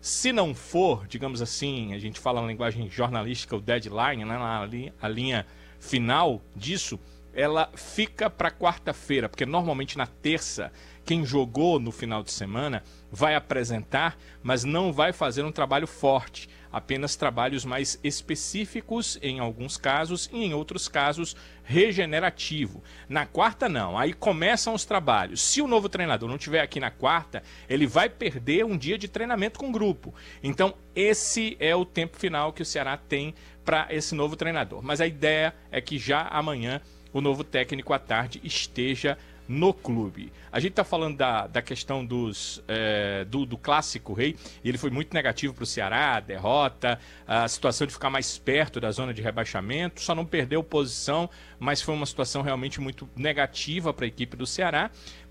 Se 0.00 0.32
não 0.32 0.54
for, 0.54 1.06
digamos 1.06 1.40
assim, 1.40 1.94
a 1.94 1.98
gente 1.98 2.20
fala 2.20 2.42
na 2.42 2.48
linguagem 2.48 2.90
jornalística, 2.90 3.56
o 3.56 3.60
deadline, 3.60 4.24
né, 4.24 4.36
na 4.38 4.64
linha, 4.66 4.94
a 5.00 5.08
linha 5.08 5.46
final 5.80 6.42
disso, 6.54 7.00
ela 7.32 7.70
fica 7.74 8.28
para 8.28 8.50
quarta-feira, 8.50 9.28
porque 9.28 9.46
normalmente 9.46 9.96
na 9.96 10.06
terça, 10.06 10.72
quem 11.04 11.24
jogou 11.24 11.80
no 11.80 11.90
final 11.90 12.22
de 12.22 12.30
semana 12.30 12.82
vai 13.10 13.34
apresentar, 13.34 14.18
mas 14.42 14.64
não 14.64 14.92
vai 14.92 15.12
fazer 15.12 15.42
um 15.42 15.52
trabalho 15.52 15.86
forte, 15.86 16.48
apenas 16.70 17.16
trabalhos 17.16 17.64
mais 17.64 17.98
específicos 18.04 19.18
em 19.22 19.38
alguns 19.38 19.76
casos 19.76 20.28
e 20.32 20.44
em 20.44 20.54
outros 20.54 20.88
casos 20.88 21.34
regenerativo. 21.64 22.82
Na 23.08 23.26
quarta 23.26 23.68
não, 23.68 23.98
aí 23.98 24.12
começam 24.12 24.74
os 24.74 24.84
trabalhos. 24.84 25.40
Se 25.40 25.62
o 25.62 25.66
novo 25.66 25.88
treinador 25.88 26.28
não 26.28 26.36
estiver 26.36 26.60
aqui 26.60 26.78
na 26.78 26.90
quarta, 26.90 27.42
ele 27.68 27.86
vai 27.86 28.08
perder 28.08 28.64
um 28.64 28.76
dia 28.76 28.98
de 28.98 29.08
treinamento 29.08 29.58
com 29.58 29.68
o 29.68 29.72
grupo. 29.72 30.14
Então, 30.42 30.74
esse 30.94 31.56
é 31.58 31.74
o 31.74 31.84
tempo 31.84 32.18
final 32.18 32.52
que 32.52 32.62
o 32.62 32.66
Ceará 32.66 32.96
tem 32.96 33.34
para 33.64 33.86
esse 33.90 34.14
novo 34.14 34.36
treinador. 34.36 34.82
Mas 34.82 35.00
a 35.00 35.06
ideia 35.06 35.54
é 35.70 35.80
que 35.80 35.98
já 35.98 36.22
amanhã 36.28 36.80
o 37.12 37.20
novo 37.20 37.42
técnico 37.42 37.92
à 37.92 37.98
tarde 37.98 38.40
esteja 38.44 39.16
no 39.48 39.72
clube. 39.72 40.30
A 40.52 40.60
gente 40.60 40.72
está 40.72 40.84
falando 40.84 41.16
da, 41.16 41.46
da 41.46 41.62
questão 41.62 42.04
dos, 42.04 42.62
eh, 42.68 43.24
do, 43.24 43.46
do 43.46 43.56
clássico 43.56 44.12
rei, 44.12 44.36
e 44.62 44.68
ele 44.68 44.76
foi 44.76 44.90
muito 44.90 45.14
negativo 45.14 45.54
para 45.54 45.62
o 45.64 45.66
Ceará, 45.66 46.16
a 46.16 46.20
derrota, 46.20 47.00
a 47.26 47.48
situação 47.48 47.86
de 47.86 47.94
ficar 47.94 48.10
mais 48.10 48.36
perto 48.36 48.78
da 48.78 48.90
zona 48.90 49.14
de 49.14 49.22
rebaixamento, 49.22 50.02
só 50.02 50.14
não 50.14 50.26
perdeu 50.26 50.62
posição, 50.62 51.30
mas 51.58 51.80
foi 51.80 51.94
uma 51.94 52.04
situação 52.04 52.42
realmente 52.42 52.78
muito 52.78 53.08
negativa 53.16 53.94
para 53.94 54.04
a 54.04 54.08
equipe 54.08 54.36
do 54.36 54.46
Ceará. 54.46 54.90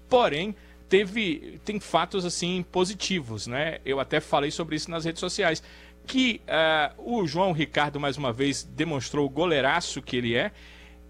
Porém, 0.10 0.56
teve 0.90 1.60
tem 1.64 1.80
fatos 1.80 2.26
assim 2.26 2.66
positivos, 2.72 3.46
né? 3.46 3.80
Eu 3.86 4.00
até 4.00 4.20
falei 4.20 4.50
sobre 4.50 4.76
isso 4.76 4.90
nas 4.90 5.06
redes 5.06 5.20
sociais. 5.20 5.62
Que 6.06 6.42
ah, 6.48 6.94
o 6.98 7.28
João 7.28 7.52
Ricardo, 7.52 8.00
mais 8.00 8.18
uma 8.18 8.32
vez, 8.32 8.64
demonstrou 8.64 9.26
o 9.26 9.30
goleiraço 9.30 10.02
que 10.02 10.16
ele 10.16 10.36
é 10.36 10.52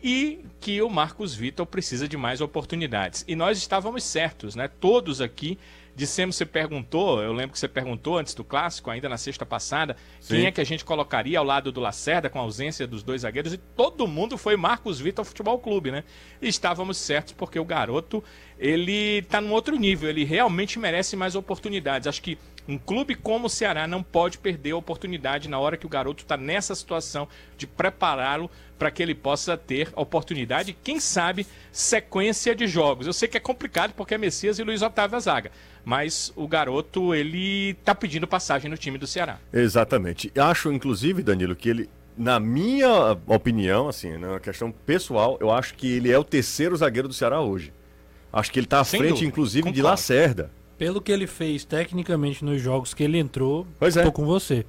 e 0.01 0.45
que 0.59 0.81
o 0.81 0.89
Marcos 0.89 1.33
Vitor 1.33 1.65
precisa 1.65 2.07
de 2.07 2.17
mais 2.17 2.41
oportunidades. 2.41 3.23
E 3.27 3.35
nós 3.35 3.57
estávamos 3.57 4.03
certos, 4.03 4.55
né? 4.55 4.67
Todos 4.67 5.21
aqui 5.21 5.57
dissemos, 5.97 6.35
você 6.35 6.45
perguntou, 6.45 7.23
eu 7.23 7.33
lembro 7.33 7.53
que 7.53 7.59
você 7.59 7.67
perguntou 7.67 8.19
antes 8.19 8.35
do 8.35 8.43
clássico, 8.43 8.91
ainda 8.91 9.09
na 9.09 9.17
sexta 9.17 9.43
passada, 9.43 9.97
quem 10.27 10.41
Sim. 10.41 10.45
é 10.45 10.51
que 10.51 10.61
a 10.61 10.63
gente 10.63 10.85
colocaria 10.85 11.39
ao 11.39 11.43
lado 11.43 11.71
do 11.71 11.81
Lacerda 11.81 12.29
com 12.29 12.37
a 12.37 12.43
ausência 12.43 12.85
dos 12.85 13.01
dois 13.01 13.21
zagueiros 13.21 13.51
e 13.51 13.57
todo 13.57 14.07
mundo 14.07 14.37
foi 14.37 14.55
Marcos 14.55 14.99
Vitor 14.99 15.25
Futebol 15.25 15.57
Clube, 15.57 15.89
né? 15.89 16.03
E 16.39 16.47
estávamos 16.47 16.97
certos 16.97 17.33
porque 17.33 17.59
o 17.59 17.65
garoto, 17.65 18.23
ele 18.59 19.23
tá 19.23 19.41
num 19.41 19.51
outro 19.51 19.75
nível, 19.75 20.07
ele 20.07 20.23
realmente 20.23 20.77
merece 20.77 21.15
mais 21.15 21.33
oportunidades. 21.33 22.07
Acho 22.07 22.21
que 22.21 22.37
um 22.67 22.77
clube 22.77 23.15
como 23.15 23.47
o 23.47 23.49
Ceará 23.49 23.87
não 23.87 24.03
pode 24.03 24.37
perder 24.37 24.71
a 24.71 24.77
oportunidade 24.77 25.47
na 25.47 25.57
hora 25.57 25.77
que 25.77 25.85
o 25.85 25.89
garoto 25.89 26.23
está 26.23 26.35
nessa 26.35 26.75
situação 26.75 27.27
de 27.57 27.65
prepará-lo 27.65 28.51
para 28.77 28.91
que 28.91 29.01
ele 29.01 29.15
possa 29.15 29.57
ter 29.57 29.89
a 29.95 30.01
oportunidade, 30.01 30.77
quem 30.83 30.99
sabe, 30.99 31.47
sequência 31.71 32.53
de 32.55 32.67
jogos. 32.67 33.07
Eu 33.07 33.13
sei 33.13 33.27
que 33.27 33.37
é 33.37 33.39
complicado 33.39 33.93
porque 33.93 34.13
é 34.13 34.17
Messias 34.17 34.59
e 34.59 34.63
Luiz 34.63 34.81
Otávio 34.81 35.17
a 35.17 35.19
zaga, 35.19 35.51
mas 35.83 36.31
o 36.35 36.47
garoto, 36.47 37.15
ele 37.15 37.73
tá 37.85 37.95
pedindo 37.95 38.27
passagem 38.27 38.69
no 38.69 38.77
time 38.77 38.97
do 38.97 39.07
Ceará. 39.07 39.39
Exatamente. 39.51 40.31
Acho, 40.37 40.71
inclusive, 40.71 41.23
Danilo, 41.23 41.55
que 41.55 41.69
ele, 41.69 41.89
na 42.17 42.39
minha 42.39 43.17
opinião, 43.25 43.87
assim, 43.87 44.17
na 44.17 44.39
questão 44.39 44.71
pessoal, 44.71 45.37
eu 45.39 45.49
acho 45.49 45.73
que 45.73 45.89
ele 45.89 46.11
é 46.11 46.19
o 46.19 46.23
terceiro 46.23 46.75
zagueiro 46.75 47.07
do 47.07 47.13
Ceará 47.13 47.41
hoje. 47.41 47.73
Acho 48.31 48.51
que 48.51 48.59
ele 48.59 48.65
está 48.65 48.81
à 48.81 48.83
Sem 48.83 48.99
frente, 48.99 49.11
dúvida, 49.11 49.27
inclusive, 49.27 49.63
de 49.71 49.79
concordo. 49.79 49.87
Lacerda. 49.87 50.51
Pelo 50.77 51.01
que 51.01 51.11
ele 51.11 51.25
fez 51.27 51.63
tecnicamente 51.65 52.45
nos 52.45 52.61
jogos 52.61 52.93
que 52.93 53.03
ele 53.03 53.17
entrou, 53.17 53.65
Pois 53.79 53.97
é. 53.97 54.03
tô 54.03 54.11
com 54.11 54.25
você. 54.25 54.65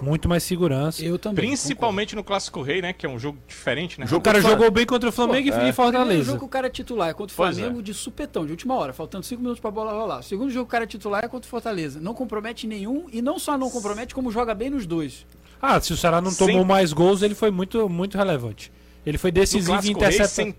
Muito 0.00 0.28
mais 0.28 0.42
segurança. 0.42 1.02
Eu 1.02 1.18
também. 1.18 1.46
Principalmente 1.46 2.14
no 2.14 2.22
Clássico 2.22 2.60
Rei, 2.60 2.82
né, 2.82 2.92
que 2.92 3.06
é 3.06 3.08
um 3.08 3.18
jogo 3.18 3.38
diferente, 3.48 3.98
né? 3.98 4.06
O 4.12 4.20
cara 4.20 4.42
jogou 4.42 4.70
bem 4.70 4.84
contra 4.84 5.08
o 5.08 5.12
Flamengo 5.12 5.50
Pô, 5.50 5.56
e 5.56 5.68
é. 5.68 5.72
Fortaleza. 5.72 6.04
Primeiro 6.06 6.24
jogo 6.24 6.38
que 6.40 6.44
o 6.44 6.48
cara 6.48 6.66
é 6.66 6.70
titular 6.70 7.08
é 7.08 7.14
contra 7.14 7.32
o 7.32 7.36
Pois 7.36 7.56
Flamengo 7.56 7.82
de 7.82 7.94
supetão, 7.94 8.44
de 8.44 8.50
última 8.52 8.74
hora, 8.74 8.92
faltando 8.92 9.24
cinco 9.24 9.40
minutos 9.40 9.58
pra 9.60 9.70
bola 9.70 9.92
rolar. 9.92 10.18
O 10.18 10.22
segundo 10.22 10.50
jogo 10.50 10.64
o 10.66 10.68
cara 10.70 10.84
é 10.84 10.86
titular 10.86 11.24
é 11.24 11.28
contra 11.28 11.46
o 11.46 11.50
Fortaleza. 11.50 11.98
Não 11.98 12.12
compromete 12.12 12.66
nenhum 12.66 13.06
e 13.10 13.22
não 13.22 13.38
só 13.38 13.56
não 13.56 13.70
compromete, 13.70 14.14
como 14.14 14.30
joga 14.30 14.54
bem 14.54 14.68
nos 14.68 14.84
dois. 14.86 15.24
Ah, 15.62 15.80
se 15.80 15.94
o 15.94 15.96
Ceará 15.96 16.20
não 16.20 16.30
Sem- 16.30 16.46
tomou 16.46 16.62
mais 16.64 16.92
gols, 16.92 17.22
ele 17.22 17.34
foi 17.34 17.50
muito, 17.50 17.88
muito 17.88 18.18
relevante. 18.18 18.70
Ele 19.06 19.16
foi 19.16 19.32
decisivo 19.32 19.80
Rei, 19.80 19.92
interceptar. 19.92 20.28
sem 20.28 20.54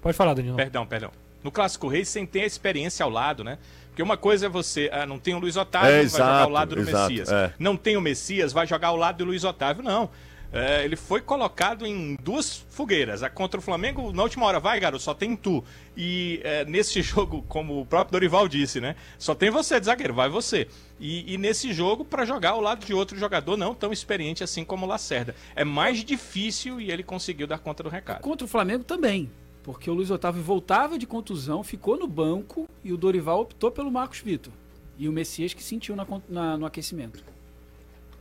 Pode 0.00 0.16
falar, 0.16 0.34
Danilo. 0.34 0.54
Perdão, 0.56 0.86
perdão. 0.86 1.10
No 1.42 1.50
Clássico 1.50 1.88
Rei, 1.88 2.04
sem 2.04 2.24
ter 2.24 2.42
a 2.42 2.46
experiência 2.46 3.02
ao 3.02 3.10
lado, 3.10 3.42
né? 3.42 3.58
Porque 3.94 4.02
uma 4.02 4.16
coisa 4.16 4.46
é 4.46 4.48
você, 4.48 4.90
ah, 4.92 5.06
não 5.06 5.20
tem 5.20 5.34
o 5.34 5.38
Luiz 5.38 5.56
Otávio, 5.56 5.88
É, 5.88 6.00
vai 6.02 6.08
jogar 6.08 6.42
ao 6.42 6.50
lado 6.50 6.74
do 6.74 6.80
exato, 6.80 7.10
Messias. 7.12 7.28
é. 7.30 7.54
Não 7.60 7.76
tem 7.76 7.96
o 7.96 8.00
Messias, 8.00 8.52
vai 8.52 8.66
jogar 8.66 8.88
ao 8.88 8.96
lado 8.96 9.18
do 9.18 9.24
Luiz 9.26 9.44
Otávio, 9.44 9.84
não. 9.84 10.10
é, 10.52 10.84
ele 10.84 10.96
foi 10.96 11.20
colocado 11.20 11.86
em 11.86 12.16
duas 12.20 12.64
fogueiras. 12.70 13.22
A 13.22 13.30
contra 13.30 13.58
o 13.60 13.62
Flamengo, 13.62 14.12
na 14.12 14.24
última 14.24 14.46
hora, 14.46 14.58
vai, 14.58 14.80
garoto, 14.80 15.00
só 15.02 15.14
tem 15.14 15.36
tu. 15.36 15.62
E 15.96 16.40
é, 16.42 16.64
nesse 16.64 17.02
jogo, 17.06 17.44
como 17.48 17.80
o 17.80 17.86
próprio 17.86 18.10
Dorival 18.12 18.48
disse, 18.48 18.80
né? 18.80 18.96
Só 19.16 19.32
tem 19.32 19.48
você 19.48 19.78
de 19.78 19.86
zagueiro, 19.86 20.12
vai 20.12 20.28
você. 20.28 20.66
E, 20.98 21.32
e 21.32 21.38
nesse 21.38 21.72
jogo, 21.72 22.04
para 22.04 22.24
jogar 22.24 22.50
ao 22.50 22.60
lado 22.60 22.84
de 22.84 22.92
outro 22.92 23.16
jogador 23.16 23.56
não 23.56 23.74
tão 23.76 23.92
experiente 23.92 24.42
assim 24.42 24.64
como 24.64 24.86
o 24.86 24.88
Lacerda. 24.88 25.36
É 25.54 25.62
mais 25.64 26.04
difícil 26.04 26.80
e 26.80 26.90
ele 26.90 27.04
conseguiu 27.04 27.46
dar 27.46 27.58
conta 27.58 27.82
do 27.84 27.88
recado. 27.88 28.20
Contra 28.22 28.44
o 28.44 28.48
Flamengo 28.48 28.82
também. 28.82 29.30
Porque 29.64 29.90
o 29.90 29.94
Luiz 29.94 30.10
Otávio 30.10 30.42
voltava 30.42 30.96
de 30.98 31.06
contusão, 31.06 31.64
ficou 31.64 31.96
no 31.98 32.06
banco 32.06 32.68
e 32.84 32.92
o 32.92 32.96
Dorival 32.96 33.40
optou 33.40 33.70
pelo 33.72 33.90
Marcos 33.90 34.20
Vitor. 34.20 34.52
E 34.96 35.08
o 35.08 35.12
Messias 35.12 35.52
que 35.54 35.62
sentiu 35.62 35.96
na, 35.96 36.06
na- 36.28 36.56
no 36.56 36.66
aquecimento. 36.66 37.24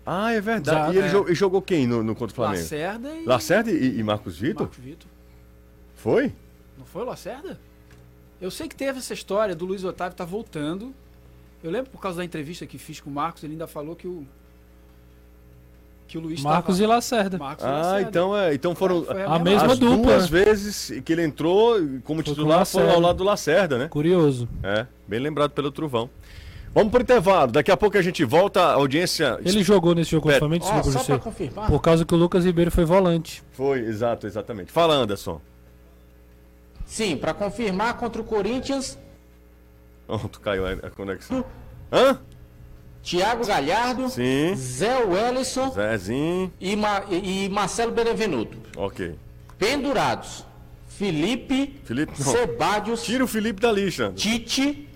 Ah, 0.05 0.31
é 0.31 0.41
verdade. 0.41 0.77
Exato, 0.77 0.93
e 0.93 0.97
ele 0.97 1.07
é. 1.07 1.09
jogou, 1.11 1.35
jogou 1.35 1.61
quem 1.61 1.85
no, 1.85 2.01
no 2.03 2.15
contra 2.15 2.31
o 2.33 2.35
Flamengo? 2.35 2.61
Lacerda 2.61 3.15
e- 3.15 3.25
Lacerda 3.25 3.71
e, 3.71 3.99
e 3.99 4.03
Marcos 4.03 4.39
Vitor? 4.39 4.63
Marcos 4.63 4.83
Vitor. 4.83 5.07
Foi? 5.95 6.33
Não 6.77 6.85
foi 6.85 7.01
o 7.03 7.05
Lacerda? 7.05 7.59
Eu 8.41 8.49
sei 8.49 8.67
que 8.67 8.75
teve 8.75 8.99
essa 8.99 9.13
história 9.13 9.55
do 9.55 9.65
Luiz 9.65 9.83
Otávio 9.83 10.17
tá 10.17 10.25
voltando. 10.25 10.93
Eu 11.61 11.69
lembro 11.71 11.91
por 11.91 12.01
causa 12.01 12.17
da 12.17 12.25
entrevista 12.25 12.65
que 12.65 12.77
fiz 12.77 12.99
com 12.99 13.09
o 13.09 13.13
Marcos, 13.13 13.43
ele 13.43 13.53
ainda 13.53 13.67
falou 13.67 13.95
que 13.95 14.07
o 14.07 14.25
que 16.13 16.17
o 16.19 16.21
Luiz 16.21 16.41
Marcos 16.43 16.75
tava- 16.75 16.83
e 16.83 16.87
Lacerda. 16.87 17.37
Marcos 17.39 17.63
e 17.65 17.67
Ah, 17.67 17.71
Lacerda. 17.71 18.09
então, 18.09 18.37
é, 18.37 18.53
então 18.53 18.75
foram 18.75 19.03
foi 19.03 19.23
A 19.23 19.39
mesma 19.39 19.73
as 19.73 19.79
dupla. 19.79 19.97
duas 19.97 20.29
vezes 20.29 21.01
que 21.03 21.11
ele 21.11 21.23
entrou 21.23 21.75
como 22.03 22.23
Foi 22.23 22.31
titular 22.33 22.63
foram 22.67 22.91
ao 22.91 22.99
lado 22.99 23.17
do 23.17 23.23
Lacerda, 23.23 23.79
né? 23.79 23.87
Curioso. 23.87 24.47
É, 24.61 24.85
bem 25.07 25.19
lembrado 25.19 25.49
pelo 25.51 25.71
Truvão. 25.71 26.07
Vamos 26.71 26.91
pro 26.91 27.01
intervalo. 27.01 27.51
Daqui 27.51 27.71
a 27.71 27.77
pouco 27.77 27.97
a 27.97 28.01
gente 28.03 28.23
volta. 28.23 28.61
A 28.61 28.73
audiência. 28.73 29.39
Ele 29.43 29.63
jogou 29.63 29.95
nesse 29.95 30.11
jogo 30.11 30.23
contra 30.23 30.37
o. 30.37 30.39
Flamengo, 30.39 30.63
desculpa, 30.65 30.91
só 30.91 31.03
pra 31.03 31.17
confirmar. 31.19 31.67
Por 31.67 31.79
causa 31.79 32.05
que 32.05 32.13
o 32.13 32.17
Lucas 32.17 32.45
Ribeiro 32.45 32.69
foi 32.71 32.85
volante. 32.85 33.43
Foi, 33.53 33.79
exato, 33.79 34.27
exatamente. 34.27 34.71
Fala, 34.71 34.93
Anderson. 34.95 35.41
Sim, 36.85 37.17
pra 37.17 37.33
confirmar 37.33 37.97
contra 37.97 38.21
o 38.21 38.25
Corinthians, 38.25 38.99
Pronto, 40.05 40.39
caiu 40.41 40.65
a 40.67 40.71
a 40.73 40.89
conexão. 40.91 41.43
Hã? 41.91 42.19
Thiago 43.03 43.45
Galhardo, 43.45 44.09
Sim. 44.09 44.55
Zé 44.55 44.97
Wellison 45.03 45.71
Zezinho. 45.71 46.51
e, 46.59 46.75
Ma- 46.75 47.03
e- 47.11 47.49
Marcelo 47.49 47.91
Benevenuto. 47.91 48.57
Ok. 48.77 49.15
Pendurados. 49.59 50.45
Felipe, 50.87 51.79
Felipe. 51.83 52.23
Sebadios, 52.23 53.03
Tira 53.03 53.23
o 53.23 53.27
Felipe 53.27 53.59
da 53.61 53.71
lista. 53.71 54.13
Tite. 54.15 54.87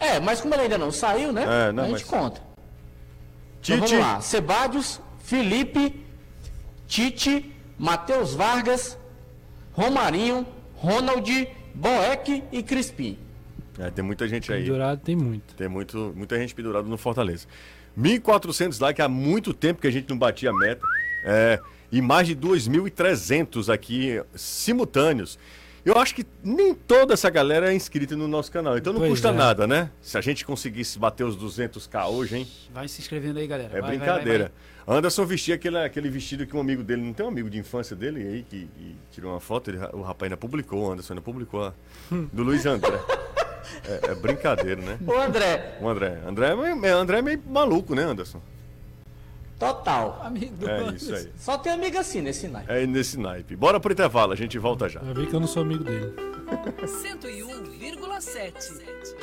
É, 0.00 0.18
mas 0.18 0.40
como 0.40 0.54
ele 0.54 0.62
ainda 0.64 0.78
não 0.78 0.90
saiu, 0.90 1.32
né? 1.32 1.44
É, 1.68 1.72
não, 1.72 1.84
a 1.84 1.86
gente 1.86 2.00
mas- 2.00 2.02
conta. 2.02 2.40
Então 3.60 3.76
Tite. 3.80 3.90
vamos 3.90 3.92
lá. 3.92 4.20
Sebadios, 4.20 5.00
Felipe, 5.22 6.04
Tite, 6.88 7.54
Matheus 7.78 8.34
Vargas, 8.34 8.98
Romarinho, 9.74 10.46
Ronald, 10.76 11.48
Boeck 11.74 12.42
e 12.50 12.62
Crispim. 12.62 13.18
É, 13.78 13.90
tem 13.90 14.04
muita 14.04 14.26
gente 14.28 14.52
aí. 14.52 14.62
Pendurado 14.64 15.00
tem 15.00 15.16
muito. 15.16 15.54
Tem 15.54 15.68
muito, 15.68 16.12
muita 16.16 16.38
gente 16.38 16.54
pendurada 16.54 16.86
no 16.88 16.96
Fortaleza. 16.96 17.46
1.400 17.98 18.80
likes, 18.80 19.04
há 19.04 19.08
muito 19.08 19.52
tempo 19.54 19.80
que 19.80 19.86
a 19.86 19.90
gente 19.90 20.08
não 20.08 20.18
batia 20.18 20.50
a 20.50 20.52
meta. 20.52 20.84
É, 21.24 21.60
e 21.90 22.00
mais 22.02 22.26
de 22.26 22.34
2.300 22.36 23.72
aqui 23.72 24.22
simultâneos. 24.34 25.38
Eu 25.84 25.98
acho 25.98 26.14
que 26.14 26.24
nem 26.42 26.74
toda 26.74 27.12
essa 27.12 27.28
galera 27.28 27.70
é 27.70 27.74
inscrita 27.74 28.16
no 28.16 28.26
nosso 28.26 28.50
canal, 28.50 28.78
então 28.78 28.90
não 28.92 29.00
Pois 29.00 29.10
custa 29.12 29.28
é. 29.28 29.32
nada, 29.32 29.66
né? 29.66 29.90
Se 30.00 30.16
a 30.16 30.20
gente 30.22 30.42
conseguisse 30.44 30.98
bater 30.98 31.24
os 31.24 31.36
200k 31.36 32.06
hoje, 32.08 32.38
hein? 32.38 32.48
Vai 32.72 32.88
se 32.88 33.02
inscrevendo 33.02 33.38
aí, 33.38 33.46
galera. 33.46 33.76
É 33.76 33.80
Vai, 33.82 33.90
brincadeira. 33.98 34.44
vai, 34.44 34.52
vai. 34.86 34.96
Anderson 34.98 35.26
vestia 35.26 35.54
aquele, 35.56 35.76
aquele 35.78 36.08
vestido 36.08 36.46
que 36.46 36.56
um 36.56 36.60
amigo 36.60 36.82
dele, 36.82 37.02
não 37.02 37.12
tem 37.12 37.24
um 37.26 37.28
amigo 37.28 37.50
de 37.50 37.58
infância 37.58 37.94
dele 37.94 38.20
aí 38.26 38.42
que 38.48 38.66
tirou 39.10 39.32
uma 39.32 39.40
foto, 39.40 39.70
ele- 39.70 39.78
o 39.92 40.00
rapaz 40.00 40.22
ainda 40.30 40.38
publicou, 40.38 40.84
o 40.88 40.92
Anderson 40.92 41.12
ainda 41.12 41.22
publicou, 41.22 41.72
do 42.32 42.42
Luiz 42.42 42.64
André. 42.64 42.98
É, 43.88 44.10
é 44.10 44.14
brincadeira, 44.14 44.80
né? 44.80 44.98
Ô 45.06 45.12
André, 45.12 45.76
O 45.80 45.88
André. 45.88 46.18
André 46.26 46.48
é, 46.48 46.74
meio, 46.74 46.96
André 46.96 47.18
é 47.18 47.22
meio 47.22 47.42
maluco, 47.46 47.94
né, 47.94 48.02
Anderson? 48.04 48.40
total. 49.58 50.20
Amigo 50.22 50.54
do 50.56 50.68
É 50.68 50.78
Anderson. 50.80 50.94
isso 50.96 51.14
aí. 51.14 51.30
Só 51.38 51.56
tem 51.56 51.72
amiga 51.72 52.00
assim 52.00 52.20
nesse 52.20 52.48
naipe. 52.48 52.70
É 52.70 52.86
nesse 52.86 53.18
naipe. 53.18 53.56
Bora 53.56 53.80
pro 53.80 53.92
intervalo, 53.92 54.32
a 54.32 54.36
gente 54.36 54.58
volta 54.58 54.88
já. 54.88 55.00
Já 55.00 55.12
vi 55.14 55.26
que 55.26 55.34
eu 55.34 55.40
não 55.40 55.46
sou 55.46 55.62
amigo 55.62 55.84
dele. 55.84 56.12
101,7. 56.84 59.14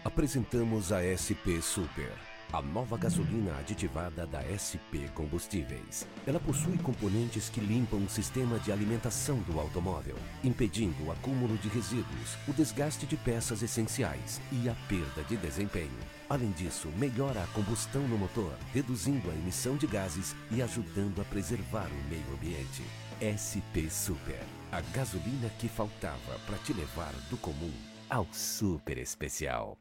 Apresentamos 0.03 0.91
a 0.91 1.01
SP 1.01 1.61
Super, 1.61 2.11
a 2.55 2.61
nova 2.61 2.97
gasolina 2.97 3.57
aditivada 3.59 4.25
da 4.25 4.41
SP 4.47 5.11
Combustíveis. 5.13 6.07
Ela 6.25 6.39
possui 6.39 6.77
componentes 6.77 7.49
que 7.49 7.59
limpam 7.59 7.97
o 7.97 8.09
sistema 8.09 8.57
de 8.59 8.71
alimentação 8.71 9.39
do 9.39 9.59
automóvel, 9.59 10.15
impedindo 10.41 11.03
o 11.03 11.11
acúmulo 11.11 11.57
de 11.57 11.67
resíduos, 11.67 12.37
o 12.47 12.53
desgaste 12.53 13.05
de 13.05 13.17
peças 13.17 13.61
essenciais 13.61 14.39
e 14.53 14.69
a 14.69 14.75
perda 14.87 15.21
de 15.27 15.35
desempenho. 15.35 15.99
Além 16.29 16.51
disso, 16.51 16.87
melhora 16.97 17.43
a 17.43 17.47
combustão 17.47 18.07
no 18.07 18.17
motor, 18.17 18.53
reduzindo 18.73 19.29
a 19.29 19.33
emissão 19.33 19.75
de 19.75 19.85
gases 19.85 20.33
e 20.49 20.61
ajudando 20.61 21.21
a 21.21 21.25
preservar 21.25 21.87
o 21.87 22.09
meio 22.09 22.33
ambiente. 22.33 22.83
SP 23.19 23.89
Super, 23.89 24.43
a 24.71 24.79
gasolina 24.93 25.49
que 25.59 25.67
faltava 25.67 26.39
para 26.45 26.57
te 26.59 26.71
levar 26.71 27.11
do 27.29 27.35
comum 27.37 27.71
ao 28.09 28.27
super 28.31 28.97
especial. 28.97 29.77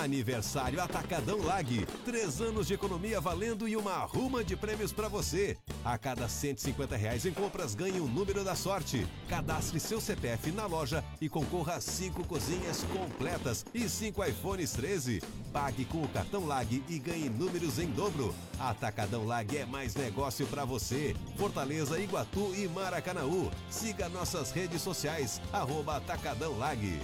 Aniversário 0.00 0.80
Atacadão 0.80 1.42
Lag. 1.42 1.86
Três 2.04 2.40
anos 2.40 2.66
de 2.66 2.74
economia 2.74 3.20
valendo 3.20 3.68
e 3.68 3.76
uma 3.76 3.98
ruma 3.98 4.42
de 4.42 4.56
prêmios 4.56 4.92
para 4.92 5.08
você. 5.08 5.56
A 5.84 5.98
cada 5.98 6.28
150 6.28 6.96
reais 6.96 7.26
em 7.26 7.32
compras, 7.32 7.74
ganhe 7.74 8.00
um 8.00 8.08
número 8.08 8.42
da 8.42 8.54
sorte. 8.54 9.06
Cadastre 9.28 9.78
seu 9.78 10.00
CPF 10.00 10.50
na 10.52 10.66
loja 10.66 11.04
e 11.20 11.28
concorra 11.28 11.74
a 11.74 11.80
cinco 11.80 12.26
cozinhas 12.26 12.84
completas 12.84 13.64
e 13.74 13.88
cinco 13.88 14.24
iPhones 14.24 14.72
13. 14.72 15.22
Pague 15.52 15.84
com 15.84 16.02
o 16.02 16.08
cartão 16.08 16.46
Lag 16.46 16.82
e 16.88 16.98
ganhe 16.98 17.28
números 17.28 17.78
em 17.78 17.88
dobro. 17.88 18.34
Atacadão 18.58 19.26
Lag 19.26 19.56
é 19.56 19.66
mais 19.66 19.94
negócio 19.94 20.46
para 20.46 20.64
você. 20.64 21.14
Fortaleza, 21.36 22.00
Iguatu 22.00 22.54
e 22.54 22.66
Maracanaú. 22.68 23.50
Siga 23.68 24.08
nossas 24.08 24.50
redes 24.52 24.80
sociais. 24.80 25.40
Arroba 25.52 25.96
Atacadão 25.96 26.58
Lag. 26.58 27.00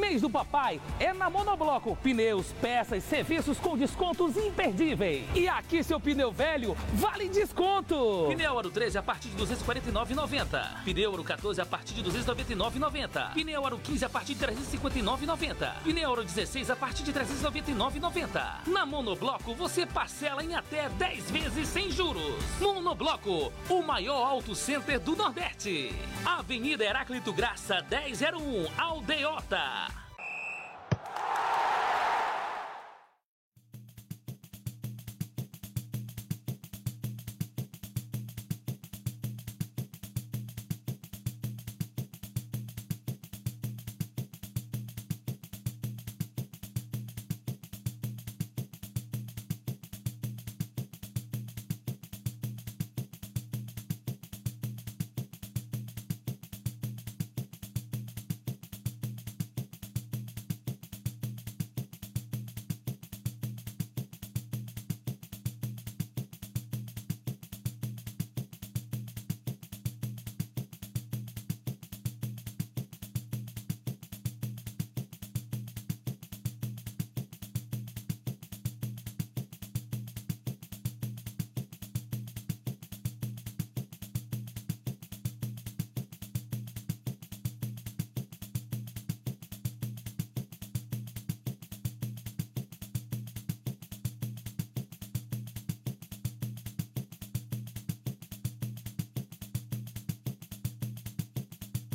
Mês 0.00 0.22
do 0.22 0.30
papai 0.30 0.80
é 0.98 1.12
na 1.12 1.28
Monobloco. 1.28 1.94
Pneus, 1.96 2.52
peças, 2.60 3.04
serviços 3.04 3.58
com 3.58 3.76
descontos 3.76 4.36
imperdíveis. 4.36 5.24
E 5.34 5.46
aqui 5.46 5.84
seu 5.84 6.00
pneu 6.00 6.32
velho 6.32 6.74
vale 6.94 7.28
desconto. 7.28 8.26
Pneu 8.28 8.58
Aro 8.58 8.70
13 8.70 8.98
a 8.98 9.02
partir 9.02 9.28
de 9.28 9.36
249,90. 9.44 10.84
Pneu 10.84 11.12
Aro 11.12 11.22
14 11.22 11.60
a 11.60 11.66
partir 11.66 11.94
de 11.94 12.02
299,90. 12.02 13.34
Pneu 13.34 13.66
Aro 13.66 13.78
15 13.78 14.04
a 14.04 14.08
partir 14.08 14.34
de 14.34 14.46
359,90. 14.46 15.74
Pneu 15.84 16.12
Aro 16.12 16.24
16 16.24 16.70
a 16.70 16.76
partir 16.76 17.02
de 17.02 17.12
399,90. 17.12 18.66
Na 18.66 18.86
Monobloco 18.86 19.54
você 19.54 19.84
parcela 19.84 20.42
em 20.42 20.54
até 20.54 20.88
10 20.88 21.30
vezes 21.30 21.68
sem 21.68 21.90
juros. 21.90 22.42
Monobloco, 22.58 23.52
o 23.68 23.82
maior 23.82 24.26
auto 24.26 24.54
center 24.54 24.98
do 24.98 25.14
Nordeste. 25.14 25.94
Avenida 26.24 26.84
Heráclito 26.84 27.32
Graça 27.32 27.84
1001, 27.90 28.80
Aldeota. 28.80 29.89
あ! 31.32 32.09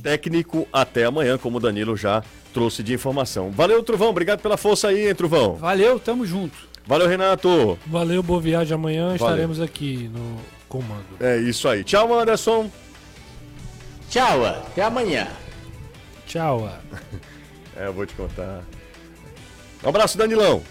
Técnico 0.06 0.68
até 0.72 1.06
amanhã, 1.06 1.36
como 1.36 1.58
o 1.58 1.60
Danilo 1.60 1.98
já 1.98 2.24
trouxe 2.54 2.84
de 2.84 2.94
informação. 2.94 3.50
Valeu, 3.50 3.82
Truvão. 3.82 4.10
Obrigado 4.10 4.40
pela 4.40 4.56
força 4.56 4.90
aí, 4.90 5.08
hein, 5.08 5.16
Truvão. 5.16 5.56
Valeu, 5.56 6.00
tamo 6.00 6.24
junto. 6.28 6.56
Valeu, 6.86 7.08
Renato. 7.08 7.80
Valeu, 7.88 8.22
boa 8.22 8.40
viagem. 8.40 8.76
Amanhã 8.76 9.16
estaremos 9.16 9.60
aqui 9.60 10.08
no 10.14 10.38
comando. 10.70 11.08
É 11.20 11.38
isso 11.38 11.68
aí. 11.68 11.84
Tchau, 11.84 12.14
Anderson. 12.14 12.70
Tchau, 14.08 14.46
até 14.46 14.84
amanhã. 14.84 15.28
Tchau. 16.28 16.70
é, 17.76 17.88
eu 17.88 17.94
vou 17.94 18.06
te 18.06 18.14
contar. 18.14 18.62
Um 19.84 19.90
abraço, 19.90 20.20
Danilão. 20.20 20.62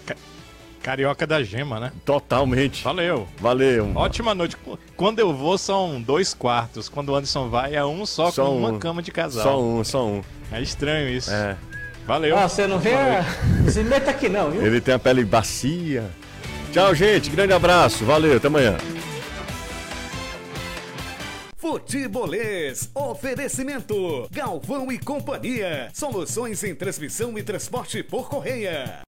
Carioca 0.81 1.27
da 1.27 1.43
Gema, 1.43 1.77
né? 1.77 1.91
Totalmente. 2.05 2.85
Valeu. 2.85 3.27
Valeu. 3.39 3.91
Ótima 3.95 4.33
noite. 4.33 4.55
Quando 4.95 5.19
eu 5.19 5.33
vou, 5.33 5.57
são 5.57 6.01
dois 6.01 6.33
quartos. 6.33 6.87
Quando 6.87 7.09
o 7.09 7.15
Anderson 7.15 7.49
vai, 7.49 7.75
é 7.75 7.83
um 7.83 8.05
só, 8.05 8.31
Só 8.31 8.45
com 8.45 8.57
uma 8.57 8.69
um. 8.69 8.79
cama 8.79 9.01
de 9.01 9.11
casal. 9.11 9.43
Só 9.43 9.61
um, 9.61 9.83
só 9.83 10.05
um. 10.05 10.21
É 10.51 10.61
estranho 10.61 11.09
isso. 11.09 11.31
É. 11.31 11.57
Valeu. 12.07 12.37
Ah, 12.37 12.47
você 12.47 12.65
não 12.67 12.79
vê? 12.79 12.91
Se 13.69 13.83
meta 13.83 14.11
aqui 14.11 14.29
não, 14.29 14.51
viu? 14.51 14.65
Ele 14.65 14.79
tem 14.79 14.93
a 14.93 14.99
pele 14.99 15.25
bacia. 15.25 16.09
Tchau, 16.71 16.95
gente. 16.95 17.29
Grande 17.29 17.51
abraço. 17.51 18.05
Valeu. 18.05 18.37
Até 18.37 18.47
amanhã. 18.47 18.77
Futebolês, 21.57 22.91
oferecimento, 22.93 24.27
Galvão 24.31 24.91
e 24.91 24.99
Companhia, 24.99 25.89
soluções 25.95 26.63
em 26.63 26.75
transmissão 26.75 27.35
e 27.39 27.43
transporte 27.43 28.03
por 28.03 28.29
correia. 28.29 29.04